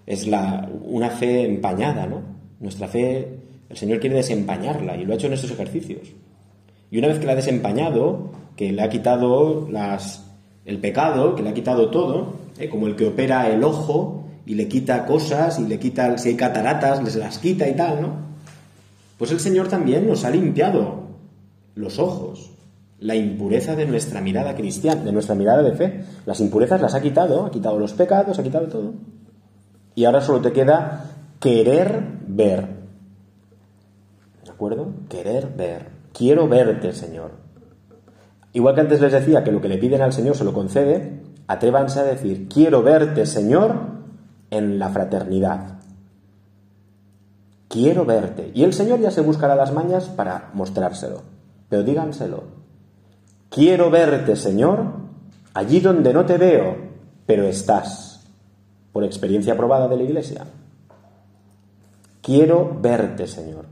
Es 0.06 0.26
la, 0.26 0.68
una 0.84 1.10
fe 1.10 1.44
empañada, 1.44 2.06
¿no? 2.06 2.22
Nuestra 2.58 2.88
fe, 2.88 3.38
el 3.68 3.76
Señor 3.76 4.00
quiere 4.00 4.16
desempañarla 4.16 4.96
y 4.96 5.04
lo 5.04 5.12
ha 5.12 5.16
hecho 5.16 5.28
en 5.28 5.34
estos 5.34 5.52
ejercicios. 5.52 6.08
Y 6.90 6.98
una 6.98 7.08
vez 7.08 7.18
que 7.18 7.26
la 7.26 7.32
ha 7.32 7.36
desempañado, 7.36 8.30
que 8.56 8.72
le 8.72 8.82
ha 8.82 8.88
quitado 8.88 9.68
las, 9.70 10.26
el 10.64 10.78
pecado, 10.78 11.36
que 11.36 11.42
le 11.42 11.50
ha 11.50 11.54
quitado 11.54 11.90
todo, 11.90 12.34
¿eh? 12.58 12.68
como 12.68 12.88
el 12.88 12.96
que 12.96 13.06
opera 13.06 13.48
el 13.50 13.62
ojo 13.62 14.24
y 14.46 14.54
le 14.54 14.66
quita 14.66 15.06
cosas 15.06 15.60
y 15.60 15.66
le 15.66 15.78
quita, 15.78 16.18
si 16.18 16.30
hay 16.30 16.36
cataratas, 16.36 17.04
les 17.04 17.14
las 17.14 17.38
quita 17.38 17.68
y 17.68 17.76
tal, 17.76 18.02
¿no? 18.02 18.28
Pues 19.16 19.30
el 19.30 19.38
Señor 19.38 19.68
también 19.68 20.08
nos 20.08 20.24
ha 20.24 20.30
limpiado 20.30 21.07
los 21.78 22.00
ojos, 22.00 22.50
la 22.98 23.14
impureza 23.14 23.76
de 23.76 23.86
nuestra 23.86 24.20
mirada 24.20 24.56
cristiana, 24.56 25.04
de 25.04 25.12
nuestra 25.12 25.36
mirada 25.36 25.62
de 25.62 25.72
fe. 25.72 26.04
Las 26.26 26.40
impurezas 26.40 26.80
las 26.80 26.94
ha 26.94 27.00
quitado, 27.00 27.46
ha 27.46 27.50
quitado 27.52 27.78
los 27.78 27.92
pecados, 27.92 28.38
ha 28.38 28.42
quitado 28.42 28.66
todo. 28.66 28.94
Y 29.94 30.04
ahora 30.04 30.20
solo 30.20 30.40
te 30.40 30.52
queda 30.52 31.04
querer 31.38 32.02
ver. 32.26 32.66
¿De 34.44 34.50
acuerdo? 34.50 34.92
Querer 35.08 35.46
ver. 35.56 35.86
Quiero 36.12 36.48
verte, 36.48 36.92
Señor. 36.92 37.30
Igual 38.52 38.74
que 38.74 38.80
antes 38.80 39.00
les 39.00 39.12
decía 39.12 39.44
que 39.44 39.52
lo 39.52 39.60
que 39.60 39.68
le 39.68 39.78
piden 39.78 40.02
al 40.02 40.12
Señor 40.12 40.36
se 40.36 40.44
lo 40.44 40.52
concede, 40.52 41.22
atrévanse 41.46 42.00
a 42.00 42.04
decir, 42.04 42.48
quiero 42.48 42.82
verte, 42.82 43.24
Señor, 43.24 43.76
en 44.50 44.80
la 44.80 44.88
fraternidad. 44.88 45.78
Quiero 47.68 48.04
verte. 48.04 48.50
Y 48.52 48.64
el 48.64 48.72
Señor 48.72 48.98
ya 48.98 49.12
se 49.12 49.20
buscará 49.20 49.54
las 49.54 49.72
mañas 49.72 50.08
para 50.08 50.50
mostrárselo. 50.54 51.37
Pero 51.68 51.82
díganselo. 51.82 52.44
Quiero 53.50 53.90
verte, 53.90 54.36
Señor, 54.36 54.84
allí 55.54 55.80
donde 55.80 56.12
no 56.12 56.24
te 56.24 56.38
veo, 56.38 56.76
pero 57.26 57.44
estás. 57.44 58.26
Por 58.92 59.04
experiencia 59.04 59.56
probada 59.56 59.88
de 59.88 59.96
la 59.96 60.02
Iglesia. 60.02 60.46
Quiero 62.22 62.78
verte, 62.80 63.26
Señor. 63.26 63.66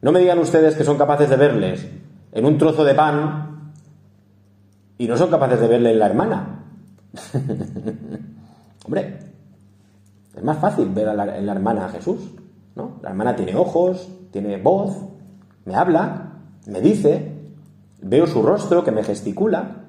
No 0.00 0.12
me 0.12 0.20
digan 0.20 0.38
ustedes 0.38 0.74
que 0.74 0.84
son 0.84 0.96
capaces 0.96 1.28
de 1.28 1.36
verles 1.36 1.86
en 2.32 2.44
un 2.44 2.56
trozo 2.56 2.84
de 2.84 2.94
pan 2.94 3.72
y 4.96 5.06
no 5.06 5.16
son 5.16 5.30
capaces 5.30 5.60
de 5.60 5.68
verle 5.68 5.90
en 5.90 5.98
la 5.98 6.06
hermana. 6.06 6.64
Hombre, 8.84 9.18
es 10.36 10.42
más 10.42 10.58
fácil 10.58 10.88
ver 10.90 11.08
en 11.08 11.46
la 11.46 11.52
hermana 11.52 11.86
a 11.86 11.88
Jesús, 11.88 12.20
¿no? 12.74 12.98
La 13.02 13.10
hermana 13.10 13.34
tiene 13.34 13.56
ojos, 13.56 14.08
tiene 14.30 14.56
voz, 14.56 14.96
me 15.64 15.74
habla, 15.74 16.37
me 16.68 16.80
dice, 16.80 17.32
veo 18.00 18.26
su 18.26 18.40
rostro 18.40 18.84
que 18.84 18.92
me 18.92 19.02
gesticula. 19.02 19.84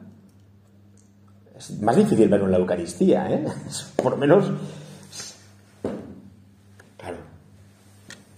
Es 1.55 1.80
más 1.82 1.95
difícil 1.95 2.27
verlo 2.27 2.45
en 2.45 2.51
la 2.51 2.57
Eucaristía, 2.57 3.32
¿eh? 3.32 3.45
Por 4.01 4.13
lo 4.13 4.17
menos 4.17 4.51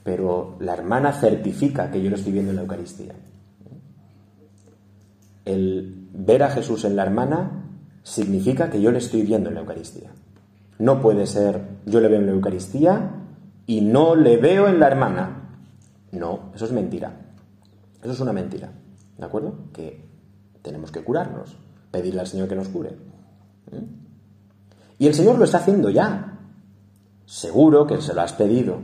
pero 0.03 0.57
la 0.59 0.73
hermana 0.73 1.13
certifica 1.13 1.91
que 1.91 2.01
yo 2.01 2.09
lo 2.09 2.15
estoy 2.15 2.33
viendo 2.33 2.51
en 2.51 2.55
la 2.55 2.63
Eucaristía. 2.63 3.13
El 5.45 6.07
ver 6.13 6.43
a 6.43 6.49
Jesús 6.49 6.85
en 6.85 6.95
la 6.95 7.03
hermana 7.03 7.65
significa 8.03 8.69
que 8.69 8.81
yo 8.81 8.91
le 8.91 8.97
estoy 8.97 9.21
viendo 9.21 9.49
en 9.49 9.55
la 9.55 9.61
Eucaristía. 9.61 10.09
No 10.79 11.01
puede 11.01 11.27
ser 11.27 11.61
yo 11.85 11.99
le 11.99 12.07
veo 12.07 12.19
en 12.19 12.25
la 12.25 12.31
Eucaristía 12.31 13.11
y 13.67 13.81
no 13.81 14.15
le 14.15 14.37
veo 14.37 14.67
en 14.67 14.79
la 14.79 14.87
hermana. 14.87 15.59
No, 16.11 16.51
eso 16.55 16.65
es 16.65 16.71
mentira. 16.71 17.13
Eso 18.01 18.11
es 18.11 18.19
una 18.19 18.33
mentira. 18.33 18.71
¿De 19.17 19.25
acuerdo? 19.25 19.55
Que 19.73 20.03
tenemos 20.61 20.91
que 20.91 21.03
curarnos, 21.03 21.55
pedirle 21.91 22.21
al 22.21 22.27
Señor 22.27 22.47
que 22.47 22.55
nos 22.55 22.67
cure. 22.69 22.91
¿Mm? 23.71 24.01
Y 24.99 25.07
el 25.07 25.13
Señor 25.13 25.37
lo 25.37 25.45
está 25.45 25.59
haciendo 25.59 25.89
ya. 25.89 26.39
Seguro 27.25 27.87
que 27.87 28.01
se 28.01 28.13
lo 28.13 28.21
has 28.21 28.33
pedido. 28.33 28.79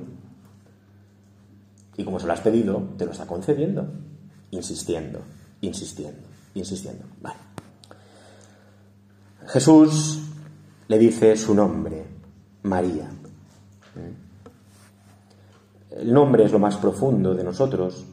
Y 1.95 2.03
como 2.03 2.19
se 2.19 2.27
lo 2.27 2.33
has 2.33 2.41
pedido, 2.41 2.89
te 2.97 3.05
lo 3.05 3.11
está 3.11 3.25
concediendo. 3.25 3.87
Insistiendo, 4.51 5.19
insistiendo, 5.61 6.21
insistiendo. 6.53 7.05
Jesús 9.47 10.19
le 10.87 10.97
dice 10.97 11.35
su 11.35 11.53
nombre, 11.53 12.05
María. 12.63 13.09
El 15.91 16.13
nombre 16.13 16.45
es 16.45 16.51
lo 16.51 16.59
más 16.59 16.77
profundo 16.77 17.33
de 17.33 17.43
nosotros, 17.43 18.05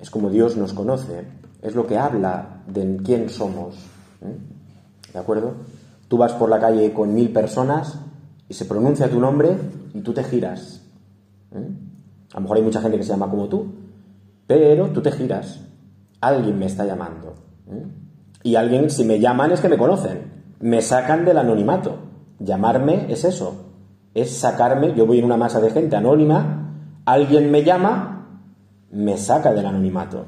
es 0.00 0.10
como 0.10 0.30
Dios 0.30 0.56
nos 0.56 0.72
conoce, 0.72 1.24
es 1.62 1.74
lo 1.74 1.86
que 1.86 1.98
habla 1.98 2.62
de 2.66 2.98
quién 3.04 3.28
somos. 3.28 3.76
¿De 5.12 5.18
acuerdo? 5.18 5.54
Tú 6.08 6.16
vas 6.16 6.32
por 6.32 6.48
la 6.48 6.60
calle 6.60 6.92
con 6.92 7.14
mil 7.14 7.32
personas 7.32 7.98
y 8.48 8.54
se 8.54 8.64
pronuncia 8.64 9.10
tu 9.10 9.20
nombre 9.20 9.56
y 9.94 10.00
tú 10.00 10.12
te 10.12 10.24
giras. 10.24 10.82
A 11.52 12.36
lo 12.36 12.40
mejor 12.40 12.56
hay 12.58 12.62
mucha 12.62 12.80
gente 12.80 12.98
que 12.98 13.04
se 13.04 13.10
llama 13.10 13.30
como 13.30 13.48
tú, 13.48 13.66
pero 14.46 14.88
tú 14.88 15.02
te 15.02 15.12
giras. 15.12 15.60
Alguien 16.20 16.58
me 16.58 16.66
está 16.66 16.84
llamando. 16.84 17.34
¿eh? 17.70 17.86
Y 18.42 18.54
alguien, 18.56 18.90
si 18.90 19.04
me 19.04 19.20
llaman 19.20 19.52
es 19.52 19.60
que 19.60 19.68
me 19.68 19.78
conocen. 19.78 20.38
Me 20.60 20.82
sacan 20.82 21.24
del 21.24 21.38
anonimato. 21.38 21.98
Llamarme 22.38 23.12
es 23.12 23.24
eso. 23.24 23.66
Es 24.14 24.36
sacarme, 24.36 24.94
yo 24.94 25.06
voy 25.06 25.18
en 25.18 25.24
una 25.24 25.36
masa 25.36 25.60
de 25.60 25.70
gente 25.70 25.96
anónima, 25.96 26.72
alguien 27.04 27.50
me 27.50 27.62
llama, 27.62 28.17
me 28.90 29.16
saca 29.16 29.52
del 29.52 29.66
anonimato. 29.66 30.24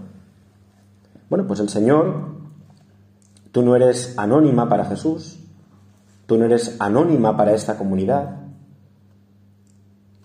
Bueno, 1.29 1.47
pues 1.47 1.61
el 1.61 1.69
Señor, 1.69 2.29
tú 3.53 3.63
no 3.63 3.77
eres 3.77 4.15
anónima 4.19 4.69
para 4.69 4.85
Jesús, 4.85 5.39
tú 6.27 6.37
no 6.37 6.45
eres 6.45 6.77
anónima 6.79 7.37
para 7.37 7.53
esta 7.53 7.77
comunidad, 7.77 8.37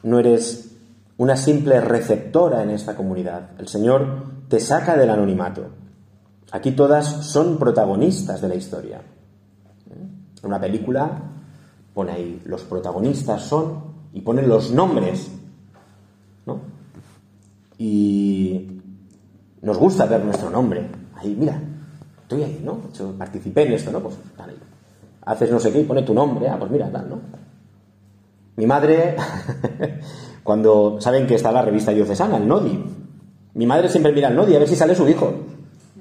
no 0.04 0.20
eres 0.20 0.76
una 1.18 1.38
simple 1.38 1.80
receptora 1.82 2.64
en 2.64 2.72
esta 2.72 2.96
comunidad. 2.96 3.52
El 3.58 3.68
Señor 3.68 4.26
te 4.50 4.60
saca 4.60 4.98
del 4.98 5.10
anonimato. 5.10 5.68
Aquí 6.52 6.72
todas 6.72 7.26
son 7.26 7.58
protagonistas 7.58 8.42
de 8.42 8.48
la 8.48 8.56
historia. 8.56 9.02
En 9.90 10.48
una 10.48 10.60
película 10.60 11.22
pone 11.94 12.12
ahí 12.12 12.42
los 12.46 12.64
protagonistas 12.64 13.44
son 13.44 13.96
y 14.14 14.22
ponen 14.22 14.48
los 14.48 14.72
nombres, 14.72 15.32
¿no? 15.32 15.35
Y 17.78 18.82
nos 19.62 19.78
gusta 19.78 20.06
ver 20.06 20.24
nuestro 20.24 20.50
nombre. 20.50 20.88
Ahí, 21.16 21.36
mira, 21.38 21.62
estoy 22.22 22.44
ahí, 22.44 22.62
¿no? 22.64 22.82
Yo 22.94 23.12
participé 23.14 23.64
en 23.64 23.74
esto, 23.74 23.92
¿no? 23.92 24.00
Pues 24.00 24.16
dale. 24.38 24.54
Haces 25.26 25.52
no 25.52 25.60
sé 25.60 25.72
qué 25.72 25.82
y 25.82 25.84
pone 25.84 26.04
tu 26.04 26.14
nombre, 26.14 26.48
ah, 26.48 26.58
pues 26.60 26.72
mira, 26.72 26.90
tal, 26.92 27.10
¿no? 27.10 27.20
Mi 28.58 28.66
madre 28.66 29.16
cuando 30.44 31.02
saben 31.02 31.28
que 31.28 31.36
está 31.36 31.52
la 31.52 31.62
revista 31.62 31.92
diocesana, 31.92 32.38
el 32.38 32.48
Nodi. 32.48 32.84
Mi 33.56 33.66
madre 33.66 33.90
siempre 33.90 34.14
mira 34.14 34.30
el 34.30 34.36
Nodi 34.36 34.56
a 34.56 34.60
ver 34.60 34.68
si 34.68 34.76
sale 34.76 34.96
su 34.96 35.08
hijo. 35.10 35.34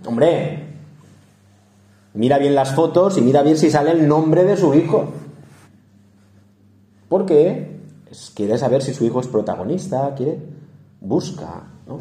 Hombre, 0.07 0.67
mira 2.13 2.39
bien 2.39 2.55
las 2.55 2.75
fotos 2.75 3.17
y 3.17 3.23
mira 3.23 3.43
bien 3.43 3.57
si 3.57 3.71
sale 3.71 3.93
el 3.93 4.07
nombre 4.07 4.45
de 4.45 4.57
su 4.57 4.75
hijo. 4.75 5.13
Porque 7.09 7.81
quiere 8.35 8.59
saber 8.59 8.83
si 8.83 8.93
su 8.93 9.05
hijo 9.05 9.21
es 9.21 9.29
protagonista, 9.29 10.15
quiere, 10.17 10.39
busca. 11.05 11.63
¿no? 11.87 12.01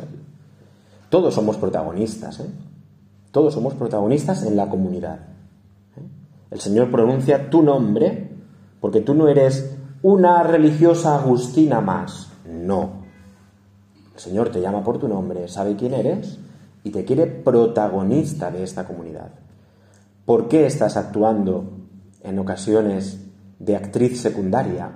Todos 1.10 1.34
somos 1.36 1.58
protagonistas, 1.58 2.39
¿eh? 2.39 2.49
Todos 3.32 3.54
somos 3.54 3.74
protagonistas 3.74 4.43
en 4.43 4.56
la 4.56 4.70
comunidad. 4.70 5.20
¿eh? 5.97 6.01
El 6.51 6.60
Señor 6.60 6.89
pronuncia 6.91 7.49
tu 7.49 7.62
nombre 7.62 8.32
porque 8.80 9.01
tú 9.01 9.14
no 9.14 9.28
eres 9.28 9.76
una 10.01 10.43
religiosa 10.43 11.16
agustina 11.16 11.82
más. 11.82 12.32
No. 12.45 13.04
El 14.14 14.20
Señor 14.20 14.49
te 14.49 14.62
llama 14.62 14.84
por 14.84 14.99
tu 14.99 15.08
nombre, 15.08 15.47
sabe 15.47 15.76
quién 15.76 15.93
eres 15.93 16.39
y 16.84 16.91
te 16.91 17.06
quiere 17.06 17.26
protagonista 17.26 18.51
de 18.51 18.64
esta 18.64 18.86
comunidad. 18.86 19.32
¿Por 20.26 20.47
qué 20.47 20.66
estás 20.66 20.97
actuando 20.97 21.72
en 22.22 22.39
ocasiones 22.39 23.20
de 23.60 23.76
actriz 23.76 24.22
secundaria? 24.22 24.91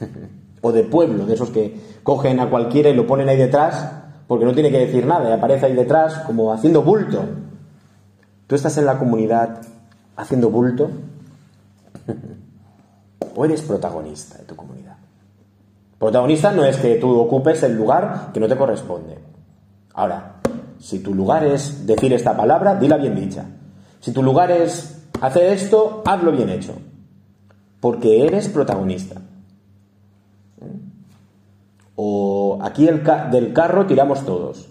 o 0.60 0.72
de 0.72 0.84
pueblo, 0.84 1.26
de 1.26 1.34
esos 1.34 1.50
que 1.50 1.80
cogen 2.02 2.40
a 2.40 2.50
cualquiera 2.50 2.90
y 2.90 2.94
lo 2.94 3.06
ponen 3.06 3.28
ahí 3.28 3.36
detrás 3.36 3.92
porque 4.26 4.44
no 4.44 4.54
tiene 4.54 4.70
que 4.70 4.78
decir 4.78 5.06
nada 5.06 5.28
y 5.28 5.32
aparece 5.32 5.66
ahí 5.66 5.74
detrás 5.74 6.18
como 6.20 6.52
haciendo 6.52 6.82
bulto. 6.82 7.24
¿Tú 8.46 8.54
estás 8.54 8.76
en 8.78 8.86
la 8.86 8.98
comunidad 8.98 9.60
haciendo 10.16 10.50
bulto? 10.50 10.90
¿O 13.36 13.44
eres 13.44 13.62
protagonista 13.62 14.38
de 14.38 14.44
tu 14.44 14.54
comunidad? 14.56 14.96
Protagonista 15.98 16.52
no 16.52 16.64
es 16.64 16.76
que 16.76 16.96
tú 16.96 17.10
ocupes 17.18 17.62
el 17.62 17.76
lugar 17.76 18.30
que 18.32 18.40
no 18.40 18.48
te 18.48 18.56
corresponde. 18.56 19.18
Ahora, 19.94 20.36
si 20.78 21.00
tu 21.00 21.14
lugar 21.14 21.44
es 21.44 21.86
decir 21.86 22.12
esta 22.12 22.36
palabra, 22.36 22.74
dila 22.74 22.96
bien 22.96 23.14
dicha. 23.14 23.44
Si 24.00 24.12
tu 24.12 24.22
lugar 24.22 24.50
es 24.50 25.02
hacer 25.20 25.52
esto, 25.52 26.02
hazlo 26.06 26.32
bien 26.32 26.48
hecho. 26.48 26.72
Porque 27.80 28.26
eres 28.26 28.48
protagonista. 28.48 29.20
O 32.02 32.58
aquí 32.62 32.88
el 32.88 33.04
del 33.30 33.52
carro 33.52 33.84
tiramos 33.84 34.24
todos. 34.24 34.70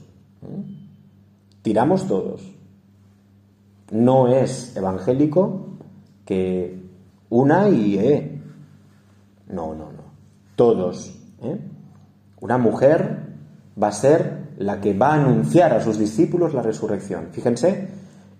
Tiramos 1.61 2.07
todos. 2.07 2.41
No 3.91 4.29
es 4.29 4.75
evangélico 4.75 5.77
que 6.25 6.81
una 7.29 7.69
y 7.69 7.99
eh. 7.99 8.41
No, 9.47 9.75
no, 9.75 9.91
no. 9.91 10.03
Todos. 10.55 11.15
¿eh? 11.43 11.59
Una 12.39 12.57
mujer 12.57 13.27
va 13.81 13.89
a 13.89 13.91
ser 13.91 14.47
la 14.57 14.81
que 14.81 14.97
va 14.97 15.09
a 15.09 15.21
anunciar 15.21 15.71
a 15.73 15.83
sus 15.83 15.99
discípulos 15.99 16.55
la 16.55 16.63
resurrección. 16.63 17.27
Fíjense 17.29 17.89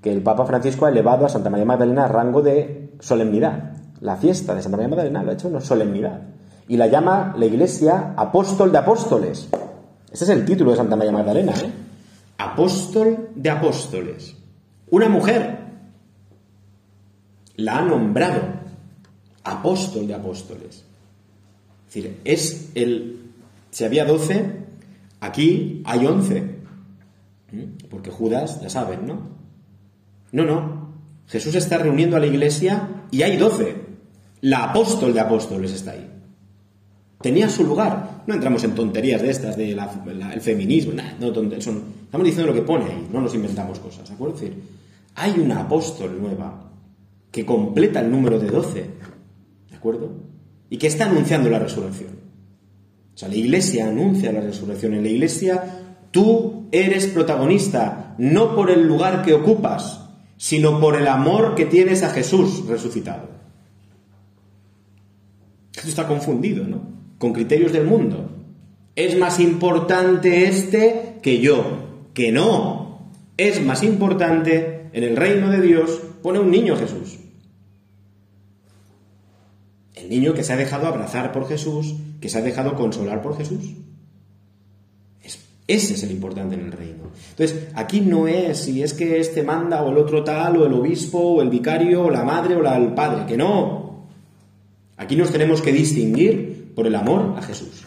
que 0.02 0.12
el 0.12 0.24
Papa 0.24 0.48
Francisco 0.48 0.88
ha 0.88 0.90
elevado 0.90 1.28
a 1.28 1.30
Santa 1.30 1.52
María 1.52 1.66
Magdalena 1.68 2.06
a 2.06 2.08
rango 2.08 2.42
de 2.42 2.96
solemnidad. 3.02 3.74
La 4.02 4.16
fiesta 4.16 4.56
de 4.56 4.64
Santa 4.64 4.78
María 4.78 4.90
Magdalena 4.90 5.22
lo 5.22 5.30
ha 5.30 5.34
hecho 5.36 5.48
una 5.48 5.62
solemnidad. 5.62 6.39
Y 6.70 6.78
la 6.78 6.86
llama 6.86 7.34
la 7.36 7.48
Iglesia 7.48 8.14
apóstol 8.16 8.72
de 8.72 8.78
apóstoles. 8.78 9.50
Ese 10.12 10.24
es 10.24 10.30
el 10.30 10.46
título 10.46 10.70
de 10.70 10.78
Santa 10.78 10.96
María 10.96 11.12
Magdalena. 11.12 11.52
¿eh? 11.54 11.72
Apóstol 12.38 13.30
de 13.36 13.50
apóstoles. 13.50 14.36
Una 14.92 15.10
mujer 15.10 15.58
la 17.56 17.80
ha 17.80 17.82
nombrado 17.82 18.42
apóstol 19.44 20.08
de 20.08 20.14
apóstoles. 20.14 20.86
Es 21.88 21.94
decir, 21.94 22.20
es 22.24 22.70
el... 22.76 23.32
Si 23.72 23.84
había 23.84 24.06
doce, 24.06 24.66
aquí 25.22 25.82
hay 25.86 26.06
once. 26.06 26.42
¿Mm? 27.52 27.88
Porque 27.90 28.12
Judas, 28.12 28.62
ya 28.62 28.70
saben, 28.70 29.08
¿no? 29.08 29.22
No, 30.32 30.46
no. 30.46 30.94
Jesús 31.28 31.56
está 31.56 31.80
reuniendo 31.80 32.16
a 32.16 32.20
la 32.20 32.28
iglesia 32.28 33.06
y 33.10 33.24
hay 33.24 33.38
doce. 33.38 33.76
La 34.42 34.66
apóstol 34.66 35.16
de 35.16 35.20
apóstoles 35.20 35.74
está 35.74 35.92
ahí. 35.92 36.19
Tenía 37.22 37.50
su 37.50 37.66
lugar. 37.66 38.24
No 38.28 38.34
entramos 38.34 38.64
en 38.64 38.76
tonterías 38.76 39.22
de 39.22 39.30
estas, 39.30 39.58
del 39.58 39.80
el 40.34 40.42
feminismo, 40.42 40.94
estamos 40.94 42.26
diciendo 42.26 42.48
lo 42.48 42.54
que 42.54 42.62
pone 42.62 42.86
ahí, 42.86 43.08
no 43.12 43.22
nos 43.22 43.34
inventamos 43.36 43.80
cosas, 43.80 44.08
¿de 44.08 44.14
acuerdo? 44.14 44.36
Es 44.36 44.42
decir, 44.42 44.64
hay 45.16 45.40
una 45.40 45.62
apóstol 45.62 46.18
nueva 46.22 46.70
que 47.32 47.46
completa 47.46 48.00
el 48.00 48.10
número 48.10 48.40
de 48.40 48.48
doce, 48.48 48.86
¿de 49.70 49.76
acuerdo? 49.76 50.12
Y 50.70 50.78
que 50.78 50.88
está 50.88 51.10
anunciando 51.10 51.50
la 51.50 51.60
resurrección. 51.60 52.12
O 53.16 53.18
sea, 53.18 53.28
la 53.28 53.36
iglesia 53.36 53.90
anuncia 53.90 54.32
la 54.32 54.42
resurrección. 54.42 54.94
En 54.94 55.04
la 55.04 55.10
iglesia 55.10 55.64
tú 56.12 56.68
eres 56.72 57.08
protagonista, 57.08 58.16
no 58.18 58.56
por 58.56 58.72
el 58.72 58.88
lugar 58.88 59.24
que 59.24 59.34
ocupas, 59.34 60.06
sino 60.38 60.80
por 60.80 60.96
el 60.96 61.08
amor 61.08 61.56
que 61.56 61.66
tienes 61.66 62.04
a 62.04 62.12
Jesús 62.12 62.66
resucitado. 62.68 63.28
Esto 65.76 65.90
está 65.90 66.08
confundido, 66.08 66.64
¿no? 66.66 66.99
Con 67.20 67.34
criterios 67.34 67.72
del 67.72 67.86
mundo. 67.86 68.32
Es 68.96 69.16
más 69.18 69.40
importante 69.40 70.46
este 70.46 71.20
que 71.22 71.40
yo. 71.40 72.10
Que 72.16 72.32
no. 72.32 73.12
Es 73.38 73.64
más 73.64 73.84
importante 73.84 74.90
en 74.92 75.04
el 75.04 75.16
reino 75.16 75.52
de 75.52 75.62
Dios 75.62 76.02
pone 76.24 76.40
un 76.40 76.50
niño 76.50 76.76
Jesús. 76.76 77.20
El 79.94 80.10
niño 80.10 80.34
que 80.34 80.44
se 80.44 80.54
ha 80.54 80.58
dejado 80.58 80.88
abrazar 80.88 81.32
por 81.32 81.48
Jesús, 81.48 81.94
que 82.20 82.30
se 82.30 82.40
ha 82.40 82.42
dejado 82.42 82.76
consolar 82.76 83.22
por 83.22 83.38
Jesús. 83.38 83.76
Ese 85.70 85.94
es 85.94 86.02
el 86.02 86.10
importante 86.10 86.56
en 86.56 86.62
el 86.62 86.72
reino. 86.72 87.12
Entonces, 87.30 87.68
aquí 87.76 88.02
no 88.02 88.28
es 88.28 88.58
si 88.58 88.82
es 88.82 88.96
que 88.96 89.20
este 89.20 89.44
manda 89.44 89.84
o 89.84 89.92
el 89.92 90.00
otro 90.00 90.24
tal, 90.24 90.58
o 90.58 90.66
el 90.66 90.74
obispo, 90.74 91.20
o 91.20 91.42
el 91.44 91.50
vicario, 91.50 92.06
o 92.06 92.10
la 92.10 92.24
madre, 92.24 92.56
o 92.56 92.68
el 92.68 92.94
padre, 92.96 93.28
que 93.28 93.38
no. 93.38 94.08
Aquí 94.98 95.16
nos 95.16 95.32
tenemos 95.32 95.62
que 95.62 95.72
distinguir 95.72 96.49
por 96.80 96.88
el 96.88 96.96
amor 96.96 97.34
a 97.36 97.42
Jesús, 97.42 97.86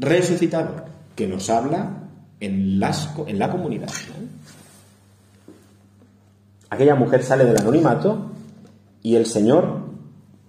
resucitado, 0.00 0.70
que 1.14 1.28
nos 1.28 1.48
habla 1.48 2.08
en, 2.40 2.80
la 2.80 3.52
comunidad. 3.52 3.86
Aquella 6.68 6.96
mujer 6.96 7.22
sale 7.22 7.44
del 7.44 7.56
anonimato 7.56 8.32
y 9.00 9.14
el 9.14 9.26
Señor, 9.26 9.78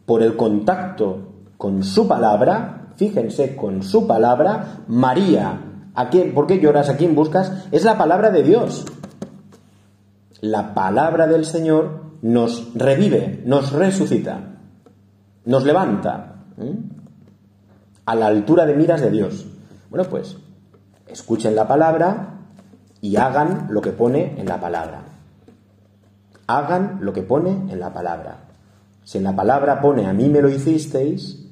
por 0.07 0.23
el 0.23 0.35
contacto 0.35 1.33
con 1.55 1.83
su 1.83 2.07
palabra, 2.07 2.87
fíjense, 2.95 3.55
con 3.55 3.83
su 3.83 4.07
palabra, 4.07 4.79
María 4.87 5.61
¿A 5.93 6.09
quién? 6.09 6.33
¿Por 6.33 6.47
qué 6.47 6.59
lloras? 6.59 6.89
¿A 6.89 6.97
quién 6.97 7.13
buscas? 7.13 7.67
Es 7.71 7.83
la 7.83 7.95
palabra 7.95 8.31
de 8.31 8.41
Dios. 8.41 8.85
La 10.41 10.73
palabra 10.73 11.27
del 11.27 11.45
Señor 11.45 12.05
nos 12.23 12.73
revive, 12.73 13.43
nos 13.45 13.71
resucita, 13.71 14.39
nos 15.45 15.63
levanta 15.63 16.33
a 18.07 18.15
la 18.15 18.27
altura 18.27 18.65
de 18.65 18.73
miras 18.73 19.01
de 19.01 19.11
Dios. 19.11 19.45
Bueno, 19.89 20.09
pues 20.09 20.37
escuchen 21.07 21.55
la 21.55 21.67
palabra 21.67 22.39
y 23.01 23.17
hagan 23.17 23.67
lo 23.69 23.81
que 23.81 23.91
pone 23.91 24.39
en 24.39 24.47
la 24.47 24.61
palabra. 24.61 25.03
Hagan 26.47 26.99
lo 27.01 27.11
que 27.11 27.21
pone 27.21 27.49
en 27.69 27.79
la 27.81 27.93
palabra. 27.93 28.45
Si 29.03 29.17
en 29.17 29.25
la 29.25 29.35
palabra 29.35 29.81
pone 29.81 30.07
a 30.07 30.13
mí 30.13 30.29
me 30.29 30.41
lo 30.41 30.47
hicisteis, 30.49 31.49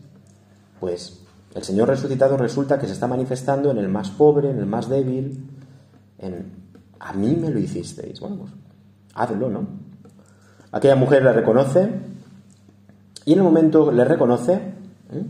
pues 0.80 1.20
el 1.54 1.64
Señor 1.64 1.90
resucitado 1.90 2.38
resulta 2.38 2.80
que 2.80 2.88
se 2.88 2.94
está 2.94 3.08
manifestando 3.08 3.70
en 3.72 3.78
el 3.78 3.90
más 3.90 4.10
pobre, 4.12 4.50
en 4.50 4.58
el 4.58 4.66
más 4.66 4.88
débil, 4.88 5.50
en 6.20 6.54
a 7.02 7.12
mí 7.12 7.36
me 7.36 7.50
lo 7.50 7.60
hicisteis. 7.60 8.22
Bueno, 8.22 8.38
pues 8.38 8.52
hazlo, 9.14 9.50
¿no? 9.50 9.68
Aquella 10.72 10.96
mujer 10.96 11.22
le 11.22 11.34
reconoce 11.34 11.90
y 13.26 13.34
en 13.34 13.40
el 13.40 13.44
momento 13.44 13.92
le 13.92 14.06
reconoce, 14.06 14.54
¿eh? 14.54 15.26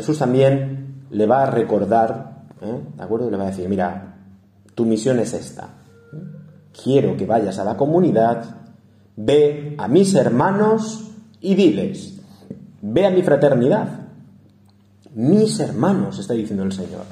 Jesús 0.00 0.18
también 0.18 1.04
le 1.10 1.26
va 1.26 1.42
a 1.42 1.50
recordar, 1.50 2.44
¿eh? 2.60 2.80
¿de 2.96 3.02
acuerdo? 3.02 3.30
Le 3.30 3.36
va 3.36 3.44
a 3.44 3.50
decir, 3.50 3.68
mira, 3.68 4.16
tu 4.74 4.84
misión 4.84 5.18
es 5.18 5.34
esta. 5.34 5.68
Quiero 6.82 7.16
que 7.16 7.26
vayas 7.26 7.58
a 7.58 7.64
la 7.64 7.76
comunidad, 7.76 8.44
ve 9.16 9.74
a 9.78 9.88
mis 9.88 10.14
hermanos 10.14 11.10
y 11.40 11.54
diles, 11.54 12.20
ve 12.80 13.06
a 13.06 13.10
mi 13.10 13.22
fraternidad 13.22 14.08
mis 15.18 15.58
hermanos, 15.58 16.18
está 16.18 16.34
diciendo 16.34 16.62
el 16.62 16.72
Señor. 16.72 17.02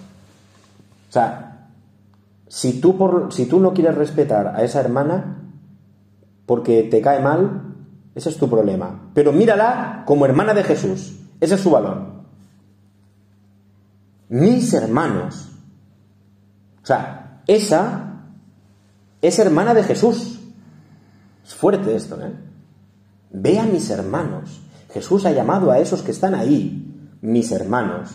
O 1.08 1.12
sea, 1.12 1.68
si 2.46 2.80
tú, 2.80 3.28
si 3.30 3.46
tú 3.46 3.58
no 3.58 3.74
quieres 3.74 3.96
respetar 3.96 4.54
a 4.54 4.62
esa 4.62 4.80
hermana 4.80 5.42
porque 6.46 6.84
te 6.84 7.00
cae 7.00 7.20
mal, 7.20 7.74
ese 8.14 8.28
es 8.28 8.36
tu 8.36 8.48
problema. 8.48 9.10
Pero 9.12 9.32
mírala 9.32 10.04
como 10.06 10.24
hermana 10.24 10.54
de 10.54 10.62
Jesús. 10.62 11.16
Ese 11.40 11.56
es 11.56 11.60
su 11.60 11.70
valor. 11.70 12.15
Mis 14.28 14.72
hermanos. 14.72 15.50
O 16.82 16.86
sea, 16.86 17.42
esa 17.46 18.22
es 19.22 19.38
hermana 19.38 19.74
de 19.74 19.82
Jesús. 19.82 20.40
Es 21.44 21.54
fuerte 21.54 21.94
esto, 21.94 22.20
¿eh? 22.20 22.32
Ve 23.30 23.58
a 23.58 23.64
mis 23.64 23.90
hermanos. 23.90 24.60
Jesús 24.92 25.26
ha 25.26 25.32
llamado 25.32 25.70
a 25.70 25.78
esos 25.78 26.02
que 26.02 26.10
están 26.10 26.34
ahí 26.34 26.86
mis 27.20 27.52
hermanos. 27.52 28.10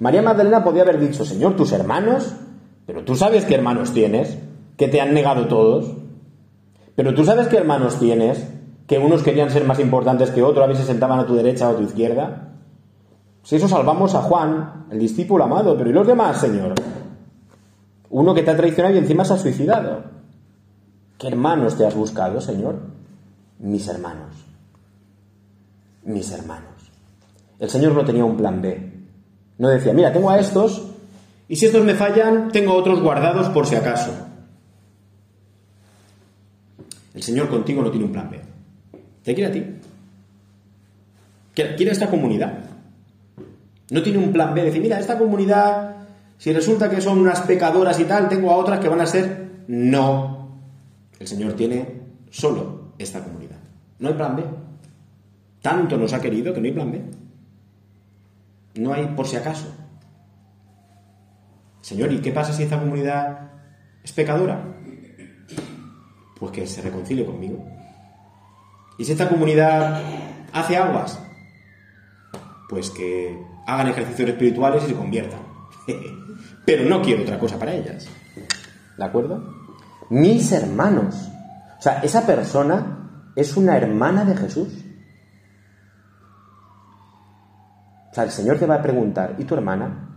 María 0.00 0.22
Magdalena 0.22 0.64
podía 0.64 0.82
haber 0.82 0.98
dicho, 0.98 1.24
Señor, 1.24 1.56
tus 1.56 1.72
hermanos, 1.72 2.34
pero 2.86 3.04
tú 3.04 3.14
sabes 3.14 3.44
qué 3.44 3.54
hermanos 3.54 3.92
tienes, 3.92 4.38
que 4.76 4.88
te 4.88 5.00
han 5.00 5.14
negado 5.14 5.46
todos. 5.48 5.96
Pero 6.96 7.14
tú 7.14 7.24
sabes 7.24 7.48
qué 7.48 7.56
hermanos 7.56 7.98
tienes, 7.98 8.46
que 8.86 8.98
unos 8.98 9.22
querían 9.22 9.50
ser 9.50 9.64
más 9.64 9.80
importantes 9.80 10.30
que 10.30 10.42
otros, 10.42 10.64
a 10.64 10.68
veces 10.68 10.86
sentaban 10.86 11.18
a 11.20 11.26
tu 11.26 11.34
derecha 11.34 11.68
o 11.68 11.72
a 11.72 11.76
tu 11.76 11.82
izquierda. 11.82 12.53
Si 13.44 13.56
eso 13.56 13.68
salvamos 13.68 14.14
a 14.14 14.22
Juan, 14.22 14.86
el 14.90 14.98
discípulo 14.98 15.44
amado, 15.44 15.76
pero 15.76 15.90
¿y 15.90 15.92
los 15.92 16.06
demás, 16.06 16.40
Señor? 16.40 16.74
Uno 18.08 18.34
que 18.34 18.42
te 18.42 18.50
ha 18.50 18.56
traicionado 18.56 18.94
y 18.94 18.98
encima 18.98 19.24
se 19.24 19.34
ha 19.34 19.38
suicidado. 19.38 20.02
¿Qué 21.18 21.28
hermanos 21.28 21.76
te 21.76 21.86
has 21.86 21.94
buscado, 21.94 22.40
Señor? 22.40 22.80
Mis 23.58 23.86
hermanos. 23.86 24.34
Mis 26.04 26.32
hermanos. 26.32 26.72
El 27.58 27.68
Señor 27.68 27.92
no 27.92 28.04
tenía 28.04 28.24
un 28.24 28.36
plan 28.36 28.62
B. 28.62 28.92
No 29.58 29.68
decía, 29.68 29.92
mira, 29.92 30.10
tengo 30.10 30.30
a 30.30 30.38
estos 30.38 30.82
y 31.46 31.56
si 31.56 31.66
estos 31.66 31.84
me 31.84 31.94
fallan, 31.94 32.50
tengo 32.50 32.74
otros 32.74 33.02
guardados 33.02 33.50
por 33.50 33.66
si 33.66 33.74
acaso. 33.74 34.10
El 37.12 37.22
Señor 37.22 37.50
contigo 37.50 37.82
no 37.82 37.90
tiene 37.90 38.06
un 38.06 38.12
plan 38.12 38.30
B. 38.30 38.40
Te 39.22 39.34
quiere 39.34 39.50
a 39.50 39.52
ti. 39.52 39.64
Quiere 41.54 41.92
esta 41.92 42.08
comunidad. 42.08 42.73
No 43.90 44.02
tiene 44.02 44.18
un 44.18 44.32
plan 44.32 44.54
B. 44.54 44.62
Decir, 44.62 44.82
mira, 44.82 44.98
esta 44.98 45.18
comunidad, 45.18 45.96
si 46.38 46.52
resulta 46.52 46.90
que 46.90 47.00
son 47.00 47.18
unas 47.18 47.42
pecadoras 47.42 47.98
y 48.00 48.04
tal, 48.04 48.28
tengo 48.28 48.50
a 48.50 48.56
otras 48.56 48.80
que 48.80 48.88
van 48.88 49.00
a 49.00 49.06
ser. 49.06 49.64
No. 49.68 50.60
El 51.18 51.26
Señor 51.26 51.54
tiene 51.54 52.02
solo 52.30 52.92
esta 52.98 53.22
comunidad. 53.22 53.58
No 53.98 54.08
hay 54.08 54.14
plan 54.14 54.36
B. 54.36 54.44
Tanto 55.62 55.96
nos 55.96 56.12
ha 56.12 56.20
querido 56.20 56.52
que 56.52 56.60
no 56.60 56.66
hay 56.66 56.72
plan 56.72 56.92
B. 56.92 57.02
No 58.74 58.92
hay 58.92 59.06
por 59.08 59.26
si 59.26 59.36
acaso. 59.36 59.72
Señor, 61.80 62.12
¿y 62.12 62.18
qué 62.18 62.32
pasa 62.32 62.52
si 62.52 62.62
esta 62.62 62.80
comunidad 62.80 63.50
es 64.02 64.12
pecadora? 64.12 64.62
Pues 66.38 66.52
que 66.52 66.66
se 66.66 66.82
reconcilie 66.82 67.24
conmigo. 67.24 67.64
¿Y 68.98 69.04
si 69.04 69.12
esta 69.12 69.28
comunidad 69.28 70.02
hace 70.52 70.76
aguas? 70.76 71.20
Pues 72.68 72.90
que 72.90 73.38
hagan 73.66 73.88
ejercicios 73.88 74.30
espirituales 74.30 74.84
y 74.84 74.88
se 74.88 74.94
conviertan. 74.94 75.40
Pero 76.64 76.88
no 76.88 77.02
quiero 77.02 77.22
otra 77.22 77.38
cosa 77.38 77.58
para 77.58 77.72
ellas. 77.72 78.08
¿De 78.96 79.04
acuerdo? 79.04 79.42
Mis 80.10 80.52
hermanos. 80.52 81.30
O 81.78 81.82
sea, 81.82 82.00
esa 82.00 82.26
persona 82.26 83.30
es 83.36 83.56
una 83.56 83.76
hermana 83.76 84.24
de 84.24 84.36
Jesús. 84.36 84.68
O 88.10 88.14
sea, 88.14 88.24
el 88.24 88.30
Señor 88.30 88.58
te 88.58 88.66
va 88.66 88.76
a 88.76 88.82
preguntar, 88.82 89.34
¿y 89.38 89.44
tu 89.44 89.54
hermana? 89.54 90.08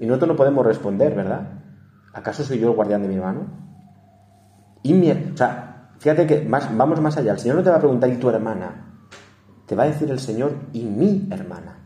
Y 0.00 0.06
nosotros 0.06 0.30
no 0.30 0.36
podemos 0.36 0.66
responder, 0.66 1.14
¿verdad? 1.14 1.60
¿Acaso 2.12 2.42
soy 2.42 2.58
yo 2.58 2.70
el 2.70 2.74
guardián 2.74 3.02
de 3.02 3.08
mi 3.08 3.14
hermano? 3.14 3.46
Y 4.82 4.94
mi, 4.94 5.10
o 5.10 5.36
sea, 5.36 5.92
fíjate 5.98 6.26
que 6.26 6.40
más, 6.42 6.76
vamos 6.76 7.00
más 7.00 7.16
allá. 7.16 7.32
El 7.32 7.38
Señor 7.38 7.56
no 7.56 7.62
te 7.62 7.70
va 7.70 7.76
a 7.76 7.80
preguntar, 7.80 8.10
¿y 8.10 8.16
tu 8.16 8.28
hermana? 8.28 8.96
Te 9.66 9.76
va 9.76 9.84
a 9.84 9.86
decir 9.86 10.10
el 10.10 10.18
Señor, 10.18 10.52
¿y 10.72 10.84
mi 10.84 11.28
hermana? 11.30 11.77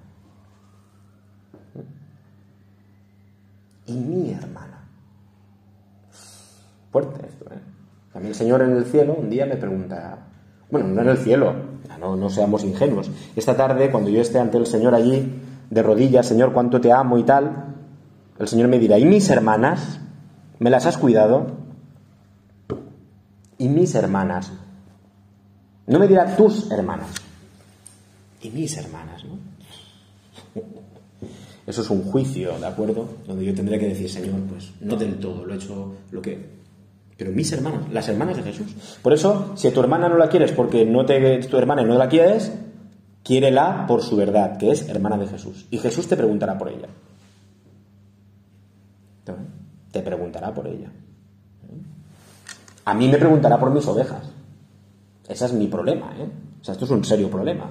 Y 3.92 3.96
mi 3.96 4.30
hermana. 4.32 4.88
Fuerte 6.90 7.26
esto, 7.26 7.46
¿eh? 7.52 8.20
Mí 8.20 8.28
el 8.28 8.34
Señor 8.34 8.62
en 8.62 8.76
el 8.76 8.84
cielo 8.84 9.14
un 9.14 9.30
día 9.30 9.46
me 9.46 9.56
pregunta, 9.56 10.18
bueno, 10.70 10.88
no 10.88 11.02
en 11.02 11.08
el 11.08 11.18
cielo, 11.18 11.54
no 11.98 12.30
seamos 12.30 12.62
ingenuos. 12.62 13.10
Esta 13.34 13.56
tarde, 13.56 13.90
cuando 13.90 14.10
yo 14.10 14.20
esté 14.20 14.38
ante 14.38 14.58
el 14.58 14.66
Señor 14.66 14.94
allí, 14.94 15.40
de 15.70 15.82
rodillas, 15.82 16.26
Señor, 16.26 16.52
cuánto 16.52 16.80
te 16.80 16.92
amo 16.92 17.18
y 17.18 17.24
tal, 17.24 17.74
el 18.38 18.48
Señor 18.48 18.68
me 18.68 18.78
dirá, 18.78 18.98
¿y 18.98 19.04
mis 19.04 19.30
hermanas? 19.30 19.98
¿Me 20.58 20.70
las 20.70 20.86
has 20.86 20.98
cuidado? 20.98 21.46
¿Y 23.58 23.68
mis 23.68 23.94
hermanas? 23.94 24.52
No 25.86 25.98
me 25.98 26.06
dirá 26.06 26.36
tus 26.36 26.70
hermanas. 26.70 27.08
¿Y 28.42 28.50
mis 28.50 28.76
hermanas? 28.76 29.24
¿no? 29.24 29.38
Eso 31.66 31.82
es 31.82 31.90
un 31.90 32.02
juicio, 32.02 32.58
¿de 32.58 32.66
acuerdo? 32.66 33.08
Donde 33.26 33.44
yo 33.44 33.54
tendré 33.54 33.78
que 33.78 33.88
decir, 33.88 34.10
Señor, 34.10 34.40
pues 34.50 34.72
no 34.80 34.96
del 34.96 35.16
todo, 35.18 35.44
lo 35.44 35.54
he 35.54 35.56
hecho 35.56 35.94
lo 36.10 36.20
que... 36.20 36.62
Pero 37.16 37.30
mis 37.30 37.52
hermanas, 37.52 37.92
las 37.92 38.08
hermanas 38.08 38.36
de 38.36 38.42
Jesús. 38.42 38.74
Por 39.00 39.12
eso, 39.12 39.52
si 39.54 39.68
a 39.68 39.72
tu 39.72 39.80
hermana 39.80 40.08
no 40.08 40.16
la 40.16 40.28
quieres 40.28 40.50
porque 40.50 40.84
no 40.84 41.06
te, 41.06 41.38
tu 41.42 41.56
hermana 41.56 41.84
no 41.84 41.96
la 41.96 42.08
quieres, 42.08 42.52
quiérela 43.22 43.86
por 43.86 44.02
su 44.02 44.16
verdad, 44.16 44.56
que 44.56 44.72
es 44.72 44.88
hermana 44.88 45.16
de 45.18 45.28
Jesús. 45.28 45.66
Y 45.70 45.78
Jesús 45.78 46.08
te 46.08 46.16
preguntará 46.16 46.58
por 46.58 46.68
ella. 46.68 46.88
Te 49.92 50.00
preguntará 50.00 50.52
por 50.52 50.66
ella. 50.66 50.90
A 52.84 52.94
mí 52.94 53.08
me 53.08 53.18
preguntará 53.18 53.60
por 53.60 53.70
mis 53.70 53.86
ovejas. 53.86 54.24
Ese 55.28 55.44
es 55.44 55.52
mi 55.52 55.68
problema, 55.68 56.12
¿eh? 56.18 56.28
O 56.60 56.64
sea, 56.64 56.72
esto 56.72 56.86
es 56.86 56.90
un 56.90 57.04
serio 57.04 57.30
problema. 57.30 57.70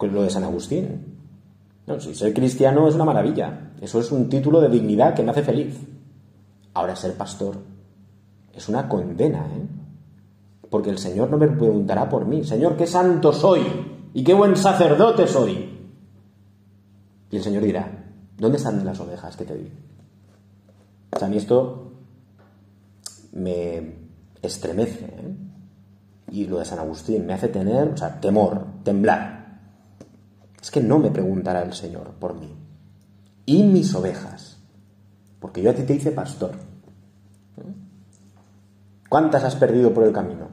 Lo 0.00 0.22
de 0.22 0.30
San 0.30 0.42
Agustín. 0.42 1.13
No, 1.86 2.00
si 2.00 2.14
ser 2.14 2.32
cristiano 2.32 2.88
es 2.88 2.94
una 2.94 3.04
maravilla. 3.04 3.72
Eso 3.80 4.00
es 4.00 4.10
un 4.10 4.28
título 4.28 4.60
de 4.60 4.68
dignidad 4.68 5.14
que 5.14 5.22
me 5.22 5.30
hace 5.30 5.42
feliz. 5.42 5.78
Ahora 6.72 6.96
ser 6.96 7.14
pastor 7.14 7.56
es 8.52 8.68
una 8.68 8.88
condena, 8.88 9.46
¿eh? 9.54 9.66
Porque 10.70 10.90
el 10.90 10.98
Señor 10.98 11.30
no 11.30 11.36
me 11.36 11.48
preguntará 11.48 12.08
por 12.08 12.24
mí. 12.24 12.42
Señor, 12.44 12.76
qué 12.76 12.86
santo 12.86 13.32
soy 13.32 13.62
y 14.12 14.24
qué 14.24 14.34
buen 14.34 14.56
sacerdote 14.56 15.26
soy. 15.26 15.70
Y 17.30 17.36
el 17.36 17.42
Señor 17.42 17.62
dirá, 17.62 18.04
¿dónde 18.38 18.58
están 18.58 18.84
las 18.84 18.98
ovejas 19.00 19.36
que 19.36 19.44
te 19.44 19.56
di? 19.56 19.70
a 21.20 21.28
mí 21.28 21.36
esto 21.36 21.92
me 23.32 23.94
estremece. 24.42 25.04
¿eh? 25.04 25.36
Y 26.30 26.46
lo 26.46 26.58
de 26.58 26.64
San 26.64 26.78
Agustín 26.78 27.26
me 27.26 27.34
hace 27.34 27.48
tener, 27.48 27.88
o 27.88 27.96
sea, 27.96 28.20
temor, 28.20 28.66
temblar. 28.82 29.33
Es 30.64 30.70
que 30.70 30.80
no 30.80 30.98
me 30.98 31.10
preguntará 31.10 31.62
el 31.62 31.74
Señor 31.74 32.12
por 32.12 32.36
mí. 32.36 32.48
Y 33.44 33.64
mis 33.64 33.94
ovejas. 33.94 34.56
Porque 35.38 35.60
yo 35.60 35.70
a 35.70 35.74
ti 35.74 35.82
te 35.82 35.92
hice 35.92 36.10
pastor. 36.10 36.52
¿Cuántas 39.10 39.44
has 39.44 39.56
perdido 39.56 39.92
por 39.92 40.04
el 40.04 40.12
camino? 40.14 40.48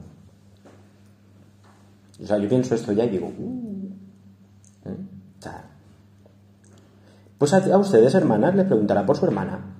O 2.21 2.25
sea, 2.25 2.37
yo 2.39 2.49
pienso 2.49 2.75
esto 2.75 2.91
ya 2.91 3.05
y 3.05 3.09
digo, 3.11 3.27
uh, 3.27 4.89
¿eh? 4.89 4.97
pues 7.37 7.53
a, 7.53 7.77
ustedes, 7.77 8.13
hermanas, 8.13 8.53
les 8.53 8.65
preguntará 8.65 9.05
por 9.05 9.15
su 9.15 9.25
hermana 9.25 9.77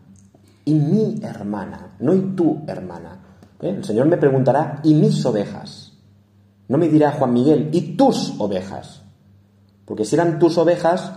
y 0.64 0.76
mi 0.76 1.20
hermana, 1.24 1.98
no 2.00 2.16
y 2.16 2.22
tu 2.38 2.64
hermana. 2.68 3.20
¿Eh? 3.60 3.70
El 3.70 3.84
Señor 3.84 4.08
me 4.08 4.16
preguntará, 4.16 4.80
¿y 4.82 4.94
mis 4.94 5.26
ovejas? 5.26 5.92
No 6.70 6.78
me 6.78 6.88
dirá 6.88 7.12
Juan 7.12 7.34
Miguel, 7.34 7.70
¿y 7.74 7.98
tus 7.98 8.40
ovejas? 8.40 9.01
Porque 9.92 10.06
si 10.06 10.16
eran 10.16 10.40
tus 10.40 10.58
ovejas, 10.58 11.12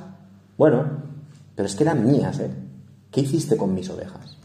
bueno, 0.59 0.85
pero 1.55 1.69
es 1.69 1.77
que 1.77 1.85
eran 1.85 2.05
mías, 2.05 2.41
¿eh? 2.41 2.51
¿Qué 3.09 3.21
hiciste 3.21 3.57
con 3.57 3.73
mis 3.73 3.89
ovejas? 3.89 4.37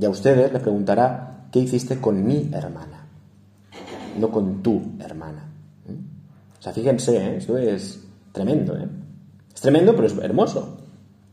Y 0.00 0.06
a 0.06 0.08
ustedes 0.08 0.50
les 0.50 0.62
preguntará, 0.62 1.48
¿qué 1.52 1.58
hiciste 1.58 2.00
con 2.00 2.24
mi 2.24 2.48
hermana? 2.50 3.04
No 4.18 4.30
con 4.30 4.62
tu 4.62 4.92
hermana. 5.00 5.50
¿eh? 5.86 5.98
O 6.58 6.62
sea, 6.62 6.72
fíjense, 6.72 7.36
¿eh? 7.36 7.74
es 7.74 8.06
tremendo, 8.32 8.74
¿eh? 8.78 8.88
Es 9.54 9.60
tremendo, 9.60 9.94
pero 9.94 10.06
es 10.06 10.16
hermoso. 10.16 10.78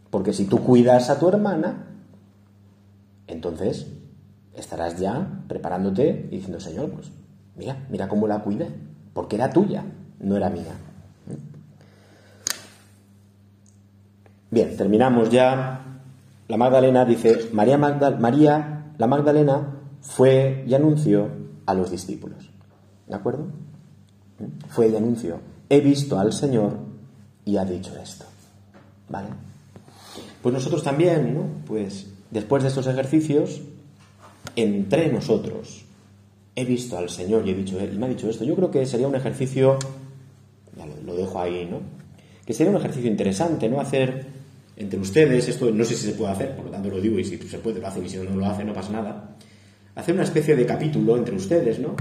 Porque 0.09 0.33
si 0.33 0.47
tú 0.47 0.59
cuidas 0.59 1.09
a 1.09 1.17
tu 1.17 1.29
hermana, 1.29 1.87
entonces 3.27 3.87
estarás 4.53 4.99
ya 4.99 5.25
preparándote 5.47 6.27
y 6.31 6.35
diciendo, 6.35 6.59
Señor, 6.59 6.89
pues 6.89 7.13
mira, 7.55 7.87
mira 7.89 8.09
cómo 8.09 8.27
la 8.27 8.43
cuidé, 8.43 8.67
porque 9.13 9.37
era 9.37 9.53
tuya, 9.53 9.85
no 10.19 10.35
era 10.35 10.49
mía. 10.49 10.73
Bien, 14.51 14.75
terminamos 14.77 15.29
ya. 15.29 15.81
La 16.47 16.57
Magdalena 16.57 17.05
dice, 17.05 17.49
María, 17.53 17.77
María 17.77 18.75
la 18.97 19.07
Magdalena 19.07 19.79
fue 20.01 20.63
y 20.67 20.73
anunció 20.73 21.29
a 21.65 21.73
los 21.73 21.91
discípulos. 21.91 22.49
¿De 23.07 23.15
acuerdo? 23.15 23.47
Fue 24.69 24.89
y 24.89 24.95
anunció, 24.95 25.39
he 25.69 25.79
visto 25.79 26.19
al 26.19 26.33
Señor 26.33 26.77
y 27.45 27.57
ha 27.57 27.65
dicho 27.65 27.93
esto. 28.01 28.25
¿Vale? 29.09 29.29
Pues 30.41 30.53
nosotros 30.53 30.83
también, 30.83 31.33
¿no? 31.33 31.47
Pues 31.65 32.07
después 32.31 32.63
de 32.63 32.69
estos 32.69 32.87
ejercicios, 32.87 33.61
entre 34.55 35.11
nosotros, 35.11 35.85
he 36.55 36.65
visto 36.65 36.97
al 36.97 37.09
Señor 37.09 37.47
y 37.47 37.51
he 37.51 37.55
dicho, 37.55 37.79
Él 37.79 37.97
me 37.97 38.05
ha 38.05 38.09
dicho 38.09 38.29
esto. 38.29 38.43
Yo 38.43 38.55
creo 38.55 38.71
que 38.71 38.85
sería 38.85 39.07
un 39.07 39.15
ejercicio, 39.15 39.77
ya 40.77 40.85
lo, 40.85 41.15
dejo 41.15 41.39
ahí, 41.39 41.67
¿no? 41.69 41.79
Que 42.45 42.53
sería 42.53 42.71
un 42.71 42.77
ejercicio 42.77 43.09
interesante, 43.09 43.69
¿no? 43.69 43.79
Hacer 43.79 44.34
entre 44.77 44.99
ustedes, 44.99 45.47
esto 45.47 45.71
no 45.71 45.85
sé 45.85 45.95
si 45.95 46.07
se 46.07 46.13
puede 46.13 46.33
hacer, 46.33 46.55
por 46.55 46.65
lo 46.65 46.71
tanto 46.71 46.89
lo 46.89 46.99
digo, 46.99 47.17
y 47.17 47.23
si 47.23 47.37
se 47.37 47.59
puede 47.59 47.79
lo 47.79 47.87
hacen, 47.87 48.05
y 48.05 48.09
si 48.09 48.17
no, 48.17 48.35
lo 48.35 48.45
hace, 48.45 48.63
no 48.63 48.73
pasa 48.73 48.91
nada. 48.91 49.35
Hacer 49.95 50.13
una 50.13 50.23
especie 50.23 50.55
de 50.55 50.65
capítulo 50.65 51.15
entre 51.15 51.35
ustedes, 51.35 51.79
¿no? 51.79 51.95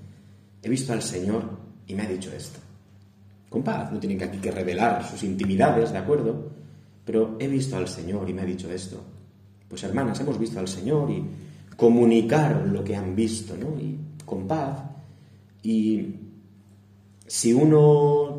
he 0.62 0.68
visto 0.68 0.92
al 0.92 1.02
Señor 1.02 1.42
y 1.86 1.94
me 1.94 2.02
ha 2.02 2.06
dicho 2.06 2.30
esto. 2.32 2.58
Con 3.48 3.62
paz, 3.62 3.90
no 3.90 3.98
tienen 3.98 4.18
que 4.18 4.24
aquí 4.24 4.38
que 4.38 4.50
revelar 4.50 5.04
sus 5.08 5.22
intimidades, 5.24 5.92
¿de 5.92 5.98
acuerdo? 5.98 6.50
Pero 7.04 7.36
he 7.40 7.48
visto 7.48 7.76
al 7.76 7.88
Señor 7.88 8.28
y 8.28 8.34
me 8.34 8.42
ha 8.42 8.44
dicho 8.46 8.70
esto. 8.70 9.02
Pues 9.66 9.82
hermanas, 9.82 10.20
hemos 10.20 10.38
visto 10.38 10.60
al 10.60 10.68
Señor 10.68 11.10
y 11.10 11.24
comunicar 11.76 12.66
lo 12.66 12.84
que 12.84 12.94
han 12.94 13.16
visto, 13.16 13.56
¿no? 13.56 13.80
Y 13.80 13.98
con 14.26 14.46
paz. 14.46 14.78
Y 15.62 16.14
si 17.26 17.52
uno 17.52 18.29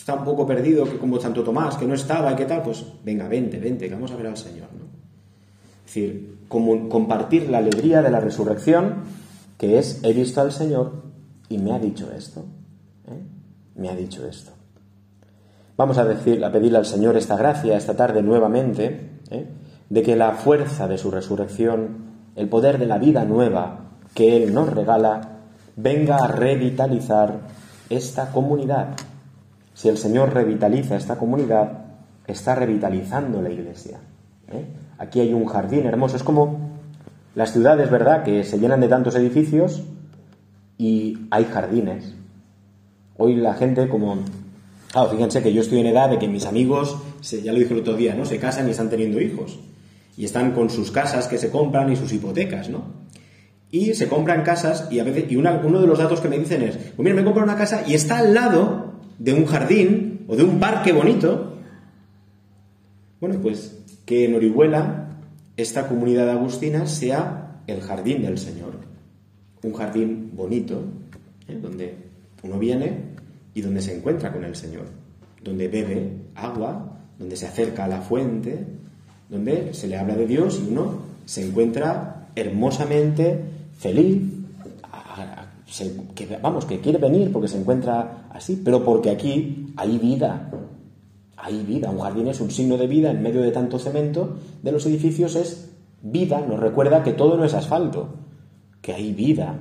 está 0.00 0.14
un 0.14 0.24
poco 0.24 0.46
perdido, 0.46 0.84
que 0.84 0.96
como 0.96 1.20
Santo 1.20 1.44
Tomás, 1.44 1.76
que 1.76 1.86
no 1.86 1.92
estaba 1.92 2.32
y 2.32 2.36
qué 2.36 2.46
tal, 2.46 2.62
pues 2.62 2.84
venga, 3.04 3.28
vente, 3.28 3.58
vente, 3.58 3.86
que 3.86 3.94
vamos 3.94 4.10
a 4.10 4.16
ver 4.16 4.28
al 4.28 4.36
Señor. 4.36 4.68
¿no? 4.72 4.84
Es 5.86 5.94
decir, 5.94 6.38
como 6.48 6.88
compartir 6.88 7.50
la 7.50 7.58
alegría 7.58 8.00
de 8.00 8.10
la 8.10 8.18
resurrección, 8.18 8.94
que 9.58 9.78
es, 9.78 10.00
he 10.02 10.14
visto 10.14 10.40
al 10.40 10.52
Señor 10.52 11.02
y 11.50 11.58
me 11.58 11.72
ha 11.72 11.78
dicho 11.78 12.10
esto. 12.16 12.40
¿eh? 13.08 13.20
Me 13.74 13.90
ha 13.90 13.94
dicho 13.94 14.26
esto. 14.26 14.52
Vamos 15.76 15.98
a, 15.98 16.04
decir, 16.06 16.42
a 16.44 16.50
pedirle 16.50 16.78
al 16.78 16.86
Señor 16.86 17.18
esta 17.18 17.36
gracia 17.36 17.76
esta 17.76 17.94
tarde 17.94 18.22
nuevamente, 18.22 19.18
¿eh? 19.30 19.46
de 19.90 20.02
que 20.02 20.16
la 20.16 20.32
fuerza 20.32 20.88
de 20.88 20.96
su 20.96 21.10
resurrección, 21.10 22.10
el 22.36 22.48
poder 22.48 22.78
de 22.78 22.86
la 22.86 22.96
vida 22.96 23.26
nueva 23.26 23.90
que 24.14 24.42
Él 24.42 24.54
nos 24.54 24.72
regala, 24.72 25.40
venga 25.76 26.16
a 26.16 26.26
revitalizar 26.26 27.40
esta 27.90 28.30
comunidad. 28.32 28.96
Si 29.80 29.88
el 29.88 29.96
Señor 29.96 30.34
revitaliza 30.34 30.94
esta 30.94 31.16
comunidad, 31.16 31.72
está 32.26 32.54
revitalizando 32.54 33.40
la 33.40 33.48
iglesia. 33.48 33.98
¿eh? 34.52 34.66
Aquí 34.98 35.20
hay 35.20 35.32
un 35.32 35.46
jardín 35.46 35.86
hermoso. 35.86 36.16
Es 36.16 36.22
como 36.22 36.58
las 37.34 37.54
ciudades, 37.54 37.90
¿verdad?, 37.90 38.22
que 38.22 38.44
se 38.44 38.58
llenan 38.58 38.82
de 38.82 38.88
tantos 38.88 39.14
edificios 39.14 39.82
y 40.76 41.20
hay 41.30 41.46
jardines. 41.46 42.12
Hoy 43.16 43.36
la 43.36 43.54
gente 43.54 43.88
como... 43.88 44.18
Claro, 44.92 45.08
fíjense 45.12 45.42
que 45.42 45.54
yo 45.54 45.62
estoy 45.62 45.80
en 45.80 45.86
edad 45.86 46.10
de 46.10 46.18
que 46.18 46.28
mis 46.28 46.44
amigos, 46.44 46.98
ya 47.22 47.50
lo 47.50 47.58
dije 47.58 47.72
el 47.72 47.80
otro 47.80 47.94
día, 47.94 48.14
¿no? 48.14 48.26
Se 48.26 48.38
casan 48.38 48.68
y 48.68 48.72
están 48.72 48.90
teniendo 48.90 49.18
hijos. 49.18 49.60
Y 50.14 50.26
están 50.26 50.52
con 50.52 50.68
sus 50.68 50.90
casas 50.90 51.26
que 51.26 51.38
se 51.38 51.50
compran 51.50 51.90
y 51.90 51.96
sus 51.96 52.12
hipotecas, 52.12 52.68
¿no? 52.68 52.82
Y 53.70 53.94
se 53.94 54.10
compran 54.10 54.42
casas 54.42 54.88
y 54.90 54.98
a 54.98 55.04
veces... 55.04 55.32
Y 55.32 55.36
uno 55.36 55.80
de 55.80 55.86
los 55.86 55.98
datos 55.98 56.20
que 56.20 56.28
me 56.28 56.38
dicen 56.38 56.60
es, 56.64 56.76
pues 56.76 56.98
mira, 56.98 57.14
me 57.14 57.24
compro 57.24 57.42
una 57.42 57.56
casa 57.56 57.82
y 57.86 57.94
está 57.94 58.18
al 58.18 58.34
lado 58.34 58.89
de 59.20 59.34
un 59.34 59.44
jardín 59.44 60.24
o 60.26 60.34
de 60.34 60.42
un 60.42 60.58
parque 60.58 60.92
bonito. 60.92 61.54
Bueno, 63.20 63.38
pues 63.40 63.78
que 64.06 64.24
en 64.24 64.34
Orihuela 64.34 65.10
esta 65.56 65.86
comunidad 65.86 66.28
agustina 66.30 66.86
sea 66.86 67.60
el 67.66 67.82
jardín 67.82 68.22
del 68.22 68.38
Señor. 68.38 68.72
Un 69.62 69.74
jardín 69.74 70.32
bonito, 70.34 70.82
¿eh? 71.46 71.58
donde 71.60 71.94
uno 72.42 72.58
viene 72.58 73.10
y 73.52 73.60
donde 73.60 73.82
se 73.82 73.94
encuentra 73.94 74.32
con 74.32 74.42
el 74.44 74.56
Señor, 74.56 74.86
donde 75.44 75.68
bebe 75.68 76.12
agua, 76.34 76.98
donde 77.18 77.36
se 77.36 77.46
acerca 77.46 77.84
a 77.84 77.88
la 77.88 78.00
fuente, 78.00 78.64
donde 79.28 79.74
se 79.74 79.86
le 79.86 79.98
habla 79.98 80.14
de 80.14 80.26
Dios 80.26 80.62
y 80.64 80.72
uno 80.72 81.02
se 81.26 81.46
encuentra 81.46 82.30
hermosamente 82.34 83.38
feliz, 83.78 84.22
que, 86.14 86.38
vamos, 86.42 86.64
que 86.64 86.80
quiere 86.80 86.98
venir 86.98 87.32
porque 87.32 87.48
se 87.48 87.58
encuentra 87.58 88.28
así, 88.30 88.60
pero 88.64 88.84
porque 88.84 89.10
aquí 89.10 89.72
hay 89.76 89.98
vida, 89.98 90.50
hay 91.36 91.62
vida. 91.62 91.90
Un 91.90 92.00
jardín 92.00 92.28
es 92.28 92.40
un 92.40 92.50
signo 92.50 92.76
de 92.76 92.86
vida 92.86 93.10
en 93.10 93.22
medio 93.22 93.42
de 93.42 93.52
tanto 93.52 93.78
cemento 93.78 94.36
de 94.62 94.72
los 94.72 94.84
edificios, 94.86 95.36
es 95.36 95.70
vida, 96.02 96.44
nos 96.46 96.58
recuerda 96.58 97.02
que 97.02 97.12
todo 97.12 97.36
no 97.36 97.44
es 97.44 97.54
asfalto, 97.54 98.08
que 98.80 98.94
hay 98.94 99.12
vida, 99.12 99.60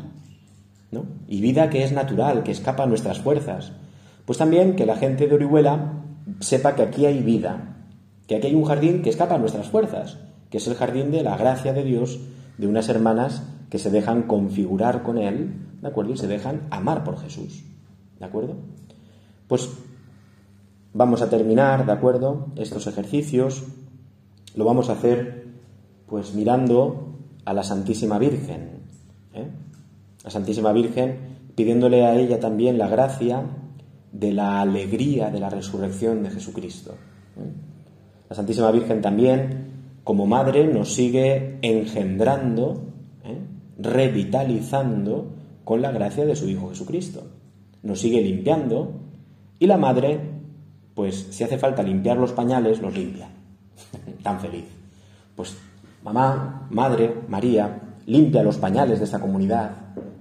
¿no? 0.91 1.05
Y 1.28 1.41
vida 1.41 1.70
que 1.70 1.84
es 1.84 1.91
natural, 1.91 2.43
que 2.43 2.51
escapa 2.51 2.84
a 2.84 2.88
nuestras 2.88 3.20
fuerzas. 3.20 3.74
Pues 4.26 4.38
también 4.38 4.76
que 4.76 4.86
la 4.86 4.95
gente 4.95 5.28
de 5.28 5.36
Orihuela 5.36 5.93
sepa 6.39 6.76
que 6.76 6.84
aquí 6.84 7.05
hay 7.05 7.22
vida, 7.22 7.78
que 8.28 8.36
aquí 8.36 8.47
hay 8.47 8.55
un 8.55 8.66
jardín 8.66 9.01
que 9.01 9.10
escapa 9.10 9.36
a 9.36 9.39
nuestras 9.39 9.68
fuerzas, 9.68 10.18
que 10.49 10.57
es 10.57 10.68
el 10.68 10.76
jardín 10.76 11.12
de 11.12 11.24
la 11.24 11.38
gracia 11.38 11.74
de 11.74 11.84
Dios, 11.84 12.20
de 12.57 12.68
unas 12.68 12.89
hermanas 12.89 13.43
que 13.70 13.78
se 13.78 13.91
dejan 13.91 14.24
configurar 14.24 15.03
con 15.03 15.18
Él, 15.18 15.69
¿de 15.82 15.88
acuerdo? 15.88 16.14
Y 16.14 16.18
se 16.18 16.28
dejan 16.28 16.68
amar 16.72 17.04
por 17.04 17.20
Jesús, 17.20 17.64
¿de 18.20 18.26
acuerdo? 18.26 18.56
Pues 19.48 19.70
Vamos 20.92 21.22
a 21.22 21.30
terminar, 21.30 21.86
¿de 21.86 21.92
acuerdo? 21.92 22.48
Estos 22.56 22.88
ejercicios 22.88 23.64
lo 24.56 24.66
vamos 24.66 24.90
a 24.90 24.94
hacer 24.94 25.46
pues 26.08 26.34
mirando 26.34 27.14
a 27.46 27.54
la 27.54 27.62
Santísima 27.62 28.18
Virgen. 28.18 28.70
¿eh? 29.36 29.48
La 30.24 30.32
Santísima 30.32 30.74
Virgen 30.74 31.52
pidiéndole 31.56 32.06
a 32.06 32.16
ella 32.16 32.40
también 32.40 32.80
la 32.80 32.88
gracia 32.88 33.44
de 34.12 34.34
la 34.34 34.62
alegría 34.62 35.30
de 35.30 35.40
la 35.40 35.52
resurrección 35.52 36.24
de 36.24 36.32
Jesucristo. 36.32 36.96
¿eh? 37.38 37.52
La 38.28 38.36
Santísima 38.36 38.72
Virgen 38.72 39.00
también, 39.00 40.00
como 40.04 40.26
madre, 40.26 40.66
nos 40.68 40.92
sigue 40.92 41.60
engendrando, 41.62 42.82
¿eh? 43.24 43.38
revitalizando 43.78 45.34
con 45.70 45.84
la 45.84 45.92
gracia 45.92 46.26
de 46.26 46.36
su 46.36 46.50
Hijo 46.50 46.70
Jesucristo. 46.70 47.22
Nos 47.84 48.00
sigue 48.00 48.24
limpiando 48.24 48.92
y 49.60 49.68
la 49.68 49.78
madre 49.78 50.20
pues 50.96 51.28
si 51.30 51.44
hace 51.44 51.60
falta 51.60 51.84
limpiar 51.84 52.18
los 52.18 52.32
pañales, 52.32 52.82
los 52.82 52.92
limpia. 52.92 53.30
Tan 54.24 54.40
feliz. 54.40 54.66
Pues 55.36 55.56
mamá, 56.04 56.66
madre, 56.72 57.14
María, 57.28 57.82
limpia 58.08 58.42
los 58.42 58.58
pañales 58.58 58.98
de 58.98 59.06
esta 59.06 59.20
comunidad. 59.20 59.70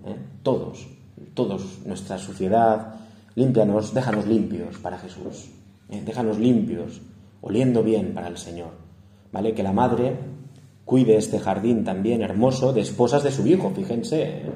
¿eh? 0.05 0.17
Todos, 0.43 0.87
todos, 1.33 1.79
nuestra 1.87 2.19
sociedad, 2.19 2.97
límpianos, 3.35 3.95
déjanos 3.95 4.27
limpios 4.27 4.77
para 4.77 4.99
Jesús. 4.99 5.49
¿eh? 5.89 6.03
Déjanos 6.05 6.39
limpios, 6.39 7.01
oliendo 7.41 7.83
bien 7.83 8.13
para 8.13 8.29
el 8.29 8.37
Señor. 8.37 8.73
¿Vale? 9.33 9.55
Que 9.55 9.63
la 9.63 9.73
madre 9.73 10.15
cuide 10.85 11.17
este 11.17 11.41
jardín 11.41 11.85
también 11.85 12.21
hermoso 12.21 12.75
de 12.75 12.83
esposas 12.83 13.23
de 13.23 13.33
su 13.33 13.47
hijo, 13.47 13.71
fíjense. 13.71 14.23
¿eh? 14.23 14.53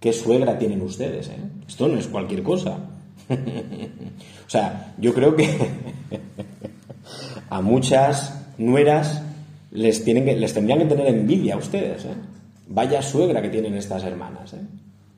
¿Qué 0.00 0.12
suegra 0.12 0.58
tienen 0.58 0.82
ustedes? 0.82 1.30
Esto 1.66 1.88
no 1.88 1.98
es 1.98 2.06
cualquier 2.06 2.42
cosa. 2.42 2.78
o 3.28 4.50
sea, 4.50 4.94
yo 4.98 5.14
creo 5.14 5.34
que 5.34 5.48
a 7.50 7.60
muchas 7.60 8.46
nueras 8.58 9.22
les, 9.70 10.04
tienen 10.04 10.24
que, 10.24 10.36
les 10.36 10.54
tendrían 10.54 10.78
que 10.80 10.86
tener 10.86 11.06
envidia 11.08 11.54
a 11.54 11.58
ustedes. 11.58 12.04
¿eh? 12.04 12.14
Vaya 12.68 13.02
suegra 13.02 13.42
que 13.42 13.48
tienen 13.48 13.74
estas 13.74 14.04
hermanas. 14.04 14.54
¿eh? 14.54 14.60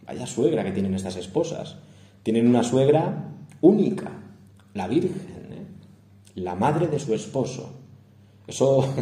Vaya 0.07 0.27
suegra 0.27 0.65
que 0.65 0.73
tienen 0.73 0.95
estas 0.95 1.17
esposas. 1.17 1.77
Tienen 2.23 2.49
una 2.49 2.63
suegra 2.63 3.29
única, 3.61 4.11
la 4.75 4.89
Virgen, 4.89 5.13
¿eh? 5.51 5.67
la 6.37 6.55
madre 6.55 6.87
de 6.89 6.99
su 6.99 7.15
esposo. 7.15 7.75
Eso 8.47 8.87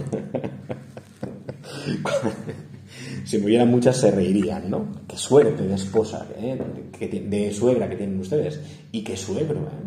si 3.25 3.39
me 3.39 3.47
hubieran 3.47 3.71
muchas 3.71 3.97
se 3.97 4.11
reirían, 4.11 4.71
¿no? 4.71 4.87
Qué 5.09 5.17
suerte 5.17 5.67
de 5.67 5.75
esposa, 5.75 6.27
¿eh? 6.37 6.59
de 7.01 7.53
suegra 7.53 7.89
que 7.89 7.97
tienen 7.97 8.19
ustedes. 8.21 8.61
Y 8.93 9.03
qué 9.03 9.17
suegro, 9.17 9.61
¿eh? 9.61 9.87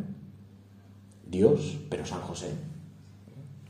Dios, 1.27 1.77
pero 1.89 2.05
San 2.05 2.21
José. 2.21 2.47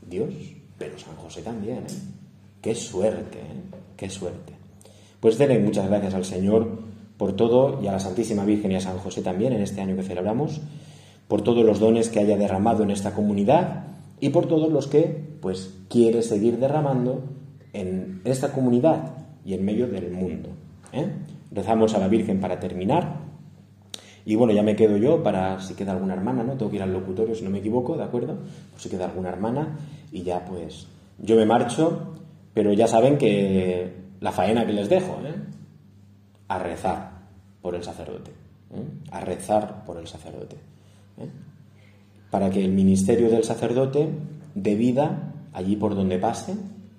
Dios, 0.08 0.34
pero 0.78 0.98
San 0.98 1.16
José 1.16 1.42
también, 1.42 1.78
¿eh? 1.78 2.20
Qué 2.60 2.74
suerte, 2.74 3.38
¿eh? 3.38 3.62
Qué 3.96 4.10
suerte. 4.10 4.52
Pues 5.20 5.38
denle 5.38 5.58
muchas 5.58 5.88
gracias 5.88 6.14
al 6.14 6.24
Señor 6.24 6.90
por 7.16 7.34
todo 7.34 7.82
y 7.82 7.86
a 7.86 7.92
la 7.92 8.00
Santísima 8.00 8.44
Virgen 8.44 8.72
y 8.72 8.76
a 8.76 8.80
San 8.80 8.98
José 8.98 9.20
también 9.20 9.52
en 9.52 9.60
este 9.60 9.82
año 9.82 9.94
que 9.94 10.02
celebramos, 10.02 10.60
por 11.28 11.42
todos 11.42 11.64
los 11.64 11.78
dones 11.78 12.08
que 12.08 12.20
haya 12.20 12.36
derramado 12.36 12.82
en 12.82 12.90
esta 12.90 13.12
comunidad 13.12 13.84
y 14.20 14.30
por 14.30 14.46
todos 14.46 14.72
los 14.72 14.86
que, 14.86 15.04
pues, 15.40 15.74
quiere 15.88 16.22
seguir 16.22 16.58
derramando 16.58 17.22
en 17.72 18.20
esta 18.24 18.52
comunidad 18.52 19.12
y 19.44 19.54
en 19.54 19.64
medio 19.64 19.86
del 19.86 20.10
mundo. 20.10 20.50
¿eh? 20.92 21.08
Rezamos 21.50 21.94
a 21.94 21.98
la 21.98 22.08
Virgen 22.08 22.40
para 22.40 22.58
terminar. 22.60 23.20
Y 24.24 24.34
bueno, 24.34 24.52
ya 24.52 24.62
me 24.62 24.76
quedo 24.76 24.96
yo 24.96 25.22
para 25.22 25.60
si 25.60 25.74
queda 25.74 25.92
alguna 25.92 26.14
hermana, 26.14 26.44
¿no? 26.44 26.52
Tengo 26.52 26.70
que 26.70 26.76
ir 26.76 26.82
al 26.82 26.92
locutorio 26.92 27.34
si 27.34 27.42
no 27.42 27.50
me 27.50 27.58
equivoco, 27.58 27.96
¿de 27.96 28.04
acuerdo? 28.04 28.38
Por 28.70 28.80
si 28.80 28.88
queda 28.88 29.06
alguna 29.06 29.30
hermana. 29.30 29.78
Y 30.12 30.22
ya 30.22 30.44
pues 30.44 30.86
yo 31.18 31.36
me 31.36 31.46
marcho, 31.46 32.12
pero 32.52 32.72
ya 32.72 32.86
saben 32.86 33.16
que 33.16 33.94
la 34.20 34.32
faena 34.32 34.66
que 34.66 34.72
les 34.72 34.88
dejo, 34.88 35.18
¿eh? 35.24 35.34
A 36.48 36.58
rezar 36.58 37.20
por 37.62 37.74
el 37.74 37.82
sacerdote. 37.82 38.30
¿eh? 38.74 38.84
A 39.10 39.20
rezar 39.20 39.84
por 39.84 39.98
el 39.98 40.06
sacerdote. 40.06 40.56
¿eh? 41.18 41.28
Para 42.30 42.50
que 42.50 42.64
el 42.64 42.72
ministerio 42.72 43.30
del 43.30 43.44
sacerdote 43.44 44.08
dé 44.54 44.74
vida 44.74 45.32
allí 45.52 45.76
por 45.76 45.94
donde 45.94 46.18
pase 46.18 46.54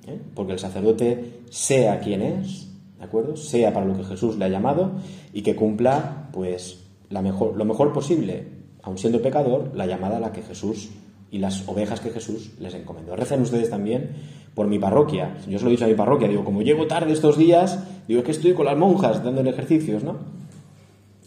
¿eh? 0.08 0.20
porque 0.34 0.54
el 0.54 0.60
sacerdote 0.60 1.41
sea 1.49 1.99
quien 1.99 2.22
es, 2.22 2.68
¿de 2.97 3.06
acuerdo? 3.06 3.36
Sea 3.36 3.74
para 3.74 3.86
lo 3.86 3.95
que 3.95 4.04
Jesús 4.04 4.38
le 4.38 4.45
ha 4.45 4.49
llamado 4.49 4.91
y 5.34 5.41
que 5.41 5.56
cumpla, 5.56 6.30
pues, 6.32 6.80
lo 7.10 7.66
mejor 7.66 7.93
posible, 7.93 8.47
aun 8.84 8.97
siendo 8.97 9.22
pecador, 9.22 9.72
la 9.76 9.86
llamada 9.86 10.18
a 10.18 10.20
la 10.20 10.32
que 10.32 10.41
Jesús 10.41 10.89
y 11.30 11.38
las 11.38 11.68
ovejas 11.68 11.99
que 11.99 12.10
Jesús 12.10 12.52
les 12.60 12.74
encomendó. 12.74 13.16
Recen 13.16 13.41
ustedes 13.41 13.70
también 13.70 14.12
por 14.54 14.68
mi 14.68 14.80
parroquia. 14.80 15.38
Yo 15.47 15.58
se 15.58 15.64
lo 15.64 15.70
he 15.70 15.74
dicho 15.74 15.86
a 15.86 15.88
mi 15.88 15.95
parroquia, 15.95 16.28
digo, 16.28 16.43
como 16.43 16.62
llego 16.62 16.88
tarde 16.88 17.14
estos 17.14 17.38
días, 17.38 17.80
digo 18.08 18.24
que 18.24 18.32
estoy 18.32 18.54
con 18.54 18.66
las 18.66 18.78
monjas 18.78 19.24
dando 19.24 19.41
ejercicios, 19.41 20.04
¿no? 20.04 20.18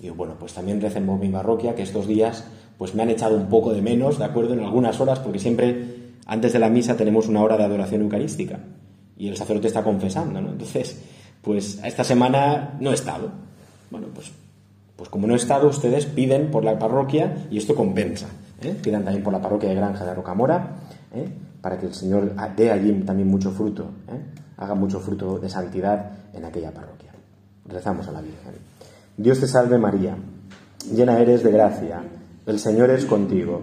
Digo, 0.00 0.14
bueno, 0.14 0.34
pues 0.38 0.52
también 0.52 0.80
recen 0.80 1.06
por 1.06 1.18
mi 1.18 1.28
parroquia, 1.28 1.74
que 1.74 1.82
estos 1.82 2.06
días 2.06 2.44
pues 2.76 2.94
me 2.94 3.02
han 3.02 3.10
echado 3.10 3.36
un 3.36 3.48
poco 3.48 3.72
de 3.72 3.80
menos, 3.80 4.18
¿de 4.18 4.24
acuerdo? 4.24 4.52
En 4.52 4.60
algunas 4.60 5.00
horas, 5.00 5.20
porque 5.20 5.38
siempre 5.38 6.03
antes 6.26 6.52
de 6.52 6.58
la 6.58 6.70
misa 6.70 6.96
tenemos 6.96 7.28
una 7.28 7.42
hora 7.42 7.56
de 7.56 7.64
adoración 7.64 8.02
eucarística 8.02 8.58
y 9.16 9.28
el 9.28 9.36
sacerdote 9.36 9.68
está 9.68 9.82
confesando, 9.82 10.40
¿no? 10.40 10.50
Entonces, 10.50 11.00
pues 11.42 11.80
esta 11.84 12.04
semana 12.04 12.76
no 12.80 12.90
he 12.90 12.94
estado. 12.94 13.30
Bueno, 13.90 14.08
pues, 14.14 14.32
pues 14.96 15.08
como 15.08 15.26
no 15.26 15.34
he 15.34 15.36
estado, 15.36 15.68
ustedes 15.68 16.06
piden 16.06 16.50
por 16.50 16.64
la 16.64 16.78
parroquia 16.78 17.46
y 17.50 17.58
esto 17.58 17.74
compensa, 17.74 18.26
¿eh? 18.62 18.76
pidan 18.82 19.04
también 19.04 19.22
por 19.22 19.32
la 19.32 19.40
parroquia 19.40 19.68
de 19.68 19.74
Granja 19.74 20.04
de 20.04 20.14
Rocamora, 20.14 20.76
¿eh? 21.12 21.28
para 21.60 21.78
que 21.78 21.86
el 21.86 21.94
Señor 21.94 22.34
dé 22.56 22.70
allí 22.70 22.92
también 23.02 23.28
mucho 23.28 23.50
fruto, 23.50 23.90
¿eh? 24.08 24.20
haga 24.56 24.74
mucho 24.74 25.00
fruto 25.00 25.38
de 25.38 25.48
santidad 25.48 26.10
en 26.32 26.44
aquella 26.44 26.72
parroquia. 26.72 27.12
Rezamos 27.66 28.08
a 28.08 28.12
la 28.12 28.20
Virgen. 28.20 28.54
Dios 29.16 29.40
te 29.40 29.46
salve 29.46 29.78
María, 29.78 30.16
llena 30.92 31.18
eres 31.18 31.42
de 31.42 31.52
gracia, 31.52 32.02
el 32.46 32.58
Señor 32.58 32.90
es 32.90 33.04
contigo, 33.04 33.62